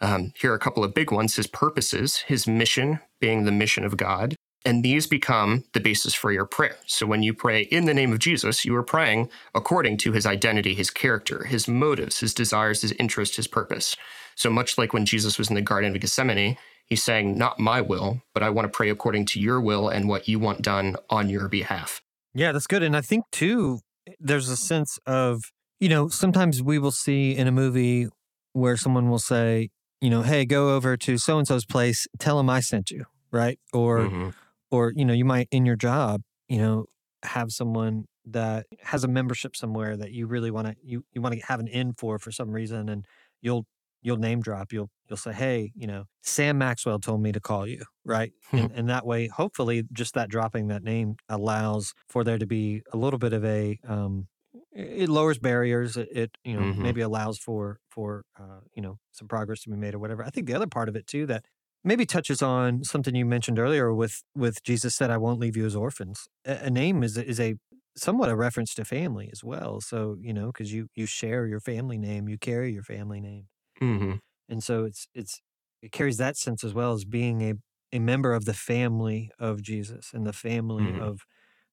Um, 0.03 0.33
here 0.37 0.51
are 0.51 0.55
a 0.55 0.59
couple 0.59 0.83
of 0.83 0.93
big 0.93 1.11
ones 1.11 1.35
his 1.35 1.47
purposes, 1.47 2.17
his 2.27 2.45
mission 2.45 2.99
being 3.19 3.45
the 3.45 3.51
mission 3.51 3.83
of 3.83 3.97
God. 3.97 4.35
And 4.65 4.83
these 4.83 5.07
become 5.07 5.63
the 5.73 5.79
basis 5.79 6.13
for 6.13 6.31
your 6.31 6.45
prayer. 6.45 6.77
So 6.85 7.05
when 7.05 7.23
you 7.23 7.33
pray 7.33 7.63
in 7.63 7.85
the 7.85 7.93
name 7.93 8.13
of 8.13 8.19
Jesus, 8.19 8.63
you 8.63 8.75
are 8.75 8.83
praying 8.83 9.29
according 9.55 9.97
to 9.97 10.11
his 10.11 10.25
identity, 10.25 10.73
his 10.73 10.89
character, 10.89 11.45
his 11.45 11.67
motives, 11.67 12.19
his 12.19 12.33
desires, 12.33 12.81
his 12.81 12.91
interest, 12.93 13.35
his 13.35 13.47
purpose. 13.47 13.97
So 14.35 14.49
much 14.49 14.77
like 14.77 14.93
when 14.93 15.05
Jesus 15.05 15.37
was 15.39 15.49
in 15.49 15.55
the 15.55 15.61
Garden 15.61 15.95
of 15.95 15.99
Gethsemane, 15.99 16.57
He's 16.85 17.03
saying, 17.03 17.37
Not 17.37 17.59
my 17.59 17.81
will, 17.81 18.21
but 18.33 18.43
I 18.43 18.49
want 18.49 18.65
to 18.65 18.69
pray 18.69 18.89
according 18.89 19.25
to 19.27 19.39
your 19.39 19.61
will 19.61 19.89
and 19.89 20.07
what 20.07 20.27
you 20.27 20.39
want 20.39 20.61
done 20.61 20.95
on 21.09 21.29
your 21.29 21.47
behalf. 21.47 22.01
Yeah, 22.33 22.51
that's 22.51 22.67
good. 22.67 22.83
And 22.83 22.95
I 22.95 23.01
think, 23.01 23.25
too, 23.31 23.79
there's 24.19 24.49
a 24.49 24.57
sense 24.57 24.99
of, 25.05 25.43
you 25.79 25.89
know, 25.89 26.07
sometimes 26.07 26.61
we 26.61 26.79
will 26.79 26.91
see 26.91 27.35
in 27.35 27.47
a 27.47 27.51
movie 27.51 28.07
where 28.53 28.77
someone 28.77 29.09
will 29.09 29.19
say, 29.19 29.69
you 30.03 30.09
know, 30.09 30.21
hey, 30.21 30.43
go 30.43 30.75
over 30.75 30.97
to 30.97 31.17
so 31.17 31.37
and 31.37 31.47
so's 31.47 31.65
place, 31.65 32.07
tell 32.19 32.35
them 32.35 32.49
I 32.49 32.59
sent 32.59 32.91
you, 32.91 33.05
right? 33.31 33.57
Or, 33.71 33.99
mm-hmm. 33.99 34.29
or, 34.69 34.91
you 34.93 35.05
know, 35.05 35.13
you 35.13 35.23
might 35.23 35.47
in 35.49 35.65
your 35.65 35.77
job, 35.77 36.23
you 36.49 36.57
know, 36.57 36.87
have 37.23 37.53
someone 37.53 38.03
that 38.25 38.65
has 38.81 39.05
a 39.05 39.07
membership 39.07 39.55
somewhere 39.55 39.95
that 39.95 40.11
you 40.11 40.27
really 40.27 40.51
want 40.51 40.67
to 40.67 40.75
you, 40.83 41.05
you 41.13 41.21
want 41.21 41.33
to 41.35 41.45
have 41.45 41.61
an 41.61 41.69
in 41.69 41.93
for 41.93 42.19
for 42.19 42.31
some 42.31 42.51
reason 42.51 42.89
and 42.89 43.05
you'll 43.41 43.65
you'll 44.01 44.17
name 44.17 44.41
drop 44.41 44.71
you'll 44.71 44.89
you'll 45.09 45.17
say 45.17 45.33
hey 45.33 45.71
you 45.75 45.85
know 45.85 46.05
sam 46.21 46.57
maxwell 46.57 46.99
told 46.99 47.21
me 47.21 47.33
to 47.33 47.41
call 47.41 47.67
you 47.67 47.83
right 48.05 48.31
and, 48.53 48.71
and, 48.75 48.89
that 48.89 49.05
way 49.05 49.27
hopefully 49.27 49.83
just 49.91 50.13
that 50.13 50.29
dropping 50.29 50.67
that 50.67 50.83
name 50.83 51.15
allows 51.27 51.93
for 52.07 52.23
there 52.23 52.37
to 52.37 52.45
be 52.45 52.81
a 52.93 52.97
little 52.97 53.19
bit 53.19 53.33
of 53.33 53.43
a 53.43 53.77
um, 53.87 54.27
it 54.75 55.09
lowers 55.09 55.37
barriers 55.39 55.97
it, 55.97 56.09
it 56.11 56.37
you 56.43 56.55
know 56.55 56.65
mm-hmm. 56.65 56.81
maybe 56.81 57.01
allows 57.01 57.37
for 57.37 57.79
for 57.89 58.25
uh, 58.39 58.61
you 58.75 58.81
know 58.81 58.97
some 59.11 59.27
progress 59.27 59.61
to 59.63 59.69
be 59.69 59.75
made 59.75 59.93
or 59.93 59.99
whatever 59.99 60.23
i 60.23 60.29
think 60.29 60.47
the 60.47 60.53
other 60.53 60.67
part 60.67 60.89
of 60.89 60.95
it 60.95 61.07
too 61.07 61.25
that 61.25 61.45
maybe 61.83 62.05
touches 62.05 62.41
on 62.41 62.83
something 62.83 63.15
you 63.15 63.25
mentioned 63.25 63.59
earlier 63.59 63.93
with 63.93 64.23
with 64.35 64.63
jesus 64.63 64.95
said 64.95 65.11
i 65.11 65.17
won't 65.17 65.39
leave 65.39 65.55
you 65.57 65.65
as 65.65 65.75
orphans 65.75 66.27
a, 66.45 66.65
a 66.65 66.69
name 66.69 67.03
is 67.03 67.17
is 67.17 67.39
a 67.39 67.55
somewhat 67.95 68.29
a 68.29 68.35
reference 68.35 68.73
to 68.73 68.83
family 68.83 69.29
as 69.31 69.43
well 69.43 69.79
so 69.79 70.17
you 70.19 70.33
know 70.33 70.47
because 70.47 70.73
you 70.73 70.87
you 70.95 71.05
share 71.05 71.45
your 71.45 71.59
family 71.59 71.97
name 71.97 72.27
you 72.27 72.37
carry 72.37 72.73
your 72.73 72.83
family 72.83 73.21
name 73.21 73.47
Mm-hmm. 73.81 74.15
And 74.49 74.63
so 74.63 74.85
it's 74.85 75.07
it's 75.13 75.41
it 75.81 75.91
carries 75.91 76.17
that 76.17 76.37
sense 76.37 76.63
as 76.63 76.73
well 76.73 76.93
as 76.93 77.05
being 77.05 77.41
a 77.41 77.53
a 77.91 77.99
member 77.99 78.33
of 78.33 78.45
the 78.45 78.53
family 78.53 79.31
of 79.39 79.61
Jesus 79.61 80.13
and 80.13 80.25
the 80.25 80.33
family 80.33 80.93
Mhm. 80.93 80.97
of 80.97 81.21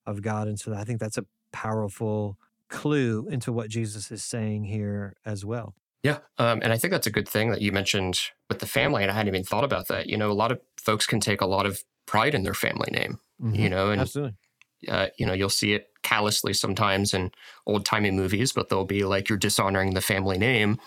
of 0.06 0.22
God. 0.22 0.48
And 0.48 0.60
so 0.60 0.74
I 0.74 0.84
think 0.84 1.00
that's 1.00 1.18
a 1.18 1.26
powerful 1.52 2.38
clue 2.70 3.28
into 3.28 3.52
what 3.52 3.68
Jesus 3.70 4.10
is 4.10 4.24
saying 4.24 4.64
here 4.64 5.16
as 5.24 5.44
well. 5.44 5.74
Yeah. 6.02 6.20
Um, 6.38 6.60
and 6.62 6.72
I 6.72 6.78
think 6.78 6.92
that's 6.92 7.06
a 7.06 7.10
good 7.10 7.28
thing 7.28 7.50
that 7.50 7.60
you 7.60 7.72
mentioned 7.72 8.20
with 8.48 8.60
the 8.60 8.66
family. 8.66 9.02
And 9.02 9.10
I 9.10 9.14
hadn't 9.14 9.34
even 9.34 9.44
thought 9.44 9.64
about 9.64 9.88
that. 9.88 10.06
You 10.06 10.16
know, 10.16 10.30
a 10.30 10.32
lot 10.32 10.50
of 10.52 10.60
folks 10.80 11.06
can 11.06 11.20
take 11.20 11.42
a 11.42 11.46
lot 11.46 11.66
of 11.66 11.84
pride 12.06 12.34
in 12.34 12.42
their 12.42 12.54
family 12.54 12.88
name, 12.90 13.20
you 13.52 13.68
Mhm. 13.68 13.70
know, 13.70 13.90
and, 13.90 14.00
Absolutely. 14.00 14.36
uh, 14.88 15.08
you 15.18 15.26
know, 15.26 15.34
you'll 15.34 15.50
see 15.50 15.74
it 15.74 15.88
callously 16.02 16.54
sometimes 16.54 17.12
in 17.14 17.30
old 17.66 17.84
timey 17.84 18.10
movies, 18.10 18.52
but 18.52 18.68
they'll 18.70 18.86
be 18.86 19.04
like, 19.04 19.28
you're 19.28 19.38
dishonoring 19.38 19.94
the 19.94 20.00
family 20.00 20.38
name. 20.38 20.78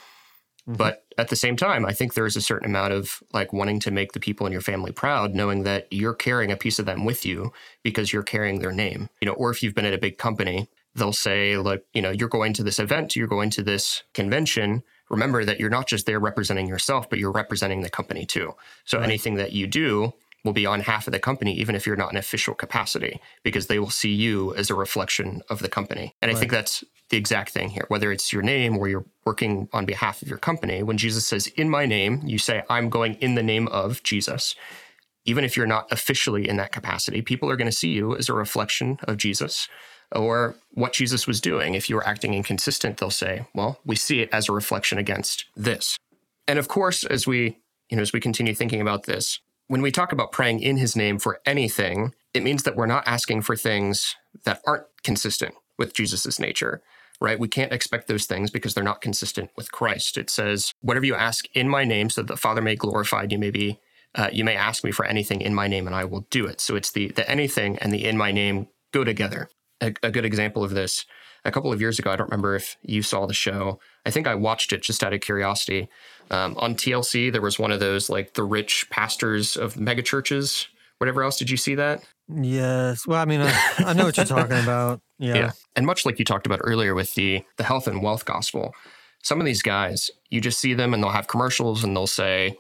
Mhm. 0.68 0.76
But 0.78 1.06
at 1.18 1.30
the 1.30 1.36
same 1.36 1.56
time, 1.58 1.86
I 1.86 1.94
think 1.94 2.14
there's 2.14 2.36
a 2.38 2.42
certain 2.42 2.70
amount 2.70 2.94
of 2.94 3.22
like 3.34 3.54
wanting 3.54 3.80
to 3.82 3.92
make 3.92 4.14
the 4.14 4.20
people 4.20 4.48
in 4.48 4.52
your 4.54 4.62
family 4.62 4.92
proud, 4.92 5.36
knowing 5.36 5.64
that 5.64 5.88
you're 5.92 6.16
carrying 6.16 6.52
a 6.52 6.58
piece 6.58 6.80
of 6.80 6.86
them 6.86 7.06
with 7.06 7.26
you 7.26 7.52
because 7.84 8.14
you're 8.14 8.24
carrying 8.24 8.60
their 8.60 8.72
name. 8.72 9.10
You 9.22 9.28
know, 9.28 9.34
or 9.34 9.52
if 9.52 9.62
you've 9.62 9.76
been 9.76 9.86
at 9.86 9.94
a 9.94 9.98
big 10.00 10.18
company, 10.18 10.70
they'll 10.96 11.14
say, 11.14 11.58
like, 11.58 11.84
you 11.94 12.02
know, 12.02 12.12
you're 12.12 12.30
going 12.30 12.54
to 12.54 12.64
this 12.64 12.80
event, 12.80 13.16
you're 13.16 13.28
going 13.28 13.50
to 13.52 13.64
this 13.64 14.04
convention. 14.14 14.84
Remember 15.10 15.44
that 15.46 15.60
you're 15.60 15.70
not 15.70 15.88
just 15.88 16.06
there 16.06 16.20
representing 16.20 16.68
yourself, 16.68 17.10
but 17.10 17.20
you're 17.20 17.32
representing 17.32 17.82
the 17.82 17.90
company 17.90 18.26
too. 18.26 18.54
So 18.86 19.00
Right. 19.00 19.06
anything 19.06 19.36
that 19.36 19.54
you 19.54 19.68
do 19.68 20.14
will 20.44 20.54
be 20.54 20.66
on 20.66 20.82
half 20.82 21.08
of 21.08 21.14
the 21.14 21.20
company, 21.20 21.54
even 21.56 21.74
if 21.74 21.88
you're 21.88 21.96
not 21.96 22.12
in 22.12 22.18
official 22.18 22.54
capacity, 22.54 23.20
because 23.44 23.68
they 23.68 23.80
will 23.80 23.90
see 23.90 24.14
you 24.14 24.54
as 24.56 24.70
a 24.70 24.76
reflection 24.76 25.42
of 25.50 25.60
the 25.60 25.70
company. 25.70 26.16
And 26.22 26.30
I 26.30 26.36
think 26.36 26.52
that's 26.52 26.84
the 27.10 27.18
exact 27.18 27.52
thing 27.52 27.70
here, 27.70 27.86
whether 27.88 28.12
it's 28.12 28.34
your 28.34 28.42
name 28.42 28.78
or 28.78 28.88
you're 28.88 29.06
working 29.26 29.70
on 29.72 29.86
behalf 29.86 30.22
of 30.22 30.28
your 30.28 30.38
company. 30.38 30.84
When 30.84 30.98
Jesus 30.98 31.26
says, 31.26 31.48
in 31.48 31.70
my 31.70 31.86
name, 31.86 32.22
you 32.26 32.38
say, 32.38 32.64
I'm 32.70 32.90
going 32.90 33.16
in 33.16 33.36
the 33.36 33.44
name 33.44 33.68
of 33.70 34.04
Jesus. 34.04 34.56
Even 35.26 35.46
if 35.46 35.56
you're 35.56 35.66
not 35.66 35.90
officially 35.92 36.50
in 36.50 36.58
that 36.58 36.74
capacity, 36.74 37.22
people 37.22 37.50
are 37.50 37.56
going 37.56 37.70
to 37.70 37.78
see 37.78 37.90
you 37.90 38.16
as 38.18 38.28
a 38.28 38.34
reflection 38.34 39.00
of 39.04 39.16
Jesus 39.16 39.70
or 40.16 40.56
what 40.72 40.94
Jesus 40.94 41.28
was 41.28 41.42
doing. 41.42 41.74
If 41.74 41.90
you 41.90 41.96
were 41.96 42.08
acting 42.08 42.34
inconsistent, 42.34 42.98
they'll 42.98 43.10
say, 43.10 43.48
well, 43.54 43.80
we 43.86 43.96
see 43.96 44.22
it 44.22 44.30
as 44.32 44.48
a 44.48 44.54
reflection 44.54 44.98
against 44.98 45.46
this. 45.56 45.98
And 46.48 46.60
of 46.60 46.68
course, 46.68 47.04
as 47.04 47.26
we, 47.28 47.60
you 47.90 47.98
know, 47.98 48.02
as 48.02 48.14
we 48.14 48.20
continue 48.20 48.54
thinking 48.54 48.82
about 48.82 49.04
this, 49.04 49.40
when 49.68 49.82
we 49.82 49.92
talk 49.92 50.12
about 50.12 50.32
praying 50.32 50.60
in 50.60 50.78
his 50.78 50.96
name 50.96 51.20
for 51.20 51.40
anything, 51.46 52.14
it 52.34 52.44
means 52.44 52.64
that 52.64 52.76
we're 52.76 52.86
not 52.86 53.08
asking 53.08 53.42
for 53.42 53.56
things 53.56 54.16
that 54.46 54.62
aren't 54.66 54.86
consistent 55.04 55.56
with 55.78 55.94
Jesus's 55.94 56.40
nature, 56.40 56.82
right? 57.22 57.40
We 57.40 57.48
can't 57.48 57.72
expect 57.72 58.08
those 58.08 58.26
things 58.26 58.52
because 58.52 58.74
they're 58.74 58.84
not 58.84 59.02
consistent 59.02 59.52
with 59.56 59.72
Christ. 59.72 60.18
It 60.18 60.30
says, 60.30 60.74
whatever 60.82 61.06
you 61.06 61.16
ask 61.16 61.46
in 61.54 61.70
my 61.70 61.86
name 61.86 62.10
so 62.10 62.22
that 62.22 62.28
the 62.28 62.38
Father 62.38 62.62
may 62.62 62.76
glorified, 62.76 63.32
you 63.32 63.40
may 63.40 63.52
be 63.52 63.80
uh, 64.16 64.30
you 64.32 64.44
may 64.44 64.56
ask 64.56 64.84
me 64.84 64.92
for 64.92 65.06
anything 65.06 65.42
in 65.42 65.56
my 65.56 65.68
name 65.68 65.88
and 65.88 65.96
I 65.96 66.06
will 66.06 66.28
do 66.30 66.46
it. 66.46 66.62
So 66.62 66.76
it's 66.76 66.92
the 66.92 67.08
the 67.08 67.28
anything 67.30 67.80
and 67.80 67.92
the 67.92 68.06
in 68.06 68.16
my 68.16 68.32
name 68.32 68.68
go 68.92 69.04
together. 69.04 69.50
A, 69.84 69.94
a 70.02 70.12
good 70.12 70.26
example 70.26 70.64
of 70.64 70.72
this, 70.72 71.06
a 71.46 71.52
couple 71.52 71.72
of 71.74 71.82
years 71.82 72.00
ago, 72.00 72.12
I 72.12 72.16
don't 72.16 72.30
remember 72.30 72.56
if 72.56 72.78
you 72.82 73.02
saw 73.02 73.26
the 73.26 73.34
show. 73.34 73.80
I 74.06 74.12
think 74.12 74.28
I 74.28 74.36
watched 74.36 74.72
it 74.72 74.82
just 74.82 75.04
out 75.04 75.14
of 75.14 75.22
curiosity. 75.22 75.90
Um, 76.32 76.56
on 76.58 76.76
TLC, 76.76 77.32
there 77.32 77.42
was 77.42 77.60
one 77.60 77.72
of 77.72 77.80
those 77.80 78.10
like 78.10 78.34
the 78.34 78.44
rich 78.44 78.88
pastors 78.90 79.58
of 79.58 79.78
mega 79.78 80.02
churches. 80.02 80.68
Whatever 81.00 81.24
else, 81.24 81.38
did 81.38 81.50
you 81.50 81.58
see 81.58 81.76
that? 81.76 82.04
Yes. 82.34 83.06
Well, 83.06 83.20
I 83.20 83.26
mean, 83.26 83.42
I, 83.42 83.54
I 83.80 83.94
know 83.94 84.06
what 84.06 84.16
you're 84.16 84.26
talking 84.26 84.58
about. 84.64 85.02
Yeah. 85.20 85.52
And 85.76 85.86
much 85.86 86.06
like 86.06 86.18
you 86.18 86.26
talked 86.26 86.46
about 86.46 86.62
earlier 86.64 86.96
with 86.96 87.14
the 87.16 87.44
the 87.58 87.64
health 87.64 87.88
and 87.88 88.02
wealth 88.02 88.26
gospel, 88.26 88.74
some 89.22 89.40
of 89.40 89.46
these 89.46 89.62
guys, 89.62 90.12
you 90.30 90.40
just 90.40 90.60
see 90.60 90.74
them 90.74 90.94
and 90.94 91.04
they'll 91.04 91.12
have 91.12 91.28
commercials 91.28 91.84
and 91.84 91.96
they'll 91.96 92.08
say, 92.08 92.56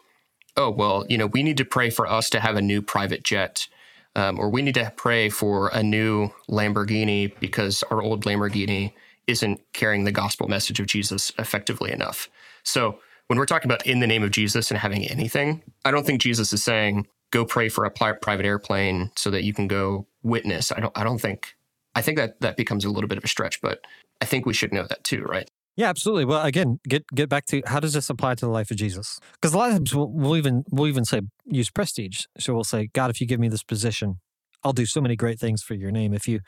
"Oh, 0.57 0.69
well, 0.69 1.05
you 1.07 1.17
know, 1.17 1.27
we 1.27 1.43
need 1.43 1.57
to 1.57 1.65
pray 1.65 1.89
for 1.89 2.05
us 2.05 2.29
to 2.31 2.39
have 2.41 2.57
a 2.57 2.61
new 2.61 2.81
private 2.81 3.23
jet." 3.23 3.67
Um, 4.15 4.39
or 4.39 4.49
we 4.49 4.61
need 4.61 4.75
to 4.75 4.93
pray 4.95 5.29
for 5.29 5.69
a 5.69 5.81
new 5.81 6.29
Lamborghini 6.49 7.37
because 7.39 7.83
our 7.89 8.01
old 8.01 8.25
Lamborghini 8.25 8.93
isn't 9.25 9.61
carrying 9.73 10.03
the 10.03 10.11
gospel 10.11 10.47
message 10.47 10.79
of 10.79 10.85
Jesus 10.85 11.31
effectively 11.39 11.91
enough. 11.91 12.29
So, 12.63 12.99
when 13.27 13.39
we're 13.39 13.45
talking 13.45 13.71
about 13.71 13.87
in 13.87 14.01
the 14.01 14.07
name 14.07 14.21
of 14.21 14.31
Jesus 14.31 14.69
and 14.69 14.77
having 14.77 15.07
anything, 15.07 15.63
I 15.85 15.91
don't 15.91 16.05
think 16.05 16.21
Jesus 16.21 16.51
is 16.53 16.61
saying 16.61 17.07
go 17.31 17.45
pray 17.45 17.67
for 17.67 17.83
a 17.83 17.89
pri- 17.89 18.13
private 18.13 18.45
airplane 18.45 19.09
so 19.15 19.31
that 19.31 19.43
you 19.43 19.53
can 19.53 19.67
go 19.67 20.05
witness. 20.21 20.71
I 20.71 20.79
don't. 20.79 20.95
I 20.97 21.03
don't 21.03 21.19
think. 21.19 21.55
I 21.95 22.01
think 22.01 22.17
that 22.17 22.39
that 22.41 22.57
becomes 22.57 22.85
a 22.85 22.89
little 22.89 23.07
bit 23.07 23.17
of 23.17 23.23
a 23.23 23.27
stretch, 23.27 23.61
but 23.61 23.85
I 24.21 24.25
think 24.25 24.45
we 24.45 24.53
should 24.53 24.73
know 24.73 24.85
that 24.87 25.03
too, 25.03 25.23
right? 25.23 25.49
Yeah, 25.75 25.89
absolutely. 25.89 26.25
Well, 26.25 26.43
again, 26.43 26.79
get 26.87 27.05
get 27.15 27.29
back 27.29 27.45
to 27.47 27.61
how 27.65 27.79
does 27.79 27.93
this 27.93 28.09
apply 28.09 28.35
to 28.35 28.45
the 28.45 28.51
life 28.51 28.69
of 28.69 28.77
Jesus? 28.77 29.19
Because 29.33 29.53
a 29.53 29.57
lot 29.57 29.69
of 29.69 29.77
times 29.77 29.95
we'll, 29.95 30.11
we'll 30.11 30.37
even 30.37 30.63
we'll 30.69 30.87
even 30.87 31.03
say 31.03 31.21
use 31.45 31.71
prestige. 31.71 32.25
So 32.37 32.53
we'll 32.53 32.63
say, 32.63 32.89
God, 32.93 33.09
if 33.09 33.19
you 33.19 33.25
give 33.25 33.39
me 33.39 33.47
this 33.47 33.63
position, 33.63 34.19
I'll 34.63 34.73
do 34.73 34.85
so 34.85 35.01
many 35.01 35.15
great 35.15 35.39
things 35.39 35.63
for 35.63 35.73
your 35.73 35.91
name. 35.91 36.13
If 36.13 36.27
you 36.27 36.41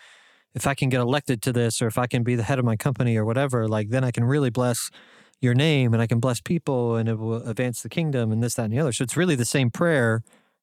if 0.53 0.67
I 0.67 0.75
can 0.75 0.89
get 0.89 1.01
elected 1.01 1.41
to 1.43 1.51
this, 1.53 1.81
or 1.81 1.87
if 1.87 1.97
I 1.97 2.07
can 2.07 2.23
be 2.23 2.35
the 2.35 2.43
head 2.43 2.59
of 2.59 2.65
my 2.65 2.75
company, 2.75 3.17
or 3.17 3.25
whatever, 3.25 3.67
like 3.67 3.89
then 3.89 4.03
I 4.03 4.11
can 4.11 4.23
really 4.23 4.51
bless 4.51 4.91
your 5.41 5.55
name, 5.55 5.93
and 5.93 6.01
I 6.01 6.07
can 6.07 6.19
bless 6.19 6.39
people, 6.39 6.95
and 6.95 7.09
it 7.09 7.17
will 7.17 7.41
advance 7.47 7.81
the 7.81 7.89
kingdom, 7.89 8.31
and 8.31 8.43
this, 8.43 8.53
that, 8.55 8.65
and 8.65 8.73
the 8.73 8.79
other. 8.79 8.93
So 8.93 9.03
it's 9.03 9.17
really 9.17 9.35
the 9.35 9.45
same 9.45 9.71
prayer. 9.71 10.21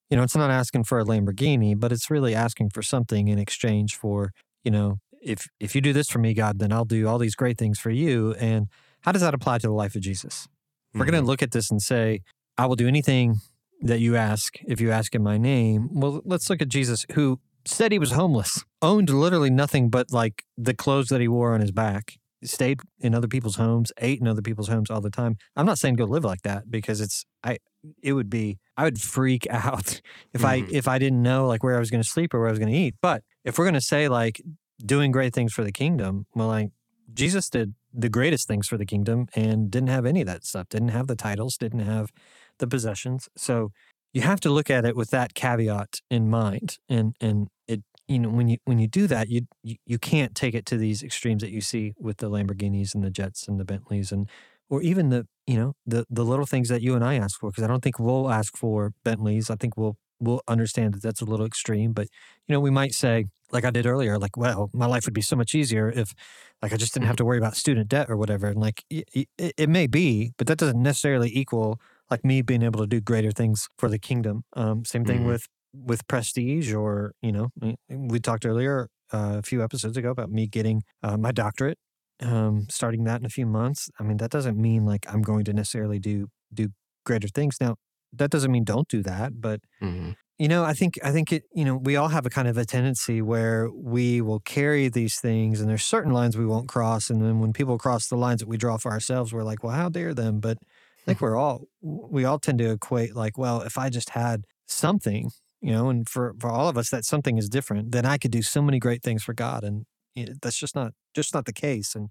You 0.08 0.16
know, 0.16 0.22
it's 0.22 0.36
not 0.36 0.50
asking 0.50 0.84
for 0.84 1.00
a 1.00 1.04
Lamborghini, 1.04 1.78
but 1.78 1.90
it's 1.90 2.10
really 2.10 2.34
asking 2.34 2.70
for 2.70 2.82
something 2.82 3.28
in 3.28 3.38
exchange 3.38 3.96
for 3.96 4.30
you 4.62 4.70
know 4.70 4.98
if 5.23 5.47
if 5.61 5.75
you 5.75 5.81
do 5.81 5.93
this 5.93 6.09
for 6.09 6.18
me, 6.18 6.35
God, 6.35 6.59
then 6.59 6.73
I'll 6.73 6.85
do 6.85 7.07
all 7.09 7.18
these 7.18 7.35
great 7.35 7.59
things 7.59 7.79
for 7.79 7.91
you. 7.91 8.35
And 8.35 8.66
how 9.03 9.12
does 9.12 9.23
that 9.23 9.35
apply 9.35 9.59
to 9.59 9.66
the 9.66 9.73
life 9.73 9.95
of 9.95 10.03
Jesus? 10.03 10.47
If 10.95 11.01
We're 11.01 11.07
going 11.07 11.23
to 11.23 11.27
look 11.27 11.43
at 11.43 11.53
this 11.53 11.70
and 11.70 11.81
say, 11.81 12.20
I 12.59 12.66
will 12.66 12.77
do 12.77 12.87
anything 12.87 13.37
that 13.81 14.01
you 14.01 14.14
ask 14.16 14.57
if 14.66 14.81
you 14.81 14.91
ask 14.91 15.14
in 15.14 15.23
my 15.23 15.39
name. 15.39 15.89
Well, 15.91 16.20
let's 16.25 16.49
look 16.51 16.61
at 16.62 16.68
Jesus, 16.68 17.07
who 17.12 17.41
said 17.64 17.93
he 17.93 17.99
was 17.99 18.12
homeless, 18.12 18.62
owned 18.83 19.09
literally 19.11 19.51
nothing 19.51 19.89
but 19.89 20.12
like 20.12 20.45
the 20.59 20.75
clothes 20.75 21.09
that 21.09 21.20
he 21.20 21.29
wore 21.29 21.55
on 21.55 21.61
his 21.61 21.73
back, 21.73 22.18
stayed 22.45 22.81
in 23.01 23.14
other 23.14 23.27
people's 23.29 23.57
homes, 23.57 23.91
ate 23.99 24.20
in 24.20 24.29
other 24.29 24.43
people's 24.43 24.68
homes 24.68 24.91
all 24.91 25.01
the 25.01 25.11
time. 25.11 25.37
I'm 25.57 25.66
not 25.66 25.79
saying 25.79 25.95
go 25.95 26.05
live 26.05 26.25
like 26.25 26.43
that 26.43 26.70
because 26.70 27.01
it's 27.01 27.25
I 27.43 27.59
it 28.03 28.12
would 28.12 28.29
be 28.31 28.59
I 28.77 28.85
would 28.85 29.01
freak 29.01 29.47
out 29.51 30.01
if 30.33 30.45
I 30.45 30.61
Mhm. 30.62 30.73
if 30.73 30.87
I 30.89 30.99
didn't 30.99 31.23
know 31.23 31.47
like 31.47 31.62
where 31.62 31.77
I 31.77 31.81
was 31.81 31.91
going 31.91 32.03
to 32.03 32.09
sleep 32.09 32.35
or 32.35 32.39
where 32.41 32.49
I 32.49 32.53
was 32.53 32.59
going 32.59 32.73
to 32.73 32.79
eat. 32.79 32.95
But 33.01 33.23
if 33.45 33.59
we're 33.59 33.64
going 33.64 33.75
to 33.75 33.81
say 33.81 34.09
like 34.09 34.41
doing 34.85 35.12
great 35.12 35.35
things 35.35 35.53
for 35.53 35.64
the 35.64 35.72
kingdom, 35.72 36.26
well 36.35 36.49
like 36.49 36.70
Jesus 37.12 37.49
did 37.49 37.74
the 37.93 38.09
greatest 38.09 38.49
things 38.49 38.66
for 38.66 38.78
the 38.78 38.87
kingdom 38.87 39.26
and 39.35 39.70
didn't 39.70 39.91
have 39.91 40.07
any 40.07 40.22
of 40.22 40.26
that 40.26 40.45
stuff, 40.45 40.68
didn't 40.68 40.89
have 40.89 41.07
the 41.07 41.16
titles, 41.16 41.57
didn't 41.57 41.80
have 41.80 42.11
the 42.59 42.66
possessions. 42.66 43.28
So 43.37 43.70
you 44.12 44.22
have 44.22 44.41
to 44.41 44.51
look 44.51 44.70
at 44.70 44.85
it 44.85 44.97
with 44.97 45.11
that 45.11 45.35
caveat 45.35 46.01
in 46.11 46.28
mind. 46.28 46.78
And 46.89 47.14
and 47.20 47.49
it 47.66 47.83
you 48.09 48.18
know 48.18 48.30
when 48.30 48.49
you 48.49 48.59
when 48.64 48.78
you 48.78 48.89
do 48.89 49.07
that, 49.07 49.28
you 49.28 49.43
you, 49.62 49.76
you 49.87 49.99
can't 49.99 50.35
take 50.35 50.55
it 50.55 50.66
to 50.66 50.76
these 50.76 51.03
extremes 51.03 51.43
that 51.43 51.51
you 51.51 51.61
see 51.61 51.95
with 51.99 52.18
the 52.18 52.30
Lamborghinis 52.30 52.95
and 52.95 53.05
the 53.05 53.11
jets 53.11 53.49
and 53.49 53.59
the 53.59 53.64
Bentleys 53.64 54.12
and 54.12 54.28
or 54.70 54.83
even 54.83 55.09
the 55.11 55.26
you 55.47 55.57
know 55.57 55.74
the 55.87 56.05
the 56.11 56.24
little 56.24 56.47
things 56.47 56.68
that 56.68 56.83
you 56.83 56.95
and 56.95 57.05
I 57.05 57.14
ask 57.16 57.39
for 57.41 57.51
because 57.51 57.64
I 57.64 57.68
don't 57.68 57.83
think 57.83 57.99
we'll 57.99 58.30
ask 58.30 58.57
for 58.57 58.93
Bentleys. 59.05 59.51
I 59.51 59.57
think 59.57 59.76
we'll 59.76 59.97
we'll 60.23 60.43
understand 60.49 60.95
that 60.95 61.03
that's 61.03 61.20
a 61.20 61.25
little 61.27 61.47
extreme, 61.47 61.93
but 61.93 62.09
you 62.49 62.53
know 62.55 62.61
we 62.61 62.70
might 62.70 62.95
say 62.95 63.27
like 63.53 63.64
I 63.64 63.70
did 63.70 63.87
earlier, 63.87 64.18
like 64.18 64.37
well 64.37 64.70
my 64.73 64.87
life 64.87 65.05
would 65.07 65.14
be 65.14 65.23
so 65.23 65.37
much 65.37 65.55
easier 65.55 65.91
if 65.91 66.14
like 66.62 66.73
I 66.73 66.77
just 66.77 66.95
didn't 66.95 67.07
have 67.07 67.16
to 67.16 67.25
worry 67.25 67.39
about 67.39 67.57
student 67.57 67.89
debt 67.89 68.09
or 68.11 68.16
whatever. 68.16 68.47
And 68.49 68.61
like 68.61 68.85
y- 68.91 69.05
it, 69.14 69.29
it 69.57 69.68
may 69.68 69.87
be, 69.87 70.33
but 70.39 70.47
that 70.47 70.59
doesn't 70.59 70.81
necessarily 70.83 71.31
equal 71.37 71.81
like 72.11 72.25
me 72.25 72.43
being 72.43 72.62
able 72.62 72.81
to 72.81 72.87
do 72.87 73.01
greater 73.01 73.33
things 73.33 73.68
for 73.79 73.89
the 73.89 73.99
kingdom. 73.99 74.45
Um, 74.55 74.85
same 74.85 75.05
thing 75.05 75.23
Mhm. 75.23 75.27
with 75.29 75.47
with 75.75 76.07
prestige, 76.07 76.73
or 76.73 77.14
you 77.23 77.33
know, 77.33 77.49
we- 77.61 77.77
we 77.89 78.20
talked 78.20 78.45
earlier 78.47 78.89
uh, 79.12 79.37
a 79.39 79.43
few 79.43 79.62
episodes 79.62 79.97
ago 79.97 80.11
about 80.11 80.31
me 80.31 80.47
getting 80.47 80.83
uh, 81.03 81.16
my 81.16 81.33
doctorate, 81.33 81.79
um, 82.20 82.66
starting 82.70 83.05
that 83.05 83.20
in 83.20 83.27
a 83.27 83.31
few 83.31 83.47
months. 83.47 83.89
I 83.99 84.03
mean, 84.05 84.18
that 84.18 84.31
doesn't 84.31 84.57
mean 84.61 84.85
like 84.85 85.07
I'm 85.12 85.23
going 85.23 85.45
to 85.45 85.53
necessarily 85.53 85.99
do 85.99 86.29
do 86.53 86.68
greater 87.07 87.29
things. 87.29 87.57
Now, 87.61 87.77
that 88.14 88.30
doesn't 88.30 88.52
mean 88.52 88.64
don't 88.64 88.88
do 88.88 89.02
that, 89.02 89.40
but 89.40 89.60
Mhm. 89.80 90.12
you 90.38 90.48
know, 90.48 90.64
I 90.64 90.72
think 90.74 90.98
I 91.04 91.12
think 91.12 91.32
it. 91.32 91.44
You 91.54 91.64
know, 91.64 91.76
we 91.76 91.96
all 91.96 92.08
have 92.08 92.26
a 92.26 92.30
kind 92.30 92.48
of 92.48 92.56
a 92.58 92.64
tendency 92.64 93.22
where 93.22 93.70
we 93.70 94.20
will 94.20 94.40
carry 94.40 94.88
these 94.88 95.20
things, 95.20 95.60
and 95.60 95.68
there's 95.70 95.84
certain 95.84 96.12
lines 96.12 96.36
we 96.36 96.46
won't 96.46 96.68
cross, 96.68 97.10
and 97.10 97.22
then 97.22 97.40
when 97.40 97.52
people 97.52 97.78
cross 97.78 98.08
the 98.08 98.16
lines 98.16 98.40
that 98.40 98.48
we 98.48 98.56
draw 98.56 98.76
for 98.78 98.90
ourselves, 98.90 99.32
we're 99.32 99.44
like, 99.44 99.62
well, 99.62 99.74
how 99.74 99.88
dare 99.88 100.14
them? 100.14 100.40
But 100.40 100.58
I 100.60 100.66
think 101.06 101.20
we're 101.22 101.36
all 101.36 101.66
we 101.82 102.24
all 102.24 102.38
tend 102.38 102.58
to 102.58 102.70
equate 102.72 103.14
like, 103.14 103.38
well, 103.38 103.62
if 103.62 103.78
I 103.78 103.90
just 103.90 104.10
had 104.10 104.44
something, 104.66 105.30
you 105.60 105.70
know, 105.72 105.88
and 105.90 106.08
for 106.08 106.34
for 106.40 106.50
all 106.50 106.68
of 106.68 106.76
us, 106.78 106.90
that 106.90 107.04
something 107.04 107.38
is 107.38 107.48
different. 107.48 107.92
Then 107.92 108.06
I 108.06 108.18
could 108.18 108.32
do 108.32 108.42
so 108.42 108.62
many 108.62 108.78
great 108.78 109.02
things 109.02 109.22
for 109.22 109.34
God, 109.34 109.62
and 109.64 109.84
you 110.14 110.26
know, 110.26 110.32
that's 110.42 110.56
just 110.58 110.74
not 110.74 110.92
just 111.14 111.34
not 111.34 111.44
the 111.46 111.52
case. 111.52 111.94
And 111.94 112.08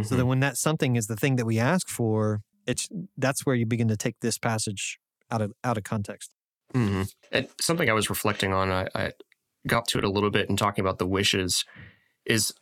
so 0.00 0.16
Mhm. 0.16 0.16
then 0.16 0.26
when 0.26 0.40
that 0.40 0.56
something 0.56 0.96
is 0.96 1.06
the 1.06 1.16
thing 1.16 1.36
that 1.36 1.46
we 1.46 1.58
ask 1.58 1.88
for, 1.88 2.40
it's 2.66 2.88
that's 3.16 3.44
where 3.46 3.56
you 3.56 3.66
begin 3.66 3.88
to 3.88 3.96
take 3.96 4.16
this 4.20 4.38
passage 4.38 4.98
out 5.34 5.42
of 5.42 5.52
out 5.64 5.76
of 5.76 5.84
context. 5.84 6.30
hmm 6.72 7.02
And 7.32 7.48
something 7.60 7.90
I 7.90 7.94
was 7.94 8.08
reflecting 8.08 8.52
on, 8.52 8.70
I, 8.70 8.86
I 8.94 9.12
got 9.66 9.88
to 9.88 9.98
it 9.98 10.04
a 10.04 10.10
little 10.10 10.30
bit 10.30 10.48
in 10.48 10.56
talking 10.56 10.84
about 10.84 10.98
the 10.98 11.06
wishes, 11.06 11.64
is 12.24 12.54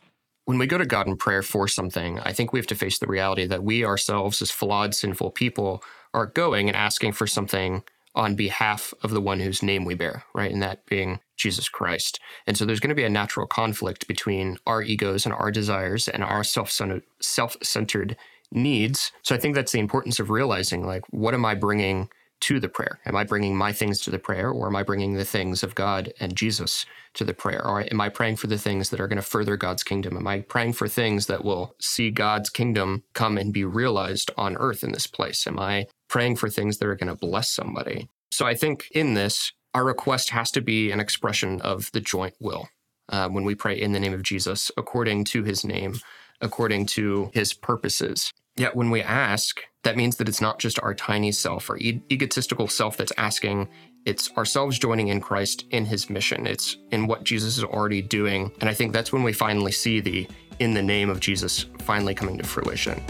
when 0.44 0.58
we 0.58 0.66
go 0.66 0.78
to 0.78 0.86
God 0.86 1.06
in 1.06 1.16
prayer 1.16 1.42
for 1.42 1.68
something, 1.68 2.18
I 2.20 2.32
think 2.32 2.52
we 2.52 2.58
have 2.58 2.66
to 2.68 2.74
face 2.74 2.98
the 2.98 3.06
reality 3.06 3.46
that 3.46 3.62
we 3.62 3.84
ourselves, 3.84 4.42
as 4.42 4.50
flawed, 4.50 4.94
sinful 4.94 5.30
people, 5.32 5.82
are 6.14 6.26
going 6.26 6.68
and 6.68 6.76
asking 6.76 7.12
for 7.12 7.26
something 7.26 7.82
on 8.14 8.34
behalf 8.34 8.92
of 9.02 9.10
the 9.10 9.20
one 9.20 9.40
whose 9.40 9.62
name 9.62 9.84
we 9.84 9.94
bear, 9.94 10.24
right? 10.34 10.52
And 10.52 10.62
that 10.62 10.84
being 10.86 11.20
Jesus 11.36 11.68
Christ. 11.68 12.20
And 12.46 12.58
so 12.58 12.66
there's 12.66 12.80
going 12.80 12.90
to 12.90 12.94
be 12.94 13.04
a 13.04 13.08
natural 13.08 13.46
conflict 13.46 14.06
between 14.06 14.58
our 14.66 14.82
egos 14.82 15.24
and 15.24 15.32
our 15.32 15.50
desires 15.50 16.08
and 16.08 16.22
our 16.22 16.44
self-centered 16.44 18.16
needs. 18.50 19.12
So 19.22 19.34
I 19.34 19.38
think 19.38 19.54
that's 19.54 19.72
the 19.72 19.78
importance 19.78 20.20
of 20.20 20.28
realizing 20.28 20.84
like 20.84 21.04
what 21.10 21.34
am 21.34 21.46
I 21.46 21.54
bringing 21.54 22.10
to 22.42 22.60
the 22.60 22.68
prayer? 22.68 22.98
Am 23.06 23.16
I 23.16 23.24
bringing 23.24 23.56
my 23.56 23.72
things 23.72 24.00
to 24.00 24.10
the 24.10 24.18
prayer 24.18 24.50
or 24.50 24.66
am 24.66 24.76
I 24.76 24.82
bringing 24.82 25.14
the 25.14 25.24
things 25.24 25.62
of 25.62 25.74
God 25.74 26.12
and 26.20 26.36
Jesus 26.36 26.84
to 27.14 27.24
the 27.24 27.34
prayer? 27.34 27.64
Or 27.64 27.82
am 27.90 28.00
I 28.00 28.08
praying 28.08 28.36
for 28.36 28.48
the 28.48 28.58
things 28.58 28.90
that 28.90 29.00
are 29.00 29.06
going 29.08 29.16
to 29.16 29.22
further 29.22 29.56
God's 29.56 29.84
kingdom? 29.84 30.16
Am 30.16 30.26
I 30.26 30.40
praying 30.40 30.74
for 30.74 30.88
things 30.88 31.26
that 31.26 31.44
will 31.44 31.74
see 31.78 32.10
God's 32.10 32.50
kingdom 32.50 33.04
come 33.14 33.38
and 33.38 33.52
be 33.52 33.64
realized 33.64 34.30
on 34.36 34.56
earth 34.56 34.82
in 34.82 34.92
this 34.92 35.06
place? 35.06 35.46
Am 35.46 35.58
I 35.58 35.86
praying 36.08 36.36
for 36.36 36.48
things 36.48 36.78
that 36.78 36.88
are 36.88 36.96
going 36.96 37.08
to 37.08 37.26
bless 37.26 37.48
somebody? 37.48 38.08
So 38.30 38.46
I 38.46 38.54
think 38.54 38.88
in 38.92 39.14
this, 39.14 39.52
our 39.74 39.84
request 39.84 40.30
has 40.30 40.50
to 40.52 40.60
be 40.60 40.90
an 40.90 41.00
expression 41.00 41.60
of 41.60 41.90
the 41.92 42.00
joint 42.00 42.34
will. 42.40 42.68
Uh, 43.08 43.28
when 43.28 43.44
we 43.44 43.54
pray 43.54 43.78
in 43.78 43.92
the 43.92 44.00
name 44.00 44.14
of 44.14 44.22
Jesus, 44.22 44.70
according 44.76 45.24
to 45.24 45.42
his 45.42 45.64
name, 45.64 45.96
according 46.40 46.86
to 46.86 47.30
his 47.34 47.52
purposes. 47.52 48.32
Yet 48.56 48.76
when 48.76 48.90
we 48.90 49.02
ask, 49.02 49.60
that 49.82 49.96
means 49.96 50.16
that 50.16 50.28
it's 50.28 50.40
not 50.40 50.58
just 50.58 50.80
our 50.82 50.94
tiny 50.94 51.32
self, 51.32 51.68
our 51.70 51.76
e- 51.78 52.02
egotistical 52.10 52.68
self 52.68 52.96
that's 52.96 53.12
asking. 53.18 53.68
It's 54.04 54.30
ourselves 54.36 54.78
joining 54.78 55.08
in 55.08 55.20
Christ 55.20 55.66
in 55.70 55.84
his 55.84 56.10
mission. 56.10 56.46
It's 56.46 56.76
in 56.90 57.06
what 57.06 57.24
Jesus 57.24 57.58
is 57.58 57.64
already 57.64 58.02
doing. 58.02 58.50
And 58.60 58.68
I 58.68 58.74
think 58.74 58.92
that's 58.92 59.12
when 59.12 59.22
we 59.22 59.32
finally 59.32 59.72
see 59.72 60.00
the 60.00 60.28
in 60.58 60.74
the 60.74 60.82
name 60.82 61.10
of 61.10 61.20
Jesus 61.20 61.66
finally 61.80 62.14
coming 62.14 62.38
to 62.38 62.44
fruition. 62.44 63.02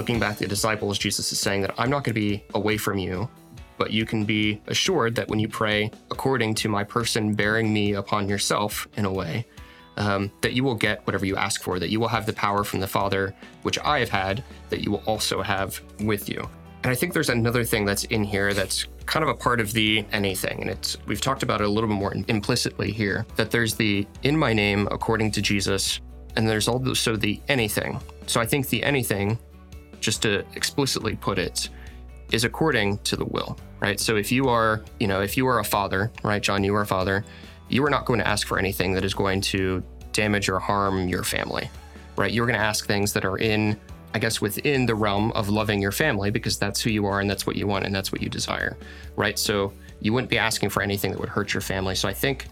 Looking 0.00 0.18
back 0.18 0.32
at 0.32 0.38
the 0.38 0.46
disciples, 0.46 0.96
Jesus 0.96 1.30
is 1.30 1.38
saying 1.38 1.60
that 1.60 1.74
I'm 1.76 1.90
not 1.90 2.04
going 2.04 2.14
to 2.14 2.20
be 2.20 2.42
away 2.54 2.78
from 2.78 2.96
you, 2.96 3.28
but 3.76 3.90
you 3.90 4.06
can 4.06 4.24
be 4.24 4.58
assured 4.66 5.14
that 5.16 5.28
when 5.28 5.38
you 5.38 5.46
pray 5.46 5.90
according 6.10 6.54
to 6.54 6.70
my 6.70 6.82
person 6.82 7.34
bearing 7.34 7.70
me 7.70 7.92
upon 7.92 8.26
yourself 8.26 8.88
in 8.96 9.04
a 9.04 9.12
way, 9.12 9.44
um, 9.98 10.32
that 10.40 10.54
you 10.54 10.64
will 10.64 10.74
get 10.74 11.06
whatever 11.06 11.26
you 11.26 11.36
ask 11.36 11.62
for, 11.62 11.78
that 11.78 11.90
you 11.90 12.00
will 12.00 12.08
have 12.08 12.24
the 12.24 12.32
power 12.32 12.64
from 12.64 12.80
the 12.80 12.86
Father, 12.86 13.34
which 13.60 13.78
I 13.80 13.98
have 13.98 14.08
had, 14.08 14.42
that 14.70 14.80
you 14.80 14.92
will 14.92 15.02
also 15.04 15.42
have 15.42 15.78
with 16.00 16.30
you. 16.30 16.48
And 16.82 16.90
I 16.90 16.94
think 16.94 17.12
there's 17.12 17.28
another 17.28 17.62
thing 17.62 17.84
that's 17.84 18.04
in 18.04 18.24
here 18.24 18.54
that's 18.54 18.86
kind 19.04 19.22
of 19.22 19.28
a 19.28 19.34
part 19.34 19.60
of 19.60 19.70
the 19.74 20.06
anything. 20.12 20.62
And 20.62 20.70
it's 20.70 20.96
we've 21.04 21.20
talked 21.20 21.42
about 21.42 21.60
it 21.60 21.66
a 21.66 21.68
little 21.68 21.90
bit 21.90 21.98
more 21.98 22.14
implicitly 22.28 22.90
here, 22.90 23.26
that 23.36 23.50
there's 23.50 23.74
the 23.74 24.06
in 24.22 24.34
my 24.34 24.54
name 24.54 24.88
according 24.90 25.32
to 25.32 25.42
Jesus, 25.42 26.00
and 26.36 26.48
there's 26.48 26.68
also 26.68 27.16
the 27.16 27.38
anything. 27.48 28.00
So 28.26 28.40
I 28.40 28.46
think 28.46 28.70
the 28.70 28.82
anything 28.82 29.38
just 30.00 30.22
to 30.22 30.44
explicitly 30.54 31.16
put 31.16 31.38
it, 31.38 31.68
is 32.32 32.44
according 32.44 32.98
to 32.98 33.16
the 33.16 33.24
will, 33.24 33.58
right? 33.80 33.98
So 33.98 34.16
if 34.16 34.30
you 34.30 34.48
are, 34.48 34.84
you 34.98 35.06
know, 35.06 35.20
if 35.20 35.36
you 35.36 35.46
are 35.46 35.58
a 35.58 35.64
father, 35.64 36.10
right, 36.22 36.42
John, 36.42 36.62
you 36.64 36.74
are 36.74 36.82
a 36.82 36.86
father, 36.86 37.24
you 37.68 37.84
are 37.84 37.90
not 37.90 38.04
going 38.04 38.18
to 38.18 38.26
ask 38.26 38.46
for 38.46 38.58
anything 38.58 38.92
that 38.94 39.04
is 39.04 39.14
going 39.14 39.40
to 39.42 39.82
damage 40.12 40.48
or 40.48 40.58
harm 40.58 41.08
your 41.08 41.24
family, 41.24 41.70
right? 42.16 42.32
You're 42.32 42.46
going 42.46 42.58
to 42.58 42.64
ask 42.64 42.86
things 42.86 43.12
that 43.12 43.24
are 43.24 43.38
in, 43.38 43.78
I 44.14 44.18
guess, 44.18 44.40
within 44.40 44.86
the 44.86 44.94
realm 44.94 45.32
of 45.32 45.48
loving 45.48 45.80
your 45.80 45.92
family 45.92 46.30
because 46.30 46.58
that's 46.58 46.80
who 46.80 46.90
you 46.90 47.06
are 47.06 47.20
and 47.20 47.30
that's 47.30 47.46
what 47.46 47.56
you 47.56 47.66
want 47.66 47.86
and 47.86 47.94
that's 47.94 48.12
what 48.12 48.22
you 48.22 48.28
desire, 48.28 48.76
right? 49.16 49.38
So 49.38 49.72
you 50.00 50.12
wouldn't 50.12 50.30
be 50.30 50.38
asking 50.38 50.70
for 50.70 50.82
anything 50.82 51.12
that 51.12 51.20
would 51.20 51.28
hurt 51.28 51.54
your 51.54 51.60
family. 51.60 51.94
So 51.94 52.08
I 52.08 52.12
think 52.12 52.46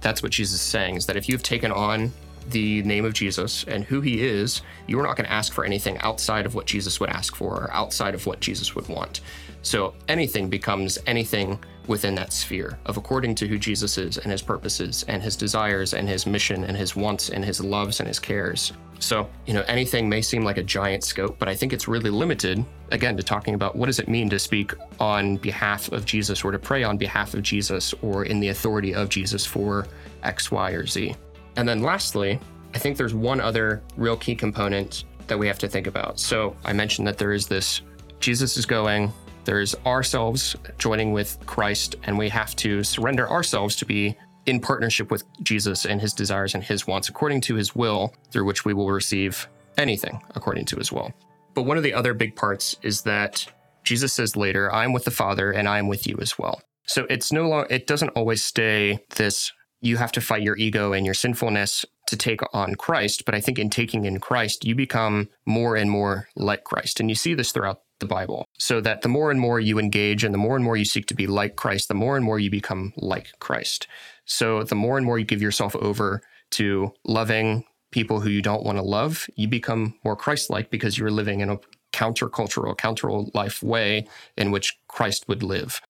that's 0.00 0.22
what 0.22 0.32
Jesus 0.32 0.54
is 0.54 0.66
saying 0.66 0.96
is 0.96 1.06
that 1.06 1.16
if 1.16 1.28
you've 1.28 1.42
taken 1.42 1.72
on 1.72 2.12
the 2.50 2.82
name 2.82 3.04
of 3.04 3.12
Jesus 3.12 3.64
and 3.64 3.84
who 3.84 4.00
he 4.00 4.24
is, 4.24 4.62
you're 4.86 5.02
not 5.02 5.16
going 5.16 5.26
to 5.26 5.32
ask 5.32 5.52
for 5.52 5.64
anything 5.64 5.98
outside 5.98 6.46
of 6.46 6.54
what 6.54 6.66
Jesus 6.66 7.00
would 7.00 7.10
ask 7.10 7.34
for 7.34 7.54
or 7.54 7.72
outside 7.72 8.14
of 8.14 8.26
what 8.26 8.40
Jesus 8.40 8.74
would 8.74 8.88
want. 8.88 9.20
So 9.62 9.94
anything 10.08 10.48
becomes 10.48 10.98
anything 11.06 11.58
within 11.88 12.14
that 12.16 12.32
sphere 12.32 12.78
of 12.86 12.96
according 12.96 13.34
to 13.36 13.48
who 13.48 13.58
Jesus 13.58 13.98
is 13.98 14.18
and 14.18 14.30
his 14.30 14.42
purposes 14.42 15.04
and 15.08 15.22
his 15.22 15.36
desires 15.36 15.94
and 15.94 16.08
his 16.08 16.26
mission 16.26 16.64
and 16.64 16.76
his 16.76 16.94
wants 16.94 17.30
and 17.30 17.44
his 17.44 17.60
loves 17.60 18.00
and 18.00 18.08
his 18.08 18.18
cares. 18.18 18.72
So, 18.98 19.28
you 19.44 19.54
know, 19.54 19.64
anything 19.68 20.08
may 20.08 20.22
seem 20.22 20.42
like 20.44 20.56
a 20.56 20.62
giant 20.62 21.04
scope, 21.04 21.36
but 21.38 21.48
I 21.48 21.54
think 21.54 21.72
it's 21.72 21.86
really 21.86 22.10
limited, 22.10 22.64
again, 22.90 23.16
to 23.16 23.22
talking 23.22 23.54
about 23.54 23.76
what 23.76 23.86
does 23.86 23.98
it 23.98 24.08
mean 24.08 24.30
to 24.30 24.38
speak 24.38 24.72
on 24.98 25.36
behalf 25.36 25.92
of 25.92 26.06
Jesus 26.06 26.44
or 26.44 26.50
to 26.50 26.58
pray 26.58 26.82
on 26.82 26.96
behalf 26.96 27.34
of 27.34 27.42
Jesus 27.42 27.92
or 28.02 28.24
in 28.24 28.40
the 28.40 28.48
authority 28.48 28.94
of 28.94 29.08
Jesus 29.08 29.44
for 29.44 29.86
X, 30.22 30.50
Y, 30.50 30.70
or 30.70 30.86
Z. 30.86 31.14
And 31.56 31.68
then 31.68 31.82
lastly, 31.82 32.38
I 32.74 32.78
think 32.78 32.96
there's 32.96 33.14
one 33.14 33.40
other 33.40 33.82
real 33.96 34.16
key 34.16 34.34
component 34.34 35.04
that 35.26 35.38
we 35.38 35.46
have 35.46 35.58
to 35.60 35.68
think 35.68 35.86
about. 35.86 36.20
So 36.20 36.56
I 36.64 36.72
mentioned 36.72 37.06
that 37.08 37.18
there 37.18 37.32
is 37.32 37.46
this 37.46 37.80
Jesus 38.20 38.56
is 38.56 38.66
going, 38.66 39.12
there's 39.44 39.74
ourselves 39.86 40.56
joining 40.78 41.12
with 41.12 41.38
Christ, 41.46 41.96
and 42.04 42.18
we 42.18 42.28
have 42.28 42.56
to 42.56 42.82
surrender 42.82 43.28
ourselves 43.28 43.76
to 43.76 43.84
be 43.84 44.16
in 44.46 44.60
partnership 44.60 45.10
with 45.10 45.24
Jesus 45.42 45.86
and 45.86 46.00
his 46.00 46.12
desires 46.12 46.54
and 46.54 46.62
his 46.62 46.86
wants 46.86 47.08
according 47.08 47.40
to 47.42 47.54
his 47.54 47.74
will, 47.74 48.14
through 48.30 48.44
which 48.44 48.64
we 48.64 48.74
will 48.74 48.90
receive 48.90 49.48
anything 49.76 50.20
according 50.34 50.64
to 50.66 50.76
his 50.76 50.92
will. 50.92 51.12
But 51.54 51.62
one 51.62 51.76
of 51.76 51.82
the 51.82 51.94
other 51.94 52.14
big 52.14 52.36
parts 52.36 52.76
is 52.82 53.02
that 53.02 53.46
Jesus 53.82 54.12
says 54.12 54.36
later, 54.36 54.72
I'm 54.72 54.92
with 54.92 55.04
the 55.04 55.10
Father 55.10 55.50
and 55.50 55.68
I 55.68 55.78
am 55.78 55.88
with 55.88 56.06
you 56.06 56.18
as 56.20 56.38
well. 56.38 56.60
So 56.86 57.06
it's 57.10 57.32
no 57.32 57.48
longer, 57.48 57.66
it 57.70 57.86
doesn't 57.86 58.10
always 58.10 58.42
stay 58.42 58.98
this 59.16 59.52
you 59.80 59.96
have 59.96 60.12
to 60.12 60.20
fight 60.20 60.42
your 60.42 60.56
ego 60.56 60.92
and 60.92 61.04
your 61.04 61.14
sinfulness 61.14 61.84
to 62.06 62.16
take 62.16 62.40
on 62.52 62.74
Christ. 62.74 63.24
But 63.24 63.34
I 63.34 63.40
think 63.40 63.58
in 63.58 63.70
taking 63.70 64.04
in 64.04 64.20
Christ, 64.20 64.64
you 64.64 64.74
become 64.74 65.28
more 65.44 65.76
and 65.76 65.90
more 65.90 66.28
like 66.36 66.64
Christ. 66.64 67.00
And 67.00 67.08
you 67.08 67.14
see 67.14 67.34
this 67.34 67.52
throughout 67.52 67.80
the 68.00 68.06
Bible. 68.06 68.46
So 68.58 68.80
that 68.80 69.02
the 69.02 69.08
more 69.08 69.30
and 69.30 69.40
more 69.40 69.60
you 69.60 69.78
engage 69.78 70.24
and 70.24 70.32
the 70.32 70.38
more 70.38 70.56
and 70.56 70.64
more 70.64 70.76
you 70.76 70.84
seek 70.84 71.06
to 71.06 71.14
be 71.14 71.26
like 71.26 71.56
Christ, 71.56 71.88
the 71.88 71.94
more 71.94 72.16
and 72.16 72.24
more 72.24 72.38
you 72.38 72.50
become 72.50 72.92
like 72.96 73.28
Christ. 73.38 73.86
So 74.24 74.62
the 74.62 74.74
more 74.74 74.96
and 74.96 75.06
more 75.06 75.18
you 75.18 75.24
give 75.24 75.42
yourself 75.42 75.74
over 75.76 76.20
to 76.52 76.92
loving 77.04 77.64
people 77.90 78.20
who 78.20 78.28
you 78.28 78.42
don't 78.42 78.64
want 78.64 78.78
to 78.78 78.82
love, 78.82 79.26
you 79.36 79.48
become 79.48 79.94
more 80.04 80.16
Christ 80.16 80.50
like 80.50 80.70
because 80.70 80.98
you're 80.98 81.10
living 81.10 81.40
in 81.40 81.50
a 81.50 81.58
countercultural, 81.92 82.76
counter 82.76 83.10
life 83.34 83.62
way 83.62 84.06
in 84.36 84.50
which 84.50 84.78
Christ 84.88 85.26
would 85.28 85.42
live. 85.42 85.80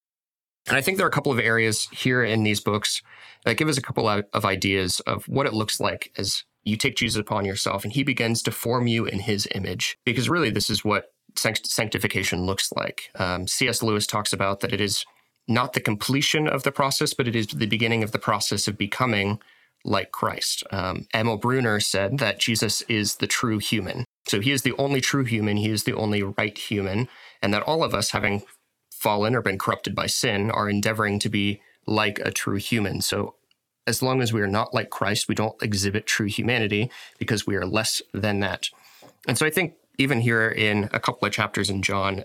And 0.68 0.76
I 0.76 0.80
think 0.80 0.96
there 0.96 1.06
are 1.06 1.10
a 1.10 1.12
couple 1.12 1.32
of 1.32 1.38
areas 1.38 1.88
here 1.92 2.22
in 2.22 2.42
these 2.42 2.60
books 2.60 3.02
that 3.46 3.56
give 3.56 3.68
us 3.68 3.78
a 3.78 3.82
couple 3.82 4.08
of 4.08 4.44
ideas 4.44 5.00
of 5.00 5.26
what 5.28 5.46
it 5.46 5.54
looks 5.54 5.80
like 5.80 6.12
as 6.18 6.42
you 6.64 6.76
take 6.76 6.96
Jesus 6.96 7.20
upon 7.20 7.44
yourself 7.44 7.84
and 7.84 7.92
he 7.92 8.02
begins 8.02 8.42
to 8.42 8.50
form 8.50 8.88
you 8.88 9.06
in 9.06 9.20
his 9.20 9.48
image. 9.54 9.96
Because 10.04 10.28
really, 10.28 10.50
this 10.50 10.68
is 10.68 10.84
what 10.84 11.12
sanctification 11.36 12.44
looks 12.44 12.72
like. 12.72 13.10
Um, 13.14 13.46
C.S. 13.46 13.84
Lewis 13.84 14.06
talks 14.06 14.32
about 14.32 14.60
that 14.60 14.72
it 14.72 14.80
is 14.80 15.06
not 15.46 15.74
the 15.74 15.80
completion 15.80 16.48
of 16.48 16.64
the 16.64 16.72
process, 16.72 17.14
but 17.14 17.28
it 17.28 17.36
is 17.36 17.46
the 17.46 17.66
beginning 17.66 18.02
of 18.02 18.10
the 18.10 18.18
process 18.18 18.66
of 18.66 18.76
becoming 18.76 19.38
like 19.84 20.10
Christ. 20.10 20.64
Um, 20.72 21.06
Emil 21.14 21.36
Brunner 21.36 21.78
said 21.78 22.18
that 22.18 22.40
Jesus 22.40 22.82
is 22.82 23.16
the 23.16 23.28
true 23.28 23.58
human. 23.58 24.04
So 24.26 24.40
he 24.40 24.50
is 24.50 24.62
the 24.62 24.74
only 24.76 25.00
true 25.00 25.22
human, 25.22 25.56
he 25.56 25.70
is 25.70 25.84
the 25.84 25.94
only 25.94 26.24
right 26.24 26.58
human, 26.58 27.08
and 27.40 27.54
that 27.54 27.62
all 27.62 27.84
of 27.84 27.94
us, 27.94 28.10
having 28.10 28.42
fallen 28.90 29.36
or 29.36 29.42
been 29.42 29.58
corrupted 29.58 29.94
by 29.94 30.06
sin 30.06 30.50
are 30.50 30.68
endeavoring 30.68 31.20
to 31.20 31.28
be 31.28 31.60
like 31.86 32.18
a 32.20 32.30
true 32.30 32.56
human. 32.56 33.00
So 33.00 33.34
as 33.86 34.02
long 34.02 34.20
as 34.20 34.32
we 34.32 34.40
are 34.40 34.48
not 34.48 34.74
like 34.74 34.90
Christ, 34.90 35.28
we 35.28 35.34
don't 35.34 35.60
exhibit 35.62 36.06
true 36.06 36.26
humanity 36.26 36.90
because 37.18 37.46
we 37.46 37.56
are 37.56 37.66
less 37.66 38.02
than 38.12 38.40
that. 38.40 38.68
And 39.28 39.38
so 39.38 39.46
I 39.46 39.50
think 39.50 39.74
even 39.98 40.20
here 40.20 40.48
in 40.48 40.90
a 40.92 41.00
couple 41.00 41.26
of 41.26 41.32
chapters 41.32 41.70
in 41.70 41.82
John, 41.82 42.24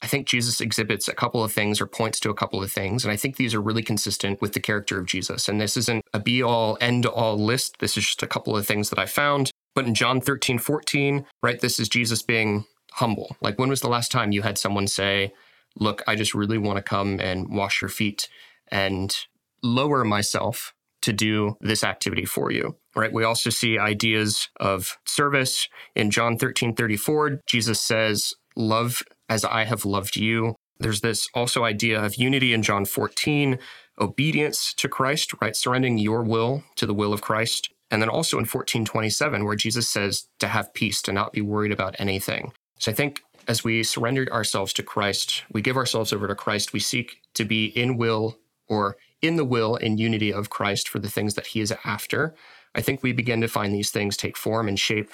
I 0.00 0.06
think 0.08 0.26
Jesus 0.26 0.60
exhibits 0.60 1.06
a 1.06 1.14
couple 1.14 1.44
of 1.44 1.52
things 1.52 1.80
or 1.80 1.86
points 1.86 2.18
to 2.20 2.30
a 2.30 2.34
couple 2.34 2.62
of 2.62 2.72
things. 2.72 3.04
And 3.04 3.12
I 3.12 3.16
think 3.16 3.36
these 3.36 3.54
are 3.54 3.60
really 3.60 3.82
consistent 3.82 4.40
with 4.40 4.52
the 4.52 4.60
character 4.60 4.98
of 4.98 5.06
Jesus. 5.06 5.48
And 5.48 5.60
this 5.60 5.76
isn't 5.76 6.04
a 6.12 6.18
be 6.18 6.42
all, 6.42 6.76
end 6.80 7.06
all 7.06 7.38
list. 7.38 7.78
This 7.78 7.96
is 7.96 8.04
just 8.04 8.22
a 8.22 8.26
couple 8.26 8.56
of 8.56 8.66
things 8.66 8.90
that 8.90 8.98
I 8.98 9.06
found. 9.06 9.50
But 9.74 9.86
in 9.86 9.94
John 9.94 10.20
13, 10.20 10.58
14, 10.58 11.24
right, 11.42 11.60
this 11.60 11.78
is 11.78 11.88
Jesus 11.88 12.22
being 12.22 12.64
humble. 12.94 13.36
Like, 13.40 13.58
when 13.58 13.68
was 13.68 13.80
the 13.80 13.88
last 13.88 14.10
time 14.10 14.32
you 14.32 14.42
had 14.42 14.58
someone 14.58 14.88
say, 14.88 15.32
look, 15.76 16.02
I 16.06 16.16
just 16.16 16.34
really 16.34 16.58
want 16.58 16.76
to 16.78 16.82
come 16.82 17.20
and 17.20 17.48
wash 17.48 17.80
your 17.80 17.88
feet 17.88 18.28
and 18.72 19.14
lower 19.62 20.04
myself 20.04 20.74
to 21.02 21.12
do 21.12 21.56
this 21.60 21.84
activity 21.84 22.24
for 22.24 22.50
you. 22.50 22.76
Right? 22.96 23.12
We 23.12 23.24
also 23.24 23.50
see 23.50 23.78
ideas 23.78 24.48
of 24.58 24.98
service 25.06 25.68
in 25.94 26.10
John 26.10 26.36
13 26.36 26.74
34. 26.74 27.40
Jesus 27.46 27.80
says, 27.80 28.34
Love 28.56 29.02
as 29.28 29.44
I 29.44 29.64
have 29.64 29.84
loved 29.84 30.16
you. 30.16 30.56
There's 30.78 31.00
this 31.00 31.28
also 31.34 31.64
idea 31.64 32.02
of 32.02 32.16
unity 32.16 32.52
in 32.52 32.62
John 32.62 32.84
14, 32.84 33.58
obedience 34.00 34.74
to 34.74 34.88
Christ, 34.88 35.32
right? 35.40 35.56
Surrendering 35.56 35.98
your 35.98 36.22
will 36.22 36.64
to 36.76 36.86
the 36.86 36.94
will 36.94 37.12
of 37.12 37.22
Christ. 37.22 37.72
And 37.90 38.02
then 38.02 38.08
also 38.08 38.36
in 38.36 38.42
1427, 38.42 39.44
where 39.44 39.54
Jesus 39.54 39.88
says 39.88 40.26
to 40.40 40.48
have 40.48 40.74
peace, 40.74 41.00
to 41.02 41.12
not 41.12 41.32
be 41.32 41.40
worried 41.40 41.72
about 41.72 41.94
anything. 41.98 42.52
So 42.78 42.90
I 42.90 42.94
think 42.94 43.22
as 43.48 43.64
we 43.64 43.82
surrender 43.82 44.26
ourselves 44.32 44.72
to 44.74 44.82
Christ, 44.82 45.44
we 45.52 45.62
give 45.62 45.76
ourselves 45.76 46.12
over 46.12 46.26
to 46.26 46.34
Christ, 46.34 46.72
we 46.72 46.80
seek 46.80 47.18
to 47.34 47.44
be 47.44 47.66
in 47.66 47.96
will 47.96 48.38
or 48.68 48.96
in 49.20 49.36
the 49.36 49.44
will 49.44 49.76
and 49.76 50.00
unity 50.00 50.32
of 50.32 50.50
Christ 50.50 50.88
for 50.88 50.98
the 50.98 51.10
things 51.10 51.34
that 51.34 51.48
he 51.48 51.60
is 51.60 51.72
after, 51.84 52.34
I 52.74 52.80
think 52.80 53.02
we 53.02 53.12
begin 53.12 53.40
to 53.40 53.48
find 53.48 53.74
these 53.74 53.90
things 53.90 54.16
take 54.16 54.36
form 54.36 54.68
and 54.68 54.78
shape. 54.78 55.10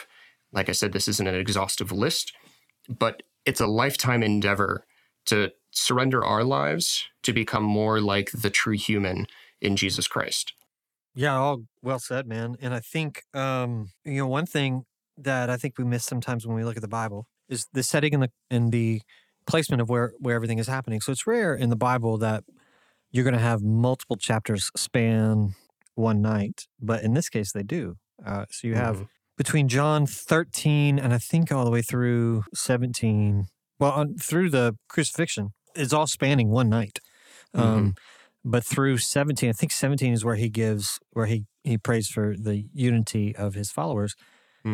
Like 0.52 0.68
I 0.68 0.72
said, 0.72 0.92
this 0.92 1.08
isn't 1.08 1.26
an 1.26 1.34
exhaustive 1.34 1.92
list, 1.92 2.32
but 2.88 3.22
it's 3.44 3.60
a 3.60 3.66
lifetime 3.66 4.22
endeavor 4.22 4.84
to 5.26 5.52
surrender 5.70 6.24
our 6.24 6.44
lives 6.44 7.04
to 7.22 7.32
become 7.32 7.62
more 7.62 8.00
like 8.00 8.30
the 8.32 8.50
true 8.50 8.76
human 8.76 9.26
in 9.60 9.76
Jesus 9.76 10.08
Christ. 10.08 10.54
Yeah, 11.14 11.36
all 11.36 11.64
well 11.82 11.98
said, 11.98 12.26
man. 12.26 12.56
And 12.60 12.72
I 12.72 12.80
think 12.80 13.24
um, 13.34 13.90
you 14.04 14.18
know 14.18 14.26
one 14.28 14.46
thing 14.46 14.84
that 15.16 15.50
I 15.50 15.56
think 15.56 15.76
we 15.76 15.84
miss 15.84 16.04
sometimes 16.04 16.46
when 16.46 16.56
we 16.56 16.64
look 16.64 16.76
at 16.76 16.82
the 16.82 16.88
Bible 16.88 17.26
is 17.48 17.66
the 17.72 17.82
setting 17.82 18.14
and 18.14 18.22
the 18.22 18.30
and 18.50 18.72
the 18.72 19.02
placement 19.46 19.82
of 19.82 19.88
where 19.88 20.12
where 20.18 20.36
everything 20.36 20.58
is 20.58 20.68
happening. 20.68 21.00
So 21.00 21.12
it's 21.12 21.26
rare 21.26 21.54
in 21.54 21.70
the 21.70 21.76
Bible 21.76 22.18
that 22.18 22.44
you're 23.10 23.24
going 23.24 23.34
to 23.34 23.40
have 23.40 23.62
multiple 23.62 24.16
chapters 24.16 24.70
span 24.76 25.54
one 25.94 26.20
night, 26.22 26.66
but 26.80 27.02
in 27.02 27.14
this 27.14 27.28
case 27.28 27.52
they 27.52 27.62
do. 27.62 27.96
Uh, 28.24 28.44
so 28.50 28.66
you 28.68 28.74
have 28.74 28.96
Mhm. 28.98 29.08
between 29.36 29.68
John 29.68 30.06
13 30.06 30.98
and 30.98 31.12
I 31.14 31.18
think 31.18 31.52
all 31.52 31.64
the 31.64 31.70
way 31.70 31.82
through 31.82 32.44
17, 32.54 33.46
well, 33.78 33.92
on, 33.92 34.16
through 34.16 34.50
the 34.50 34.76
crucifixion, 34.88 35.50
it's 35.74 35.92
all 35.92 36.06
spanning 36.06 36.48
one 36.50 36.68
night. 36.68 36.98
Um, 37.54 37.94
But 38.44 38.64
through 38.64 38.98
17, 38.98 39.50
I 39.50 39.52
think 39.52 39.72
17 39.72 40.12
is 40.14 40.24
where 40.24 40.36
he 40.36 40.48
gives, 40.48 40.98
where 41.10 41.26
he, 41.26 41.44
he 41.64 41.76
prays 41.78 42.08
for 42.08 42.34
the 42.36 42.64
unity 42.72 43.34
of 43.36 43.54
his 43.54 43.70
followers. 43.70 44.14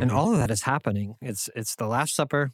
And 0.01 0.11
Mhm. 0.11 0.15
all 0.17 0.33
of 0.33 0.39
that 0.39 0.51
is 0.51 0.63
happening. 0.63 1.17
It's 1.21 1.49
it's 1.57 1.75
the 1.77 1.87
Last 1.87 2.15
Supper, 2.15 2.53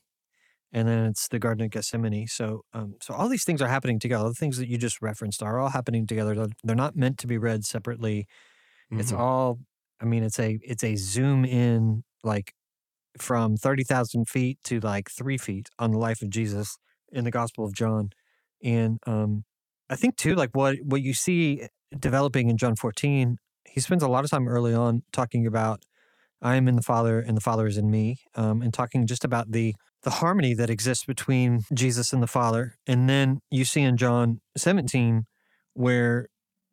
and 0.72 0.88
then 0.88 1.06
it's 1.06 1.28
the 1.28 1.38
Garden 1.38 1.64
of 1.64 1.70
Gethsemane. 1.70 2.26
So 2.28 2.62
um, 2.72 2.94
so 3.00 3.14
all 3.14 3.28
these 3.28 3.44
things 3.44 3.62
are 3.62 3.68
happening 3.68 3.98
together. 3.98 4.28
The 4.28 4.34
things 4.34 4.58
that 4.58 4.68
you 4.68 4.78
just 4.78 5.02
referenced 5.02 5.42
are 5.42 5.58
all 5.58 5.70
happening 5.70 6.06
together. 6.06 6.34
They're, 6.34 6.48
they're 6.64 6.76
not 6.76 6.96
meant 6.96 7.18
to 7.18 7.26
be 7.26 7.38
read 7.38 7.64
separately. 7.64 8.26
It's 8.92 9.12
Mhm. 9.12 9.18
all. 9.18 9.58
I 10.00 10.04
mean, 10.06 10.22
it's 10.24 10.38
a 10.38 10.58
it's 10.62 10.84
a 10.84 10.96
zoom 10.96 11.44
in 11.44 12.04
like 12.24 12.54
from 13.18 13.56
thirty 13.56 13.84
thousand 13.84 14.28
feet 14.28 14.58
to 14.64 14.80
like 14.80 15.10
three 15.10 15.38
feet 15.38 15.68
on 15.78 15.92
the 15.92 15.98
life 15.98 16.22
of 16.22 16.30
Jesus 16.30 16.78
in 17.12 17.24
the 17.24 17.30
Gospel 17.30 17.64
of 17.64 17.74
John, 17.74 18.10
and 18.62 18.98
um, 19.06 19.44
I 19.90 19.96
think 19.96 20.16
too 20.16 20.34
like 20.34 20.50
what 20.54 20.76
what 20.82 21.02
you 21.02 21.14
see 21.14 21.66
developing 21.98 22.48
in 22.50 22.56
John 22.56 22.76
fourteen. 22.76 23.38
He 23.68 23.80
spends 23.80 24.02
a 24.02 24.08
lot 24.08 24.24
of 24.24 24.30
time 24.30 24.48
early 24.48 24.74
on 24.74 25.02
talking 25.12 25.46
about 25.46 25.84
I 26.42 26.56
am 26.56 26.68
in 26.68 26.76
the 26.76 26.82
Father, 26.82 27.20
and 27.20 27.36
the 27.36 27.40
Father 27.42 27.66
is 27.66 27.76
in 27.78 27.90
me, 27.90 28.18
um, 28.34 28.62
and 28.62 28.72
talking 28.72 29.06
just 29.06 29.24
about 29.24 29.52
the 29.52 29.74
the 30.02 30.10
harmony 30.10 30.54
that 30.54 30.70
exists 30.70 31.04
between 31.04 31.64
Jesus 31.74 32.12
and 32.12 32.22
the 32.22 32.26
Father. 32.26 32.76
And 32.86 33.08
then 33.08 33.40
you 33.50 33.64
see 33.64 33.82
in 33.82 33.96
John 33.96 34.40
17 34.56 35.26
where 35.74 36.28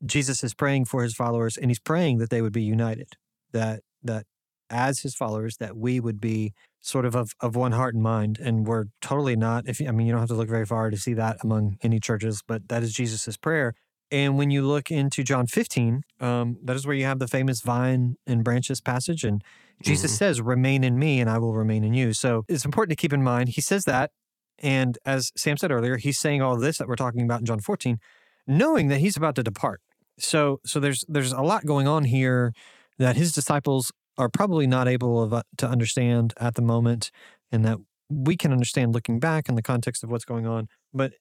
Jesus 0.06 0.44
is 0.44 0.54
praying 0.54 0.86
for 0.86 1.04
his 1.04 1.16
followers, 1.16 1.58
and 1.58 1.70
he's 1.70 1.80
praying 1.80 2.20
that 2.20 2.30
they 2.30 2.42
would 2.42 2.54
be 2.54 2.64
united, 2.64 3.14
that 3.52 3.82
that 4.04 4.26
as 4.70 5.00
his 5.00 5.16
followers, 5.16 5.58
that 5.58 5.78
we 5.78 6.00
would 6.00 6.22
be 6.22 6.54
sort 6.82 7.06
of 7.06 7.16
of, 7.16 7.32
of 7.40 7.56
one 7.56 7.72
heart 7.72 7.96
and 7.96 8.04
mind. 8.04 8.38
And 8.40 8.68
we're 8.68 8.86
totally 9.02 9.36
not. 9.36 9.68
If 9.68 9.82
I 9.82 9.92
mean, 9.92 10.08
you 10.08 10.14
don't 10.14 10.22
have 10.22 10.30
to 10.30 10.36
look 10.36 10.50
very 10.50 10.66
far 10.66 10.90
to 10.90 10.98
see 10.98 11.14
that 11.14 11.38
among 11.42 11.78
any 11.82 12.00
churches, 12.00 12.44
but 12.48 12.68
that 12.70 12.84
is 12.84 12.94
Jesus's 12.94 13.38
prayer. 13.38 13.74
And 14.10 14.38
when 14.38 14.52
you 14.52 14.66
look 14.66 14.90
into 14.90 15.24
John 15.24 15.48
15, 15.48 16.02
um, 16.22 16.58
that 16.64 16.76
is 16.78 16.88
where 16.88 16.96
you 16.96 17.04
have 17.04 17.20
the 17.20 17.28
famous 17.28 17.62
vine 17.62 18.16
and 18.26 18.44
branches 18.44 18.80
passage. 18.80 19.24
And 19.26 19.44
Jesus 19.82 20.14
Mhm. 20.14 20.18
says, 20.18 20.42
Remain 20.42 20.84
in 20.84 20.98
me 20.98 21.20
and 21.20 21.30
I 21.30 21.38
will 21.38 21.54
remain 21.54 21.84
in 21.84 21.94
you. 21.94 22.14
So 22.14 22.44
it's 22.48 22.66
important 22.66 22.98
to 22.98 23.02
keep 23.02 23.14
in 23.14 23.24
mind, 23.24 23.50
he 23.50 23.62
says 23.62 23.86
that. 23.86 24.12
And 24.60 24.98
as 25.06 25.32
Sam 25.38 25.58
said 25.58 25.72
earlier, 25.72 25.98
he's 25.98 26.18
saying 26.20 26.42
all 26.42 26.58
this 26.58 26.80
that 26.80 26.88
we're 26.88 26.96
talking 26.96 27.22
about 27.22 27.42
in 27.42 27.46
John 27.46 27.60
14, 27.60 28.00
knowing 28.48 28.88
that 28.88 29.00
he's 29.00 29.16
about 29.16 29.36
to 29.36 29.44
depart. 29.44 29.82
So 30.20 30.60
so 30.66 30.80
there's 30.80 31.06
there's 31.08 31.32
a 31.32 31.42
lot 31.42 31.66
going 31.66 31.88
on 31.88 32.06
here 32.06 32.54
that 32.98 33.16
his 33.16 33.32
disciples 33.32 33.92
are 34.18 34.30
probably 34.30 34.66
not 34.66 34.88
able 34.88 35.22
of, 35.22 35.32
uh, 35.32 35.44
to 35.58 35.68
understand 35.68 36.34
at 36.40 36.56
the 36.56 36.62
moment, 36.64 37.12
and 37.52 37.64
that 37.66 37.78
we 38.10 38.36
can 38.36 38.52
understand 38.52 38.94
looking 38.96 39.20
back 39.20 39.48
in 39.48 39.54
the 39.54 39.62
context 39.62 40.04
of 40.04 40.10
what's 40.10 40.26
going 40.26 40.48
on. 40.48 40.68
But 40.92 41.14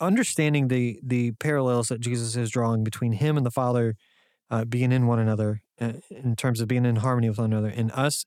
understanding 0.00 0.68
the 0.68 1.00
the 1.02 1.32
parallels 1.32 1.88
that 1.88 2.00
Jesus 2.00 2.36
is 2.36 2.50
drawing 2.50 2.84
between 2.84 3.12
him 3.12 3.36
and 3.36 3.44
the 3.44 3.50
Father 3.50 3.96
uh, 4.50 4.64
being 4.64 4.92
in 4.92 5.08
one 5.08 5.18
another 5.18 5.62
in 5.78 6.36
terms 6.36 6.60
of 6.60 6.68
being 6.68 6.84
in 6.84 6.96
harmony 6.96 7.28
with 7.28 7.38
one 7.38 7.52
another, 7.52 7.68
and 7.68 7.90
us 7.92 8.24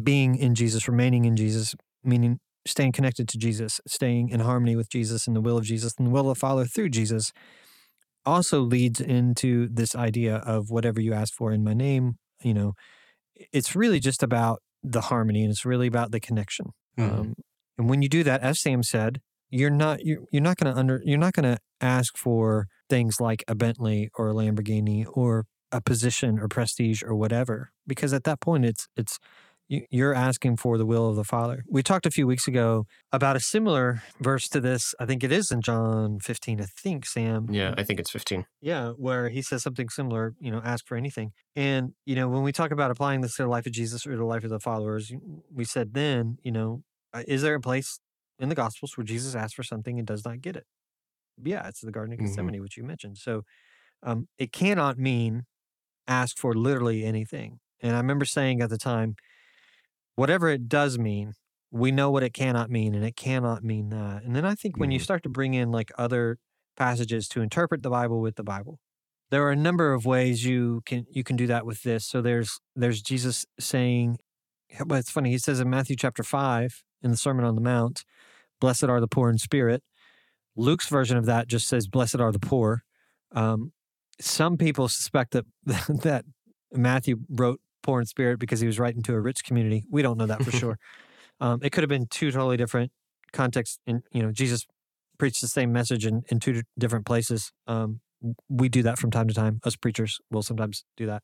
being 0.00 0.36
in 0.36 0.54
Jesus, 0.54 0.88
remaining 0.88 1.24
in 1.24 1.36
Jesus, 1.36 1.74
meaning 2.04 2.38
staying 2.66 2.92
connected 2.92 3.28
to 3.28 3.38
Jesus, 3.38 3.80
staying 3.86 4.28
in 4.28 4.40
harmony 4.40 4.76
with 4.76 4.88
Jesus 4.88 5.26
and 5.26 5.34
the 5.34 5.40
will 5.40 5.58
of 5.58 5.64
Jesus 5.64 5.94
and 5.98 6.06
the 6.06 6.10
will 6.10 6.30
of 6.30 6.36
the 6.36 6.40
Father 6.40 6.64
through 6.64 6.90
Jesus, 6.90 7.32
also 8.24 8.60
leads 8.60 9.00
into 9.00 9.68
this 9.70 9.94
idea 9.94 10.36
of 10.36 10.70
whatever 10.70 11.00
you 11.00 11.12
ask 11.12 11.34
for 11.34 11.52
in 11.52 11.64
my 11.64 11.74
name. 11.74 12.18
You 12.42 12.54
know, 12.54 12.72
it's 13.52 13.74
really 13.74 14.00
just 14.00 14.22
about 14.22 14.60
the 14.82 15.02
harmony 15.02 15.42
and 15.42 15.50
it's 15.50 15.64
really 15.64 15.86
about 15.86 16.12
the 16.12 16.20
connection. 16.20 16.66
Mhm. 16.98 17.18
Um, 17.18 17.34
and 17.78 17.88
when 17.88 18.02
you 18.02 18.08
do 18.08 18.22
that, 18.24 18.42
as 18.42 18.60
Sam 18.60 18.82
said, 18.82 19.20
you're 19.50 19.70
not 19.70 20.04
you're, 20.04 20.20
you're 20.30 20.42
not 20.42 20.56
going 20.56 20.72
to 20.72 20.78
under 20.78 21.00
you're 21.04 21.18
not 21.18 21.34
going 21.34 21.44
to 21.54 21.58
ask 21.80 22.16
for 22.16 22.66
things 22.88 23.20
like 23.20 23.44
a 23.48 23.54
Bentley 23.54 24.08
or 24.16 24.30
a 24.30 24.34
Lamborghini 24.34 25.04
or 25.12 25.44
a 25.72 25.80
position 25.80 26.38
or 26.38 26.48
prestige 26.48 27.02
or 27.02 27.14
whatever 27.14 27.72
because 27.86 28.12
at 28.12 28.24
that 28.24 28.40
point 28.40 28.64
it's 28.64 28.88
it's 28.96 29.18
you- 29.68 29.86
you're 29.90 30.12
asking 30.14 30.56
for 30.58 30.76
the 30.76 30.84
will 30.84 31.08
of 31.08 31.16
the 31.16 31.24
Father. 31.24 31.64
We 31.68 31.82
talked 31.82 32.04
a 32.04 32.10
few 32.10 32.26
weeks 32.26 32.46
ago 32.46 32.86
about 33.10 33.36
a 33.36 33.40
similar 33.40 34.02
verse 34.20 34.48
to 34.50 34.60
this. 34.60 34.94
I 35.00 35.06
think 35.06 35.24
it 35.24 35.32
is 35.32 35.50
in 35.50 35.62
John 35.62 36.18
15. 36.20 36.60
I 36.60 36.64
think 36.66 37.06
Sam. 37.06 37.48
Yeah, 37.50 37.74
I 37.78 37.82
think 37.84 37.98
it's 38.00 38.10
15. 38.10 38.44
Yeah, 38.60 38.90
where 38.90 39.30
he 39.30 39.40
says 39.40 39.62
something 39.62 39.88
similar, 39.88 40.34
you 40.40 40.50
know, 40.50 40.60
ask 40.62 40.86
for 40.86 40.96
anything. 40.96 41.32
And, 41.56 41.94
you 42.04 42.14
know, 42.16 42.28
when 42.28 42.42
we 42.42 42.52
talk 42.52 42.70
about 42.70 42.90
applying 42.90 43.22
this 43.22 43.36
to 43.36 43.44
the 43.44 43.48
life 43.48 43.64
of 43.64 43.72
Jesus 43.72 44.06
or 44.06 44.14
the 44.16 44.24
life 44.26 44.44
of 44.44 44.50
the 44.50 44.60
followers, 44.60 45.10
we 45.50 45.64
said 45.64 45.94
then, 45.94 46.38
you 46.42 46.52
know, 46.52 46.82
uh, 47.14 47.22
is 47.26 47.40
there 47.42 47.54
a 47.54 47.60
place 47.60 47.98
in 48.38 48.48
the 48.50 48.54
Gospels 48.54 48.96
where 48.98 49.04
Jesus 49.04 49.34
asks 49.34 49.54
for 49.54 49.62
something 49.62 49.96
and 49.98 50.06
does 50.06 50.24
not 50.24 50.42
get 50.42 50.56
it? 50.56 50.66
Yeah, 51.42 51.66
it's 51.68 51.80
the 51.80 51.92
Garden 51.92 52.12
of 52.12 52.18
Mhm. 52.18 52.26
Gethsemane, 52.26 52.60
which 52.60 52.76
you 52.76 52.82
mentioned. 52.84 53.16
So 53.18 53.44
um, 54.02 54.28
it 54.36 54.52
cannot 54.52 54.98
mean 54.98 55.44
ask 56.06 56.38
for 56.38 56.54
literally 56.54 57.04
anything. 57.04 57.60
And 57.80 57.94
I 57.94 57.98
remember 57.98 58.24
saying 58.24 58.60
at 58.60 58.70
the 58.70 58.78
time, 58.78 59.16
whatever 60.14 60.48
it 60.48 60.68
does 60.68 60.98
mean, 60.98 61.34
we 61.70 61.90
know 61.90 62.10
what 62.10 62.22
it 62.22 62.34
cannot 62.34 62.70
mean, 62.70 62.94
and 62.94 63.04
it 63.04 63.16
cannot 63.16 63.64
mean 63.64 63.88
that. 63.88 64.22
And 64.24 64.36
then 64.36 64.44
I 64.44 64.54
think 64.54 64.76
when 64.76 64.90
you 64.90 64.98
start 64.98 65.22
to 65.22 65.30
bring 65.30 65.54
in 65.54 65.72
like 65.72 65.90
other 65.96 66.38
passages 66.76 67.28
to 67.28 67.40
interpret 67.40 67.82
the 67.82 67.90
Bible 67.90 68.20
with 68.20 68.36
the 68.36 68.44
Bible, 68.44 68.78
there 69.30 69.42
are 69.44 69.50
a 69.50 69.56
number 69.56 69.94
of 69.94 70.04
ways 70.04 70.44
you 70.44 70.82
can 70.84 71.06
you 71.10 71.24
can 71.24 71.36
do 71.36 71.46
that 71.46 71.64
with 71.64 71.82
this. 71.82 72.06
So 72.06 72.20
there's 72.20 72.60
there's 72.76 73.00
Jesus 73.00 73.46
saying, 73.58 74.18
but 74.86 74.98
it's 74.98 75.10
funny. 75.10 75.30
He 75.30 75.38
says 75.38 75.60
in 75.60 75.70
Matthew 75.70 75.96
chapter 75.96 76.22
five 76.22 76.82
in 77.02 77.10
the 77.10 77.16
Sermon 77.16 77.46
on 77.46 77.54
the 77.54 77.62
Mount, 77.62 78.04
"Blessed 78.60 78.84
are 78.84 79.00
the 79.00 79.08
poor 79.08 79.30
in 79.30 79.38
spirit." 79.38 79.82
Luke's 80.54 80.88
version 80.88 81.16
of 81.16 81.24
that 81.24 81.48
just 81.48 81.66
says, 81.66 81.86
"Blessed 81.86 82.20
are 82.20 82.32
the 82.32 82.38
poor." 82.38 82.82
Um, 83.32 83.72
some 84.20 84.56
people 84.56 84.88
suspect 84.88 85.32
that 85.32 85.44
that 86.02 86.24
Matthew 86.72 87.18
wrote 87.28 87.60
poor 87.82 88.00
in 88.00 88.06
spirit 88.06 88.38
because 88.38 88.60
he 88.60 88.66
was 88.66 88.78
writing 88.78 89.02
to 89.02 89.14
a 89.14 89.20
rich 89.20 89.44
community. 89.44 89.84
We 89.90 90.02
don't 90.02 90.18
know 90.18 90.26
that 90.26 90.42
for 90.42 90.50
sure. 90.62 90.78
Um, 91.40 91.60
it 91.62 91.70
could 91.70 91.82
have 91.82 91.88
been 91.88 92.06
two 92.06 92.30
totally 92.30 92.56
different 92.56 92.92
contexts. 93.32 93.78
And 93.86 94.02
you 94.12 94.22
know, 94.22 94.30
Jesus 94.32 94.66
preached 95.18 95.40
the 95.40 95.48
same 95.48 95.72
message 95.72 96.06
in, 96.06 96.22
in 96.28 96.40
two 96.40 96.62
different 96.78 97.06
places. 97.06 97.52
Um, 97.66 98.00
we 98.48 98.68
do 98.68 98.82
that 98.84 98.98
from 98.98 99.10
time 99.10 99.26
to 99.28 99.34
time. 99.34 99.58
Us 99.64 99.74
preachers 99.74 100.20
will 100.30 100.42
sometimes 100.42 100.84
do 100.96 101.06
that. 101.06 101.22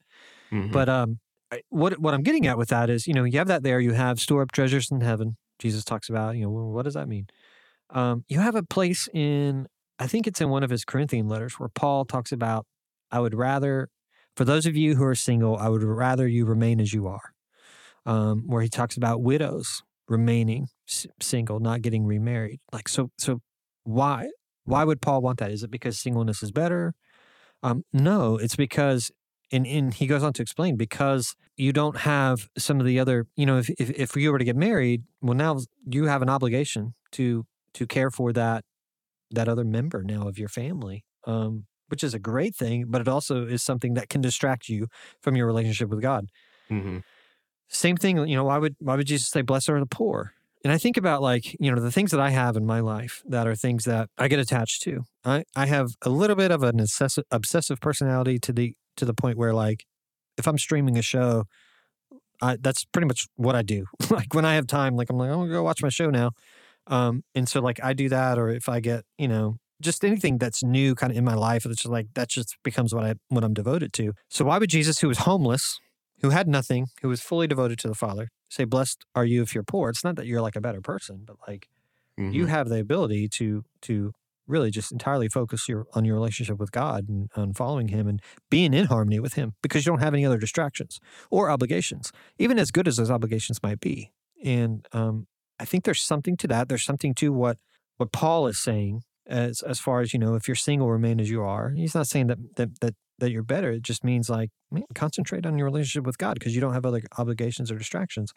Mhm. 0.51 0.73
But 0.73 0.89
um, 0.89 1.21
I, 1.53 1.63
what 1.69 1.99
what 2.01 2.15
I'm 2.15 2.23
getting 2.23 2.47
at 2.47 2.59
with 2.59 2.71
that 2.71 2.91
is, 2.91 3.07
you 3.07 3.15
know, 3.15 3.25
you 3.25 3.39
have 3.39 3.49
that 3.49 3.63
there. 3.63 3.79
You 3.79 3.93
have 3.93 4.19
store 4.19 4.43
up 4.43 4.51
treasures 4.53 4.91
in 4.91 5.01
heaven. 5.01 5.37
Jesus 5.59 5.85
talks 5.85 6.09
about, 6.09 6.37
you 6.37 6.43
know, 6.43 6.51
what 6.51 6.85
does 6.85 6.95
that 6.95 7.09
mean? 7.09 7.27
Um, 7.91 8.25
you 8.29 8.41
have 8.41 8.55
a 8.55 8.63
place 8.63 9.09
in, 9.13 9.67
I 9.99 10.07
think 10.07 10.27
it's 10.27 10.41
in 10.41 10.51
one 10.51 10.63
of 10.63 10.71
his 10.71 10.85
Corinthian 10.85 11.29
letters 11.29 11.59
where 11.59 11.69
Paul 11.69 12.05
talks 12.05 12.33
about, 12.33 12.67
I 13.11 13.21
would 13.21 13.35
rather, 13.35 13.89
for 14.37 14.45
those 14.45 14.67
of 14.67 14.77
you 14.77 14.97
who 14.97 15.05
are 15.05 15.15
single, 15.15 15.57
I 15.57 15.69
would 15.69 15.83
rather 15.83 16.27
you 16.29 16.47
remain 16.47 16.81
as 16.81 16.93
you 16.93 17.07
are. 17.07 17.33
Um, 18.07 18.45
where 18.47 18.63
he 18.63 18.69
talks 18.69 18.97
about 18.97 19.23
widows 19.23 19.83
remaining 20.09 20.69
s- 20.89 21.07
single, 21.21 21.61
not 21.61 21.83
getting 21.83 22.07
remarried. 22.07 22.61
Like 22.73 22.89
so, 22.89 23.11
so 23.19 23.41
why? 23.85 24.29
Why 24.65 24.85
would 24.85 25.03
Paul 25.03 25.21
want 25.23 25.39
that? 25.41 25.51
Is 25.51 25.63
it 25.63 25.71
because 25.71 25.99
singleness 25.99 26.43
is 26.43 26.51
better? 26.53 26.95
Um, 27.63 27.85
no, 27.93 28.37
it's 28.37 28.57
because, 28.57 29.11
and, 29.53 29.67
and 29.67 29.95
he 29.95 30.07
goes 30.07 30.23
on 30.23 30.33
to 30.35 30.43
explain 30.43 30.77
because 30.77 31.35
you 31.57 31.73
don't 31.73 31.99
have 31.99 32.49
some 32.59 32.81
of 32.81 32.87
the 32.87 32.99
other, 33.01 33.27
you 33.37 33.47
know, 33.47 33.59
if, 33.59 33.71
if 33.79 33.91
if 33.91 34.17
you 34.17 34.31
were 34.33 34.39
to 34.39 34.45
get 34.45 34.57
married, 34.57 35.03
well, 35.21 35.35
now 35.35 35.59
you 35.91 36.05
have 36.05 36.23
an 36.23 36.29
obligation 36.31 36.95
to 37.13 37.47
to 37.75 37.87
care 37.87 38.11
for 38.11 38.33
that 38.33 38.65
that 39.33 39.49
other 39.49 39.65
member 39.65 40.03
now 40.05 40.29
of 40.29 40.39
your 40.39 40.51
family, 40.51 41.05
um, 41.27 41.67
which 41.89 42.05
is 42.05 42.15
a 42.15 42.19
great 42.19 42.55
thing, 42.55 42.87
but 42.89 43.01
it 43.01 43.09
also 43.09 43.47
is 43.47 43.63
something 43.63 43.95
that 43.95 44.09
can 44.09 44.21
distract 44.21 44.69
you 44.69 44.89
from 45.21 45.37
your 45.37 45.47
relationship 45.47 45.89
with 45.91 46.01
God. 46.01 46.27
Mhm. 46.71 47.03
Same 47.69 47.97
thing, 47.97 48.17
you 48.27 48.37
know, 48.37 48.45
why 48.45 48.59
would 48.59 48.77
why 48.79 48.97
would 48.97 49.07
Jesus 49.07 49.29
say, 49.29 49.43
"Blessed 49.43 49.69
are 49.71 49.81
the 49.81 49.87
poor"? 49.87 50.33
And 50.65 50.73
I 50.73 50.79
think 50.79 50.97
about 50.97 51.23
like, 51.23 51.55
you 51.61 51.71
know, 51.73 51.81
the 51.81 51.93
things 51.93 52.11
that 52.11 52.21
I 52.21 52.31
have 52.31 52.57
in 52.57 52.67
my 52.67 52.81
life 52.81 53.23
that 53.27 53.47
are 53.47 53.55
things 53.55 53.85
that 53.85 54.09
I 54.19 54.27
get 54.29 54.41
attached 54.41 54.83
to. 54.83 55.05
I, 55.25 55.45
I 55.55 55.67
have 55.67 55.91
a 56.03 56.11
little 56.11 56.35
bit 56.37 56.51
of 56.51 56.63
an 56.65 56.81
obsessive, 56.81 57.25
obsessive 57.31 57.81
personality 57.81 58.39
to 58.41 58.53
the 58.53 58.75
to 58.97 59.05
the 59.05 59.15
point 59.15 59.39
where 59.39 59.55
like 59.55 59.85
if 60.39 60.49
I'm 60.49 60.59
streaming 60.59 60.99
a 60.99 61.03
show, 61.03 61.45
I, 62.41 62.57
that's 62.61 62.85
pretty 62.85 63.07
much 63.09 63.27
what 63.37 63.55
I 63.57 63.63
do. 63.63 63.85
like 64.11 64.35
when 64.35 64.45
I 64.45 64.55
have 64.55 64.67
time, 64.67 64.97
like 64.97 65.11
I'm 65.11 65.17
like, 65.19 65.31
I'm 65.31 65.39
gonna 65.39 65.51
go 65.53 65.63
watch 65.63 65.83
my 65.83 65.89
show 65.89 66.11
now. 66.11 66.31
Um, 66.87 67.23
and 67.35 67.49
so 67.49 67.61
like 67.61 67.81
I 67.83 67.93
do 67.95 68.09
that, 68.11 68.39
or 68.39 68.49
if 68.51 68.69
I 68.69 68.81
get, 68.81 69.05
you 69.19 69.29
know, 69.29 69.57
just 69.81 70.05
anything 70.05 70.39
that's 70.39 70.63
new 70.63 70.95
kind 70.95 71.13
of 71.13 71.17
in 71.19 71.25
my 71.25 71.35
life, 71.35 71.65
it's 71.67 71.83
just 71.83 71.93
like 71.93 72.09
that 72.15 72.29
just 72.29 72.57
becomes 72.65 72.95
what 72.95 73.05
I 73.05 73.15
what 73.29 73.45
I'm 73.45 73.55
devoted 73.55 73.93
to. 73.95 74.13
So 74.29 74.45
why 74.45 74.59
would 74.59 74.71
Jesus, 74.71 75.01
who 75.01 75.09
was 75.09 75.19
homeless, 75.19 75.79
who 76.21 76.31
had 76.31 76.49
nothing, 76.49 76.89
who 77.03 77.09
was 77.09 77.21
fully 77.21 77.47
devoted 77.47 77.79
to 77.81 77.89
the 77.89 77.95
Father, 77.95 78.29
say, 78.49 78.65
Blessed 78.65 79.05
are 79.15 79.25
you 79.25 79.43
if 79.43 79.55
you're 79.55 79.65
poor? 79.65 79.91
It's 79.91 80.05
not 80.05 80.17
that 80.17 80.27
you're 80.27 80.43
like 80.43 80.57
a 80.57 80.61
better 80.61 80.81
person, 80.81 81.23
but 81.27 81.37
like 81.47 81.69
Mhm. 82.19 82.33
you 82.35 82.47
have 82.47 82.69
the 82.69 82.81
ability 82.81 83.29
to 83.29 83.65
to 83.83 84.13
really 84.47 84.71
just 84.71 84.91
entirely 84.91 85.29
focus 85.29 85.69
your 85.69 85.87
on 85.95 86.05
your 86.05 86.15
relationship 86.15 86.59
with 86.59 86.73
God 86.73 87.09
and 87.09 87.31
on 87.37 87.53
following 87.53 87.89
him 87.89 88.09
and 88.09 88.21
being 88.51 88.73
in 88.73 88.87
harmony 88.87 89.21
with 89.21 89.35
him 89.35 89.55
because 89.63 89.85
you 89.85 89.93
don't 89.93 90.01
have 90.01 90.15
any 90.15 90.25
other 90.25 90.39
distractions 90.39 90.99
or 91.31 91.51
obligations, 91.51 92.13
even 92.39 92.59
as 92.59 92.71
good 92.71 92.89
as 92.89 92.97
those 92.97 93.11
obligations 93.11 93.63
might 93.63 93.81
be. 93.81 94.11
And 94.43 94.87
um, 94.93 95.27
I 95.61 95.65
think 95.67 95.85
there's 95.85 96.01
something 96.01 96.37
to 96.39 96.49
that. 96.49 96.69
There's 96.69 96.85
something 96.85 97.15
to 97.17 97.33
what 97.33 97.59
what 97.99 98.13
Paul 98.13 98.47
is 98.47 98.59
saying 98.59 99.03
as 99.29 99.63
as 99.63 99.79
far 99.81 100.01
as 100.01 100.13
you 100.13 100.19
know, 100.19 100.35
if 100.35 100.49
you're 100.49 100.55
single, 100.55 100.91
remain 100.91 101.21
as 101.21 101.31
you 101.31 101.43
are. 101.43 101.71
He's 101.71 101.95
not 101.95 102.07
saying 102.07 102.29
that 102.29 102.39
that 102.57 102.81
that 102.81 102.95
that 103.19 103.31
you're 103.31 103.43
better. 103.43 103.73
It 103.73 103.83
just 103.83 104.05
means 104.05 104.31
like 104.31 104.51
man, 104.71 104.85
concentrate 104.95 105.45
on 105.47 105.59
your 105.59 105.67
relationship 105.67 106.07
with 106.07 106.19
God 106.19 106.35
because 106.35 106.55
you 106.55 106.61
don't 106.61 106.73
have 106.75 106.87
other 106.87 107.03
obligations 107.19 107.71
or 107.71 107.77
distractions. 107.79 108.33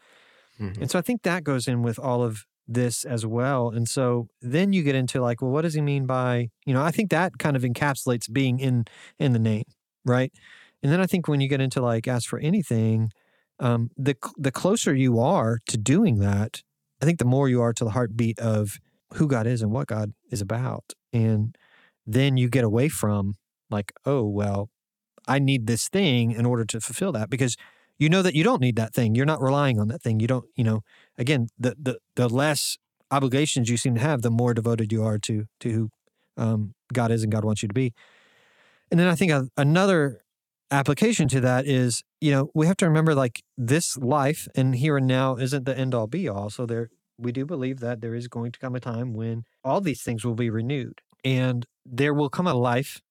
Mhm. 0.59 0.81
And 0.81 0.91
so 0.91 0.99
I 0.99 1.01
think 1.01 1.23
that 1.23 1.43
goes 1.43 1.67
in 1.67 1.81
with 1.81 1.99
all 1.99 2.23
of 2.23 2.45
this 2.67 3.03
as 3.03 3.25
well. 3.25 3.69
And 3.69 3.87
so 3.87 4.27
then 4.41 4.73
you 4.73 4.83
get 4.83 4.95
into 4.95 5.21
like, 5.21 5.41
well, 5.41 5.51
what 5.51 5.63
does 5.63 5.73
he 5.73 5.81
mean 5.81 6.05
by, 6.05 6.49
you 6.65 6.73
know, 6.73 6.83
I 6.83 6.91
think 6.91 7.09
that 7.09 7.37
kind 7.39 7.55
of 7.55 7.63
encapsulates 7.63 8.31
being 8.31 8.59
in 8.59 8.85
in 9.19 9.33
the 9.33 9.39
name, 9.39 9.63
right? 10.05 10.31
And 10.83 10.91
then 10.91 11.01
I 11.01 11.05
think 11.05 11.27
when 11.27 11.41
you 11.41 11.47
get 11.47 11.61
into 11.61 11.81
like 11.81 12.07
ask 12.07 12.27
for 12.29 12.39
anything, 12.39 13.11
um, 13.59 13.89
the 13.97 14.15
the 14.37 14.51
closer 14.51 14.93
you 14.95 15.19
are 15.19 15.59
to 15.67 15.77
doing 15.77 16.19
that, 16.19 16.61
I 17.01 17.05
think 17.05 17.19
the 17.19 17.25
more 17.25 17.49
you 17.49 17.61
are 17.61 17.73
to 17.73 17.83
the 17.83 17.91
heartbeat 17.91 18.39
of 18.39 18.79
who 19.15 19.27
God 19.27 19.45
is 19.47 19.61
and 19.61 19.71
what 19.71 19.87
God 19.87 20.13
is 20.31 20.41
about. 20.41 20.93
And 21.13 21.55
then 22.05 22.37
you 22.37 22.49
get 22.49 22.63
away 22.63 22.89
from 22.89 23.35
like, 23.69 23.93
oh, 24.05 24.25
well, 24.25 24.69
I 25.27 25.39
need 25.39 25.67
this 25.67 25.87
thing 25.87 26.31
in 26.31 26.45
order 26.45 26.65
to 26.65 26.81
fulfill 26.81 27.11
that 27.11 27.29
because 27.29 27.55
you 27.99 28.09
know 28.09 28.23
that 28.23 28.33
you 28.33 28.43
don't 28.43 28.61
need 28.61 28.75
that 28.77 28.93
thing. 28.93 29.13
You're 29.13 29.27
not 29.27 29.41
relying 29.41 29.79
on 29.79 29.87
that 29.89 30.01
thing. 30.01 30.19
You 30.19 30.27
don't, 30.27 30.45
you 30.55 30.63
know, 30.63 30.81
again, 31.17 31.47
the 31.59 31.75
the 31.79 31.99
the 32.15 32.27
less 32.27 32.77
obligations 33.11 33.69
you 33.69 33.77
seem 33.77 33.93
to 33.95 34.01
have, 34.01 34.23
the 34.23 34.31
more 34.31 34.53
devoted 34.53 34.91
you 34.91 35.03
are 35.03 35.19
to 35.19 35.45
to 35.59 35.69
who 35.69 35.89
um, 36.37 36.73
God 36.91 37.11
is 37.11 37.21
and 37.21 37.31
God 37.31 37.45
wants 37.45 37.61
you 37.61 37.67
to 37.67 37.73
be. 37.73 37.93
And 38.89 38.99
then 38.99 39.07
I 39.07 39.15
think 39.15 39.31
another 39.55 40.21
application 40.71 41.27
to 41.29 41.41
that 41.41 41.67
is, 41.67 42.03
you 42.19 42.31
know, 42.31 42.49
we 42.53 42.65
have 42.65 42.77
to 42.77 42.87
remember 42.87 43.13
like 43.13 43.43
this 43.57 43.97
life 43.97 44.47
and 44.55 44.75
here 44.75 44.97
and 44.97 45.05
now 45.07 45.35
isn't 45.35 45.65
the 45.65 45.77
end 45.77 45.93
all 45.93 46.07
be 46.07 46.27
all. 46.27 46.49
So 46.49 46.65
there, 46.65 46.89
we 47.21 47.31
do 47.31 47.45
believe 47.45 47.79
that 47.79 48.01
there 48.01 48.15
is 48.15 48.27
going 48.27 48.51
to 48.51 48.59
come 48.59 48.75
a 48.75 48.79
time 48.79 49.13
when 49.13 49.43
all 49.63 49.81
these 49.81 50.01
things 50.01 50.25
will 50.25 50.35
be 50.35 50.49
renewed, 50.49 51.01
and 51.23 51.65
there 51.85 52.13
will 52.13 52.29
come 52.29 52.47
a 52.47 52.53
life, 52.53 53.01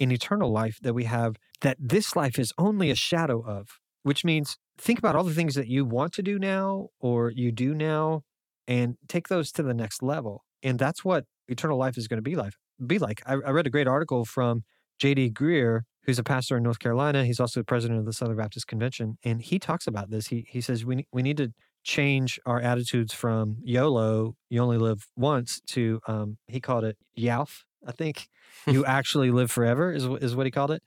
an 0.00 0.10
eternal 0.10 0.50
life 0.50 0.78
that 0.82 0.94
we 0.94 1.04
have 1.04 1.36
that 1.60 1.76
this 1.78 2.16
life 2.16 2.38
is 2.38 2.52
only 2.58 2.90
a 2.90 2.94
shadow 2.94 3.42
of. 3.44 3.68
Which 4.04 4.24
means 4.24 4.56
think 4.76 4.98
about 4.98 5.14
all 5.14 5.22
the 5.22 5.34
things 5.34 5.54
that 5.54 5.68
you 5.68 5.84
want 5.84 6.12
to 6.14 6.22
do 6.22 6.36
now 6.36 6.88
or 6.98 7.30
you 7.30 7.52
do 7.52 7.72
now, 7.72 8.22
and 8.66 8.96
take 9.06 9.28
those 9.28 9.52
to 9.52 9.62
the 9.62 9.74
next 9.74 10.02
level. 10.02 10.44
And 10.62 10.76
that's 10.76 11.04
what 11.04 11.24
eternal 11.46 11.78
life 11.78 11.96
is 11.96 12.08
going 12.08 12.18
to 12.18 12.22
be 12.22 12.34
like. 12.34 12.54
Be 12.84 12.98
like. 12.98 13.22
I, 13.26 13.34
I 13.34 13.50
read 13.50 13.66
a 13.66 13.70
great 13.70 13.86
article 13.86 14.24
from 14.24 14.64
J.D. 14.98 15.30
Greear, 15.30 15.82
who's 16.04 16.18
a 16.18 16.24
pastor 16.24 16.56
in 16.56 16.62
North 16.62 16.78
Carolina. 16.78 17.24
He's 17.24 17.40
also 17.40 17.60
the 17.60 17.64
president 17.64 18.00
of 18.00 18.06
the 18.06 18.12
Southern 18.12 18.36
Baptist 18.36 18.66
Convention, 18.66 19.18
and 19.24 19.40
he 19.40 19.58
talks 19.58 19.86
about 19.86 20.10
this. 20.10 20.28
He 20.28 20.46
he 20.48 20.60
says 20.60 20.84
we 20.84 21.06
we 21.12 21.22
need 21.22 21.36
to 21.36 21.52
change 21.82 22.38
our 22.46 22.60
attitudes 22.60 23.12
from 23.12 23.56
YOLO, 23.64 24.36
you 24.48 24.60
only 24.60 24.78
live 24.78 25.06
once, 25.16 25.60
to 25.68 26.00
um, 26.06 26.38
he 26.46 26.60
called 26.60 26.84
it 26.84 26.96
YALF. 27.18 27.64
I 27.86 27.92
think 27.92 28.28
you 28.66 28.84
actually 28.84 29.30
live 29.30 29.50
forever 29.50 29.92
is 29.92 30.04
is 30.04 30.36
what 30.36 30.46
he 30.46 30.50
called 30.50 30.70
it. 30.70 30.82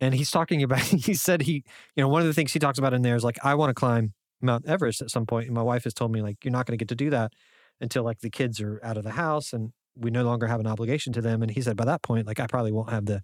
And 0.00 0.14
he's 0.14 0.30
talking 0.30 0.62
about. 0.62 0.80
He 0.82 1.14
said 1.14 1.42
he, 1.42 1.64
you 1.96 2.02
know, 2.02 2.08
one 2.08 2.22
of 2.22 2.26
the 2.26 2.34
things 2.34 2.52
he 2.52 2.58
talks 2.58 2.78
about 2.78 2.94
in 2.94 3.02
there 3.02 3.16
is 3.16 3.24
like 3.24 3.38
I 3.44 3.54
want 3.54 3.70
to 3.70 3.74
climb 3.74 4.14
Mount 4.40 4.66
Everest 4.66 5.02
at 5.02 5.10
some 5.10 5.26
point. 5.26 5.46
and 5.46 5.54
my 5.54 5.62
wife 5.62 5.84
has 5.84 5.94
told 5.94 6.12
me 6.12 6.22
like 6.22 6.44
you're 6.44 6.52
not 6.52 6.66
going 6.66 6.76
to 6.76 6.82
get 6.82 6.88
to 6.88 6.94
do 6.94 7.10
that 7.10 7.32
until 7.80 8.02
like 8.02 8.20
the 8.20 8.30
kids 8.30 8.60
are 8.60 8.80
out 8.82 8.96
of 8.96 9.04
the 9.04 9.12
house 9.12 9.52
and 9.52 9.72
we 9.96 10.10
no 10.10 10.24
longer 10.24 10.46
have 10.46 10.60
an 10.60 10.66
obligation 10.66 11.12
to 11.12 11.20
them. 11.20 11.42
And 11.42 11.50
he 11.50 11.60
said 11.60 11.76
by 11.76 11.84
that 11.84 12.02
point, 12.02 12.26
like 12.26 12.40
I 12.40 12.46
probably 12.46 12.72
won't 12.72 12.90
have 12.90 13.06
the 13.06 13.22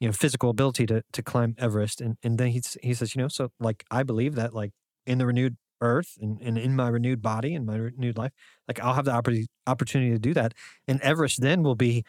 you 0.00 0.08
know 0.08 0.12
physical 0.12 0.50
ability 0.50 0.86
to 0.86 1.02
to 1.12 1.22
climb 1.22 1.54
Everest. 1.58 2.00
And 2.00 2.16
and 2.22 2.38
then 2.38 2.48
he 2.48 2.62
he 2.82 2.94
says, 2.94 3.14
you 3.14 3.22
know, 3.22 3.28
so 3.28 3.50
like 3.60 3.84
I 3.90 4.02
believe 4.02 4.34
that 4.34 4.54
like 4.54 4.72
in 5.06 5.18
the 5.18 5.26
renewed 5.26 5.56
earth 5.80 6.16
and, 6.20 6.40
and 6.40 6.58
in 6.58 6.76
my 6.76 6.88
renewed 6.88 7.22
body 7.22 7.54
and 7.54 7.66
my 7.66 7.76
renewed 7.76 8.18
life, 8.18 8.32
like 8.68 8.80
I'll 8.80 8.94
have 8.94 9.04
the 9.06 9.12
oppor- 9.12 9.46
opportunity 9.66 10.12
to 10.12 10.18
do 10.18 10.34
that. 10.34 10.54
And 10.88 11.00
Everest 11.02 11.40
then 11.40 11.62
will 11.62 11.74
be 11.76 12.04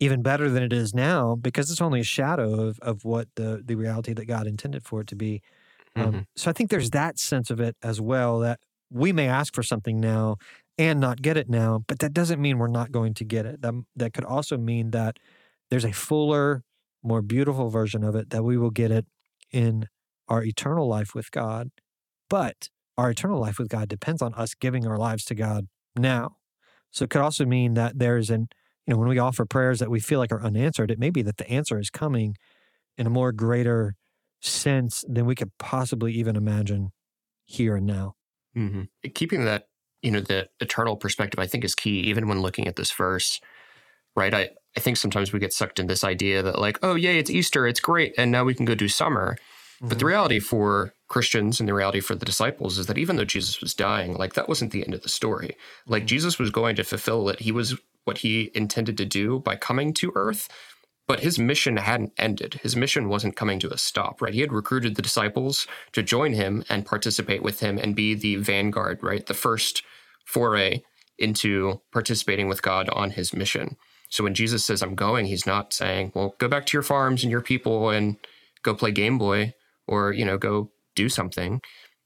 even 0.00 0.22
better 0.22 0.50
than 0.50 0.62
it 0.62 0.72
is 0.72 0.94
now 0.94 1.36
because 1.36 1.70
it's 1.70 1.80
only 1.80 2.00
a 2.00 2.04
shadow 2.04 2.60
of 2.68 2.78
of 2.80 3.04
what 3.04 3.28
the 3.36 3.62
the 3.64 3.74
reality 3.76 4.12
that 4.12 4.26
God 4.26 4.46
intended 4.46 4.84
for 4.84 5.00
it 5.00 5.06
to 5.08 5.16
be. 5.16 5.42
Um, 5.96 6.22
Mhm. 6.22 6.26
So 6.36 6.50
I 6.50 6.54
think 6.54 6.70
there's 6.70 6.90
that 6.90 7.18
sense 7.18 7.50
of 7.50 7.60
it 7.60 7.76
as 7.82 8.00
well 8.00 8.40
that 8.40 8.60
we 8.90 9.12
may 9.12 9.28
ask 9.28 9.54
for 9.54 9.62
something 9.62 10.00
now 10.00 10.36
and 10.78 11.00
not 11.00 11.22
get 11.22 11.36
it 11.36 11.48
now, 11.48 11.84
but 11.86 12.00
that 12.00 12.12
doesn't 12.14 12.40
mean 12.40 12.58
we're 12.58 12.68
not 12.68 12.92
going 12.92 13.14
to 13.14 13.24
get 13.24 13.46
it. 13.46 13.62
That 13.62 13.74
that 13.96 14.12
could 14.14 14.24
also 14.24 14.58
mean 14.58 14.90
that 14.92 15.18
there's 15.70 15.84
a 15.84 15.92
fuller, 15.92 16.64
more 17.02 17.22
beautiful 17.22 17.70
version 17.70 18.04
of 18.04 18.14
it 18.16 18.30
that 18.30 18.44
we 18.44 18.56
will 18.58 18.70
get 18.70 18.90
it 18.90 19.06
in 19.52 19.88
our 20.28 20.44
eternal 20.44 20.88
life 20.88 21.14
with 21.14 21.30
God. 21.30 21.70
But 22.30 22.68
our 22.96 23.10
eternal 23.10 23.40
life 23.40 23.58
with 23.58 23.68
God 23.68 23.88
depends 23.88 24.22
on 24.22 24.34
us 24.34 24.54
giving 24.54 24.86
our 24.86 24.98
lives 24.98 25.24
to 25.26 25.34
God 25.34 25.66
now. 25.96 26.36
So 26.90 27.04
it 27.04 27.10
could 27.10 27.20
also 27.20 27.44
mean 27.44 27.74
that 27.74 27.98
there's 27.98 28.30
an, 28.30 28.48
you 28.86 28.94
know, 28.94 28.98
when 28.98 29.08
we 29.08 29.18
offer 29.18 29.44
prayers 29.44 29.80
that 29.80 29.90
we 29.90 30.00
feel 30.00 30.18
like 30.18 30.32
are 30.32 30.42
unanswered, 30.42 30.90
it 30.90 30.98
may 30.98 31.10
be 31.10 31.22
that 31.22 31.38
the 31.38 31.48
answer 31.50 31.78
is 31.78 31.90
coming 31.90 32.36
in 32.96 33.06
a 33.06 33.10
more 33.10 33.32
greater 33.32 33.94
sense 34.40 35.04
than 35.08 35.26
we 35.26 35.34
could 35.34 35.50
possibly 35.58 36.12
even 36.12 36.36
imagine 36.36 36.90
here 37.44 37.76
and 37.76 37.86
now. 37.86 38.14
hmm 38.54 38.82
Keeping 39.14 39.44
that, 39.44 39.68
you 40.02 40.10
know, 40.10 40.20
the 40.20 40.48
eternal 40.60 40.96
perspective, 40.96 41.40
I 41.40 41.46
think 41.46 41.64
is 41.64 41.74
key, 41.74 42.00
even 42.00 42.28
when 42.28 42.42
looking 42.42 42.68
at 42.68 42.76
this 42.76 42.92
verse, 42.92 43.40
right? 44.16 44.32
I, 44.32 44.50
I 44.76 44.80
think 44.80 44.96
sometimes 44.96 45.32
we 45.32 45.40
get 45.40 45.52
sucked 45.52 45.78
in 45.78 45.86
this 45.86 46.04
idea 46.04 46.42
that, 46.42 46.58
like, 46.58 46.78
oh, 46.82 46.94
yay, 46.94 47.18
it's 47.18 47.30
Easter, 47.30 47.66
it's 47.66 47.80
great, 47.80 48.14
and 48.18 48.30
now 48.30 48.44
we 48.44 48.54
can 48.54 48.64
go 48.64 48.74
do 48.74 48.88
summer. 48.88 49.36
But 49.80 49.98
the 49.98 50.06
reality 50.06 50.40
for 50.40 50.94
Christians 51.14 51.60
and 51.60 51.68
the 51.68 51.74
reality 51.74 52.00
for 52.00 52.16
the 52.16 52.26
disciples 52.26 52.76
is 52.76 52.86
that 52.86 52.98
even 52.98 53.14
though 53.14 53.24
Jesus 53.24 53.60
was 53.60 53.72
dying, 53.72 54.14
like, 54.14 54.34
that 54.34 54.48
wasn't 54.48 54.72
the 54.72 54.84
end 54.84 54.94
of 54.94 55.02
the 55.02 55.08
story. 55.08 55.56
Like, 55.86 56.02
Mhm. 56.02 56.06
Jesus 56.14 56.40
was 56.40 56.50
going 56.50 56.74
to 56.74 56.82
fulfill 56.82 57.28
it. 57.28 57.38
He 57.38 57.52
was 57.52 57.76
what 58.02 58.18
he 58.18 58.50
intended 58.52 58.96
to 58.98 59.04
do 59.04 59.38
by 59.38 59.54
coming 59.54 59.94
to 59.94 60.10
earth. 60.16 60.48
But 61.06 61.20
his 61.20 61.38
mission 61.38 61.76
hadn't 61.76 62.14
ended. 62.18 62.54
His 62.64 62.74
mission 62.74 63.08
wasn't 63.08 63.36
coming 63.36 63.60
to 63.60 63.72
a 63.72 63.78
stop, 63.78 64.20
right? 64.20 64.34
He 64.34 64.40
had 64.40 64.52
recruited 64.52 64.96
the 64.96 65.02
disciples 65.02 65.68
to 65.92 66.02
join 66.02 66.32
him 66.32 66.64
and 66.68 66.84
participate 66.84 67.44
with 67.44 67.60
him 67.60 67.78
and 67.78 67.94
be 67.94 68.14
the 68.14 68.34
vanguard, 68.36 68.98
right? 69.00 69.24
The 69.24 69.34
first 69.34 69.84
foray 70.24 70.82
into 71.16 71.80
participating 71.92 72.48
with 72.48 72.60
God 72.60 72.88
on 72.88 73.10
his 73.10 73.32
mission. 73.32 73.76
So 74.08 74.24
when 74.24 74.34
Jesus 74.34 74.64
says, 74.64 74.82
I'm 74.82 74.96
going, 74.96 75.26
he's 75.26 75.46
not 75.46 75.72
saying, 75.72 76.10
well, 76.14 76.34
go 76.38 76.48
back 76.48 76.66
to 76.66 76.76
your 76.76 76.82
farms 76.82 77.22
and 77.22 77.30
your 77.30 77.40
people 77.52 77.90
and 77.90 78.16
go 78.64 78.74
play 78.74 78.90
Game 78.90 79.16
Boy 79.16 79.54
or, 79.86 80.12
you 80.12 80.24
know, 80.24 80.38
go 80.38 80.70
do 80.94 81.08
something. 81.08 81.60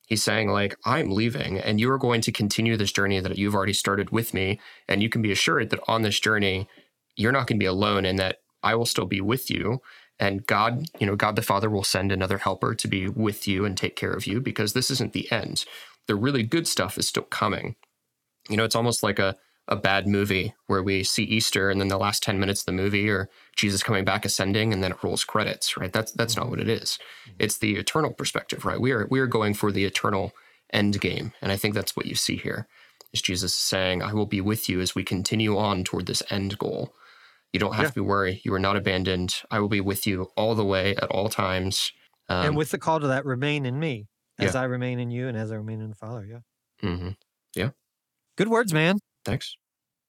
He's 0.07 0.23
saying, 0.23 0.49
like, 0.49 0.77
I'm 0.85 1.11
leaving 1.11 1.59
and 1.59 1.79
you 1.79 1.91
are 1.91 1.99
going 1.99 2.23
to 2.23 2.33
continue 2.33 2.77
this 2.77 2.93
journey 2.93 3.21
that 3.21 3.37
you've 3.37 3.55
already 3.55 3.75
started 3.75 4.11
with 4.11 4.33
me. 4.33 4.59
And 4.89 5.03
you 5.03 5.09
can 5.09 5.21
be 5.21 5.33
assured 5.33 5.71
that 5.71 5.81
on 5.87 6.03
this 6.03 6.19
journey, 6.19 6.69
you're 7.17 7.33
not 7.33 7.47
going 7.47 7.59
to 7.59 7.63
be 7.63 7.67
alone 7.67 8.05
and 8.05 8.19
that 8.19 8.39
I 8.63 8.75
will 8.75 8.87
still 8.87 9.05
be 9.05 9.21
with 9.21 9.51
you. 9.51 9.81
And 10.19 10.47
God, 10.47 10.87
you 10.99 11.07
know, 11.07 11.15
God 11.15 11.37
the 11.37 11.43
Father 11.43 11.69
will 11.69 11.85
send 11.85 12.11
another 12.11 12.39
helper 12.39 12.75
to 12.75 12.89
be 12.89 13.09
with 13.09 13.47
you 13.47 13.65
and 13.65 13.77
take 13.77 13.97
care 13.97 14.13
of 14.13 14.27
you 14.27 14.41
because 14.41 14.73
this 14.73 14.91
isn't 14.91 15.13
the 15.13 15.31
end. 15.31 15.65
The 16.07 16.17
really 16.17 16.43
good 16.43 16.67
stuff 16.67 16.97
is 16.99 17.07
still 17.07 17.25
coming. 17.25 17.77
You 18.49 18.57
know, 18.57 18.65
it's 18.65 18.75
almost 18.75 19.03
like 19.03 19.19
a, 19.19 19.37
a 19.69 19.77
bad 19.77 20.07
movie 20.07 20.55
where 20.67 20.83
we 20.83 21.05
see 21.05 21.25
Easter 21.25 21.71
and 21.71 21.81
then 21.81 21.89
the 21.89 21.99
last 21.99 22.23
10 22.23 22.41
minutes 22.41 22.63
of 22.63 22.67
the 22.67 22.73
movie 22.73 23.09
or 23.09 23.29
Jesus 23.55 23.83
coming 23.83 24.05
back 24.05 24.25
ascending 24.25 24.73
and 24.73 24.83
then 24.83 24.93
it 24.93 25.03
rolls 25.03 25.25
credits, 25.25 25.77
right? 25.77 25.93
That's 25.93 26.13
that's 26.13 26.37
not 26.37 26.49
what 26.49 26.59
it 26.61 26.69
is. 26.69 26.99
It's 27.39 27.59
the 27.59 27.77
eternal 27.77 28.13
perspective, 28.13 28.65
right? 28.65 28.81
We 28.81 28.93
are 28.93 29.07
we 29.11 29.21
are 29.21 29.27
going 29.27 29.55
for 29.55 29.71
the 29.71 29.85
eternal 29.85 30.33
end 30.73 31.01
game. 31.01 31.33
And 31.43 31.53
I 31.53 31.57
think 31.57 31.75
that's 31.75 31.97
what 31.97 32.07
you 32.07 32.15
see 32.15 32.37
here. 32.37 32.67
Is 33.13 33.23
Jesus 33.23 33.55
saying, 33.55 34.03
I 34.03 34.13
will 34.13 34.27
be 34.27 34.41
with 34.41 34.69
you 34.69 34.81
as 34.81 34.95
we 34.95 35.05
continue 35.05 35.57
on 35.57 35.85
toward 35.85 36.07
this 36.07 36.23
end 36.31 36.59
goal. 36.59 36.95
You 37.53 37.61
don't 37.61 37.73
have 37.75 37.85
Yeah. 37.85 37.89
to 37.89 37.95
be 37.95 38.01
worried. 38.03 38.43
You 38.45 38.53
are 38.55 38.59
not 38.59 38.77
abandoned. 38.77 39.35
I 39.51 39.61
will 39.61 39.69
be 39.69 39.81
with 39.81 40.07
you 40.07 40.31
all 40.37 40.55
the 40.55 40.65
way 40.65 40.95
at 40.97 41.11
all 41.11 41.31
times. 41.31 41.93
Um, 42.29 42.47
and 42.47 42.57
with 42.57 42.71
the 42.71 42.79
call 42.79 43.01
to 43.01 43.07
that, 43.07 43.25
remain 43.25 43.65
in 43.65 43.81
me 43.81 44.09
as 44.39 44.55
I 44.55 44.65
remain 44.65 44.99
in 44.99 45.11
you 45.11 45.29
and 45.29 45.37
as 45.37 45.51
I 45.51 45.57
remain 45.57 45.81
in 45.81 45.89
the 45.89 45.97
Father. 45.97 46.27
Yeah. 46.27 46.41
Mm-hmm. 46.83 47.11
Yeah. 47.55 47.71
Good 48.37 48.49
words, 48.49 48.73
man. 48.75 48.99
Thanks. 49.25 49.57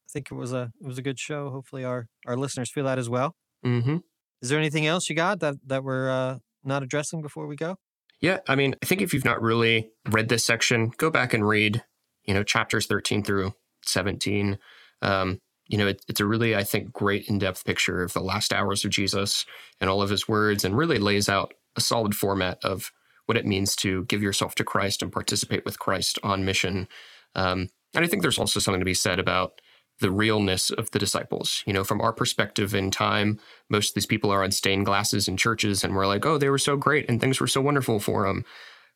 I 0.09 0.11
think 0.11 0.31
it 0.31 0.35
was 0.35 0.53
a 0.53 0.71
it 0.81 0.87
was 0.87 0.97
a 0.97 1.01
good 1.01 1.19
show. 1.19 1.49
Hopefully, 1.49 1.83
our 1.83 2.07
our 2.25 2.35
listeners 2.35 2.71
feel 2.71 2.85
that 2.85 2.97
as 2.97 3.09
well. 3.09 3.35
Mm-hmm. 3.65 3.97
Is 4.41 4.49
there 4.49 4.59
anything 4.59 4.87
else 4.87 5.09
you 5.09 5.15
got 5.15 5.39
that 5.41 5.55
that 5.67 5.83
we're 5.83 6.09
uh, 6.09 6.39
not 6.63 6.83
addressing 6.83 7.21
before 7.21 7.47
we 7.47 7.55
go? 7.55 7.77
Yeah, 8.21 8.39
I 8.47 8.55
mean, 8.55 8.75
I 8.81 8.85
think 8.85 9.01
if 9.01 9.13
you've 9.13 9.25
not 9.25 9.41
really 9.41 9.91
read 10.09 10.29
this 10.29 10.43
section, 10.43 10.91
go 10.97 11.09
back 11.09 11.33
and 11.33 11.47
read, 11.47 11.83
you 12.25 12.33
know, 12.33 12.43
chapters 12.43 12.85
13 12.85 13.23
through 13.23 13.53
17. 13.85 14.57
Um, 15.01 15.39
you 15.67 15.77
know, 15.77 15.87
it, 15.87 16.03
it's 16.07 16.19
a 16.19 16.25
really, 16.25 16.55
I 16.55 16.63
think, 16.63 16.91
great 16.91 17.29
in 17.29 17.37
depth 17.37 17.63
picture 17.63 18.03
of 18.03 18.11
the 18.11 18.19
last 18.19 18.51
hours 18.51 18.83
of 18.83 18.91
Jesus 18.91 19.45
and 19.79 19.89
all 19.89 20.01
of 20.01 20.09
his 20.09 20.27
words, 20.27 20.65
and 20.65 20.77
really 20.77 20.97
lays 20.97 21.29
out 21.29 21.53
a 21.75 21.81
solid 21.81 22.15
format 22.15 22.57
of 22.63 22.91
what 23.27 23.37
it 23.37 23.45
means 23.45 23.75
to 23.77 24.03
give 24.05 24.23
yourself 24.23 24.55
to 24.55 24.63
Christ 24.63 25.01
and 25.01 25.11
participate 25.11 25.63
with 25.63 25.79
Christ 25.79 26.19
on 26.23 26.43
mission. 26.43 26.87
Um, 27.35 27.69
and 27.95 28.05
I 28.05 28.07
think 28.07 28.21
there's 28.21 28.39
also 28.39 28.59
something 28.59 28.81
to 28.81 28.85
be 28.85 28.93
said 28.93 29.19
about 29.19 29.61
the 29.99 30.11
realness 30.11 30.69
of 30.69 30.91
the 30.91 30.99
disciples. 30.99 31.63
You 31.65 31.73
know, 31.73 31.83
from 31.83 32.01
our 32.01 32.13
perspective 32.13 32.73
in 32.73 32.91
time, 32.91 33.39
most 33.69 33.89
of 33.89 33.95
these 33.95 34.05
people 34.05 34.31
are 34.31 34.43
on 34.43 34.51
stained 34.51 34.85
glasses 34.85 35.27
in 35.27 35.37
churches, 35.37 35.83
and 35.83 35.95
we're 35.95 36.07
like, 36.07 36.25
oh, 36.25 36.37
they 36.37 36.49
were 36.49 36.57
so 36.57 36.77
great 36.77 37.09
and 37.09 37.19
things 37.19 37.39
were 37.39 37.47
so 37.47 37.61
wonderful 37.61 37.99
for 37.99 38.25
them. 38.25 38.45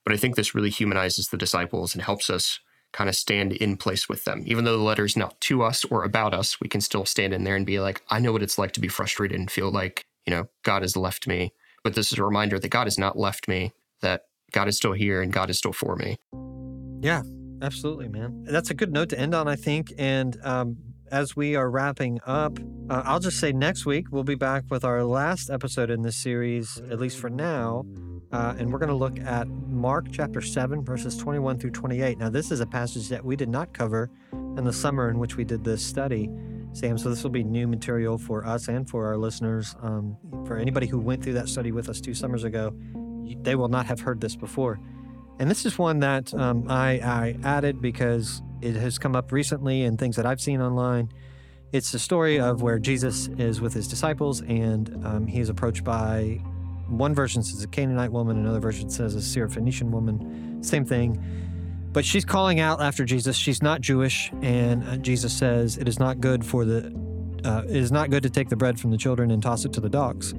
But 0.06 0.14
I 0.14 0.18
think 0.18 0.36
this 0.36 0.56
really 0.56 0.70
humanizes 0.70 1.30
the 1.30 1.38
disciples 1.38 1.94
and 1.94 2.04
helps 2.04 2.30
us 2.30 2.60
kind 2.92 3.10
of 3.10 3.16
stand 3.16 3.54
in 3.54 3.76
place 3.76 4.08
with 4.08 4.24
them. 4.24 4.44
Even 4.46 4.66
though 4.66 4.78
the 4.78 4.84
letter's 4.84 5.18
not 5.18 5.40
to 5.42 5.64
us 5.64 5.84
or 5.86 6.04
about 6.04 6.34
us, 6.34 6.60
we 6.62 6.68
can 6.68 6.82
still 6.82 7.06
stand 7.06 7.34
in 7.34 7.44
there 7.44 7.56
and 7.56 7.66
be 7.66 7.80
like, 7.80 8.04
I 8.10 8.20
know 8.20 8.32
what 8.32 8.44
it's 8.44 8.58
like 8.58 8.72
to 8.74 8.80
be 8.80 8.88
frustrated 8.88 9.40
and 9.40 9.50
feel 9.50 9.72
like, 9.72 10.06
you 10.26 10.32
know, 10.32 10.48
God 10.64 10.84
has 10.84 10.96
left 10.96 11.28
me. 11.28 11.54
But 11.84 11.96
this 11.96 12.12
is 12.14 12.20
a 12.20 12.24
reminder 12.24 12.60
that 12.60 12.70
God 12.70 12.86
has 12.86 12.98
not 12.98 13.18
left 13.18 13.48
me, 13.48 13.74
that 14.02 14.26
God 14.52 14.68
is 14.68 14.78
still 14.78 14.94
here 14.94 15.22
and 15.22 15.34
God 15.34 15.50
is 15.50 15.58
still 15.58 15.74
for 15.74 15.96
me. 15.96 16.18
Yeah, 17.02 17.24
absolutely, 17.64 18.08
man. 18.08 18.44
That's 18.44 18.70
a 18.70 18.74
good 18.74 18.92
note 18.92 19.10
to 19.10 19.20
end 19.20 19.34
on, 19.34 19.48
I 19.48 19.56
think. 19.56 19.94
And 19.98 20.38
um, 20.44 20.78
as 21.12 21.36
we 21.36 21.56
are 21.56 21.70
wrapping 21.70 22.20
up, 22.26 22.60
uh, 22.90 23.04
I'll 23.06 23.20
just 23.20 23.40
say 23.40 23.52
next 23.52 23.86
week 23.86 24.08
we'll 24.12 24.24
be 24.24 24.36
back 24.36 24.64
with 24.70 24.84
our 24.84 25.04
last 25.04 25.50
episode 25.50 25.90
in 25.90 26.02
this 26.02 26.18
series, 26.18 26.78
at 26.92 27.00
least 27.00 27.18
for 27.18 27.30
now. 27.30 27.86
Uh, 28.32 28.56
and 28.58 28.74
we're 28.74 28.80
going 28.80 28.90
to 28.90 28.96
look 28.96 29.20
at 29.20 29.48
Mark 29.48 30.08
chapter 30.12 30.42
7, 30.42 30.84
verses 30.84 31.16
21 31.18 31.60
through 31.60 31.70
28. 31.70 32.18
Now, 32.18 32.30
this 32.30 32.52
is 32.52 32.62
a 32.62 32.66
passage 32.66 33.10
that 33.10 33.24
we 33.24 33.36
did 33.36 33.50
not 33.50 33.74
cover 33.74 34.10
in 34.32 34.64
the 34.64 34.74
summer 34.74 35.10
in 35.10 35.20
which 35.20 35.38
we 35.38 35.44
did 35.44 35.64
this 35.64 35.86
study, 35.86 36.32
Sam. 36.74 36.98
So, 36.98 37.10
this 37.10 37.22
will 37.22 37.30
be 37.30 37.44
new 37.44 37.68
material 37.68 38.18
for 38.18 38.44
us 38.44 38.70
and 38.70 38.90
for 38.90 39.06
our 39.06 39.18
listeners. 39.18 39.76
Um, 39.84 40.18
for 40.48 40.58
anybody 40.58 40.88
who 40.88 40.98
went 40.98 41.24
through 41.24 41.34
that 41.34 41.48
study 41.48 41.72
with 41.72 41.90
us 41.90 42.02
two 42.02 42.16
summers 42.16 42.44
ago, 42.44 42.76
they 43.44 43.54
will 43.54 43.70
not 43.70 43.86
have 43.86 44.00
heard 44.00 44.20
this 44.20 44.36
before. 44.36 44.80
And 45.40 45.50
this 45.50 45.66
is 45.66 45.78
one 45.78 46.00
that 46.00 46.34
um, 46.34 46.66
I, 46.70 47.00
I 47.00 47.38
added 47.44 47.82
because 47.82 48.42
it 48.62 48.76
has 48.76 48.98
come 48.98 49.16
up 49.16 49.32
recently 49.32 49.84
in 49.84 49.98
things 49.98 50.16
that 50.16 50.26
I've 50.26 50.40
seen 50.40 50.62
online. 50.62 51.10
It's 51.72 51.92
the 51.92 52.00
story 52.00 52.40
of 52.40 52.62
where 52.62 52.80
Jesus 52.80 53.28
is 53.38 53.60
with 53.60 53.74
his 53.74 53.88
disciples 53.88 54.42
and 54.42 55.06
um, 55.06 55.28
he 55.28 55.40
is 55.40 55.50
approached 55.50 55.84
by 55.84 56.40
one 56.88 57.16
version 57.16 57.44
says 57.44 57.64
a 57.64 57.68
Canaanite 57.68 58.12
woman, 58.12 58.38
another 58.38 58.60
version 58.60 58.90
says 58.90 59.16
a 59.16 59.20
Syrophoenician 59.20 59.90
woman. 59.90 60.62
Same 60.62 60.86
thing. 60.86 61.22
But 61.92 62.06
she's 62.06 62.26
calling 62.26 62.60
out 62.60 62.82
after 62.82 63.06
Jesus. 63.06 63.36
She's 63.36 63.62
not 63.62 63.82
Jewish, 63.82 64.32
and 64.42 64.84
uh, 64.84 64.98
Jesus 64.98 65.32
says 65.32 65.78
it 65.78 65.88
is 65.88 66.00
not 66.00 66.20
good 66.20 66.44
for 66.44 66.66
the 66.66 66.92
uh, 67.46 67.64
it 67.68 67.76
is 67.76 67.92
not 67.92 68.10
good 68.10 68.24
to 68.24 68.30
take 68.30 68.50
the 68.50 68.56
bread 68.56 68.80
from 68.80 68.90
the 68.90 68.98
children 68.98 69.30
and 69.30 69.44
toss 69.44 69.66
it 69.66 69.74
to 69.74 69.82
the 69.82 69.90
dogs. 69.90 70.32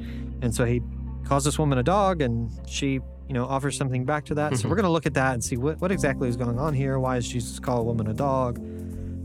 And 0.43 0.55
so 0.55 0.65
he 0.65 0.81
calls 1.25 1.45
this 1.45 1.59
woman 1.59 1.79
a 1.79 1.83
dog, 1.83 2.23
and 2.23 2.51
she 2.67 3.01
you 3.29 3.35
know 3.35 3.45
offers 3.47 3.77
something 3.77 4.05
back 4.05 4.25
to 4.27 4.35
that. 4.37 4.57
So 4.57 4.67
Mhm. 4.67 4.71
we're 4.71 4.77
going 4.81 4.85
to 4.85 4.91
look 4.91 5.07
at 5.07 5.15
that 5.15 5.35
and 5.35 5.43
see 5.43 5.57
what 5.57 5.81
what 5.81 5.91
exactly 5.93 6.29
is 6.29 6.37
going 6.37 6.59
on 6.59 6.75
here. 6.75 6.99
Why 6.99 7.17
is 7.17 7.27
Jesus 7.29 7.59
call 7.59 7.81
a 7.81 7.85
woman 7.85 8.07
a 8.09 8.15
dog? 8.15 8.61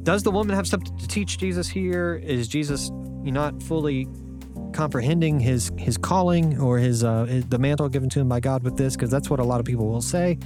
Does 0.04 0.24
the 0.24 0.32
woman 0.32 0.56
have 0.56 0.68
something 0.68 0.96
to 0.98 1.08
teach 1.08 1.38
Jesus 1.38 1.68
here? 1.68 2.22
Is 2.24 2.48
Jesus 2.48 2.90
not 3.24 3.62
fully 3.62 4.08
comprehending 4.74 5.40
his 5.40 5.72
his 5.78 5.98
calling 5.98 6.60
or 6.60 6.78
his, 6.78 7.04
uh, 7.04 7.26
his- 7.26 7.46
the 7.46 7.58
mantle 7.60 7.90
given 7.90 8.10
to 8.10 8.20
him 8.20 8.30
by 8.30 8.40
God 8.40 8.64
with 8.64 8.78
this? 8.78 8.96
Because 8.96 9.10
that's 9.12 9.30
what 9.30 9.40
a 9.40 9.44
lot 9.44 9.60
of 9.60 9.66
people 9.66 9.88
will 9.88 10.02
say. 10.02 10.38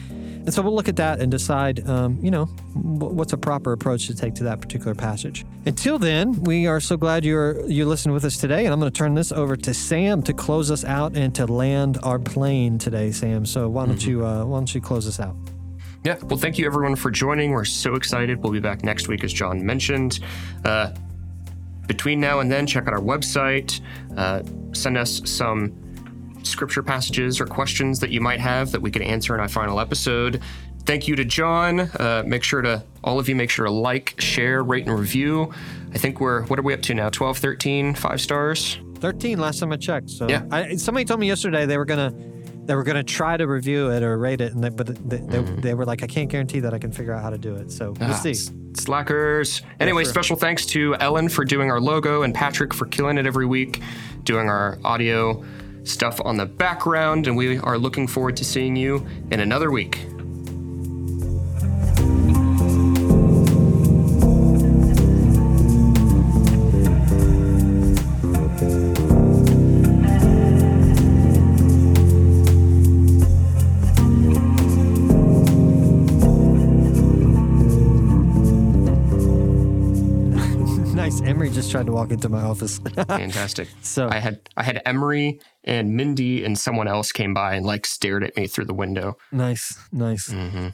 And 0.45 0.53
so 0.53 0.61
we'll 0.61 0.75
look 0.75 0.89
at 0.89 0.97
that 0.97 1.21
and 1.21 1.31
decide, 1.31 1.87
um, 1.87 2.19
you 2.21 2.29
know, 2.29 2.45
what's 2.73 3.31
a 3.31 3.37
proper 3.37 3.71
approach 3.71 4.07
to 4.07 4.15
take 4.15 4.35
to 4.35 4.43
that 4.43 4.59
particular 4.59 4.93
passage. 4.93 5.45
Until 5.65 5.97
then, 5.97 6.43
we 6.43 6.67
are 6.67 6.81
so 6.81 6.97
glad 6.97 7.23
you're 7.23 7.65
you 7.65 7.85
listened 7.85 8.13
with 8.13 8.25
us 8.25 8.37
today, 8.37 8.65
and 8.65 8.73
I'm 8.73 8.79
going 8.79 8.91
to 8.91 8.97
turn 8.97 9.13
this 9.13 9.31
over 9.31 9.55
to 9.55 9.73
Sam 9.73 10.21
to 10.23 10.33
close 10.33 10.69
us 10.69 10.83
out 10.83 11.15
and 11.15 11.33
to 11.35 11.45
land 11.45 11.97
our 12.03 12.19
plane 12.19 12.77
today, 12.77 13.11
Sam. 13.11 13.45
So 13.45 13.69
why 13.69 13.85
don't 13.85 14.05
you 14.05 14.25
uh, 14.25 14.43
why 14.43 14.57
don't 14.57 14.75
you 14.75 14.81
close 14.81 15.07
us 15.07 15.19
out? 15.19 15.35
Yeah. 16.03 16.17
Well, 16.23 16.37
thank 16.37 16.57
you 16.57 16.65
everyone 16.65 16.97
for 16.97 17.09
joining. 17.09 17.51
We're 17.51 17.63
so 17.63 17.95
excited. 17.95 18.43
We'll 18.43 18.51
be 18.51 18.59
back 18.59 18.83
next 18.83 19.07
week, 19.07 19.23
as 19.23 19.31
John 19.31 19.65
mentioned. 19.65 20.19
Uh, 20.65 20.91
between 21.87 22.19
now 22.19 22.41
and 22.41 22.51
then, 22.51 22.67
check 22.67 22.87
out 22.87 22.93
our 22.93 22.99
website. 22.99 23.79
Uh, 24.17 24.43
send 24.73 24.97
us 24.97 25.21
some 25.23 25.71
scripture 26.43 26.83
passages 26.83 27.39
or 27.41 27.45
questions 27.45 27.99
that 27.99 28.09
you 28.11 28.21
might 28.21 28.39
have 28.39 28.71
that 28.71 28.81
we 28.81 28.91
could 28.91 29.01
answer 29.01 29.33
in 29.33 29.39
our 29.39 29.47
final 29.49 29.79
episode. 29.79 30.41
Thank 30.85 31.07
you 31.07 31.15
to 31.15 31.23
John. 31.25 31.79
Uh, 31.81 32.23
make 32.25 32.43
sure 32.43 32.61
to, 32.61 32.83
all 33.03 33.17
of 33.19 33.29
you, 33.29 33.35
make 33.35 33.49
sure 33.49 33.65
to 33.65 33.71
like, 33.71 34.15
share, 34.19 34.63
rate, 34.63 34.85
and 34.85 34.97
review. 34.99 35.53
I 35.93 35.97
think 35.97 36.19
we're, 36.19 36.43
what 36.47 36.59
are 36.59 36.63
we 36.63 36.73
up 36.73 36.81
to 36.83 36.93
now? 36.93 37.09
12, 37.09 37.37
13, 37.37 37.93
five 37.95 38.19
stars? 38.19 38.79
13 38.95 39.39
last 39.39 39.59
time 39.59 39.71
I 39.71 39.77
checked. 39.77 40.09
So 40.09 40.27
Yeah. 40.29 40.43
I, 40.51 40.75
somebody 40.75 41.05
told 41.05 41.19
me 41.21 41.27
yesterday 41.27 41.65
they 41.65 41.77
were 41.77 41.85
gonna 41.85 42.13
they 42.65 42.75
were 42.75 42.83
gonna 42.83 43.03
try 43.03 43.35
to 43.35 43.45
review 43.45 43.89
it 43.91 44.03
or 44.03 44.17
rate 44.17 44.39
it, 44.39 44.53
and 44.53 44.63
they, 44.63 44.69
but 44.69 44.87
they, 44.87 45.17
they, 45.17 45.41
they 45.41 45.73
were 45.73 45.83
like, 45.85 46.01
I 46.01 46.07
can't 46.07 46.29
guarantee 46.29 46.61
that 46.61 46.73
I 46.73 46.79
can 46.79 46.93
figure 46.93 47.11
out 47.11 47.21
how 47.21 47.29
to 47.29 47.37
do 47.37 47.55
it. 47.55 47.69
So 47.71 47.91
we'll 47.99 48.11
Ah, 48.11 48.13
see. 48.13 48.33
Slackers. 48.77 49.61
Anyway, 49.79 50.03
sure. 50.03 50.11
special 50.13 50.35
thanks 50.37 50.65
to 50.67 50.95
Ellen 50.95 51.27
for 51.29 51.43
doing 51.45 51.69
our 51.69 51.81
logo 51.81 52.23
and 52.23 52.33
Patrick 52.33 52.73
for 52.73 52.85
killing 52.85 53.17
it 53.17 53.25
every 53.25 53.45
week, 53.45 53.81
doing 54.23 54.47
our 54.49 54.77
audio 54.85 55.43
stuff 55.83 56.19
on 56.23 56.37
the 56.37 56.45
background. 56.45 57.27
And 57.27 57.37
we 57.37 57.57
are 57.59 57.77
looking 57.77 58.07
forward 58.07 58.37
to 58.37 58.45
seeing 58.45 58.75
you 58.75 59.05
in 59.31 59.39
another 59.39 59.71
week. 59.71 60.05
Tried 81.73 81.87
to 81.87 81.91
walk 81.91 82.11
into 82.11 82.29
my 82.29 82.41
office. 82.41 82.77
Fantastic. 82.77 83.67
so 83.81 84.07
I 84.07 84.19
had 84.19 84.47
I 84.55 84.61
had 84.63 84.81
Emery 84.85 85.39
and 85.63 85.95
Mindy 85.95 86.45
and 86.45 86.57
someone 86.57 86.87
else 86.87 87.11
came 87.11 87.33
by 87.33 87.55
and 87.55 87.65
like 87.65 87.87
stared 87.87 88.23
at 88.23 88.37
me 88.37 88.45
through 88.45 88.65
the 88.65 88.75
window. 88.75 89.17
nice, 89.31 89.77
nice. 89.91 90.31
hmm 90.31 90.69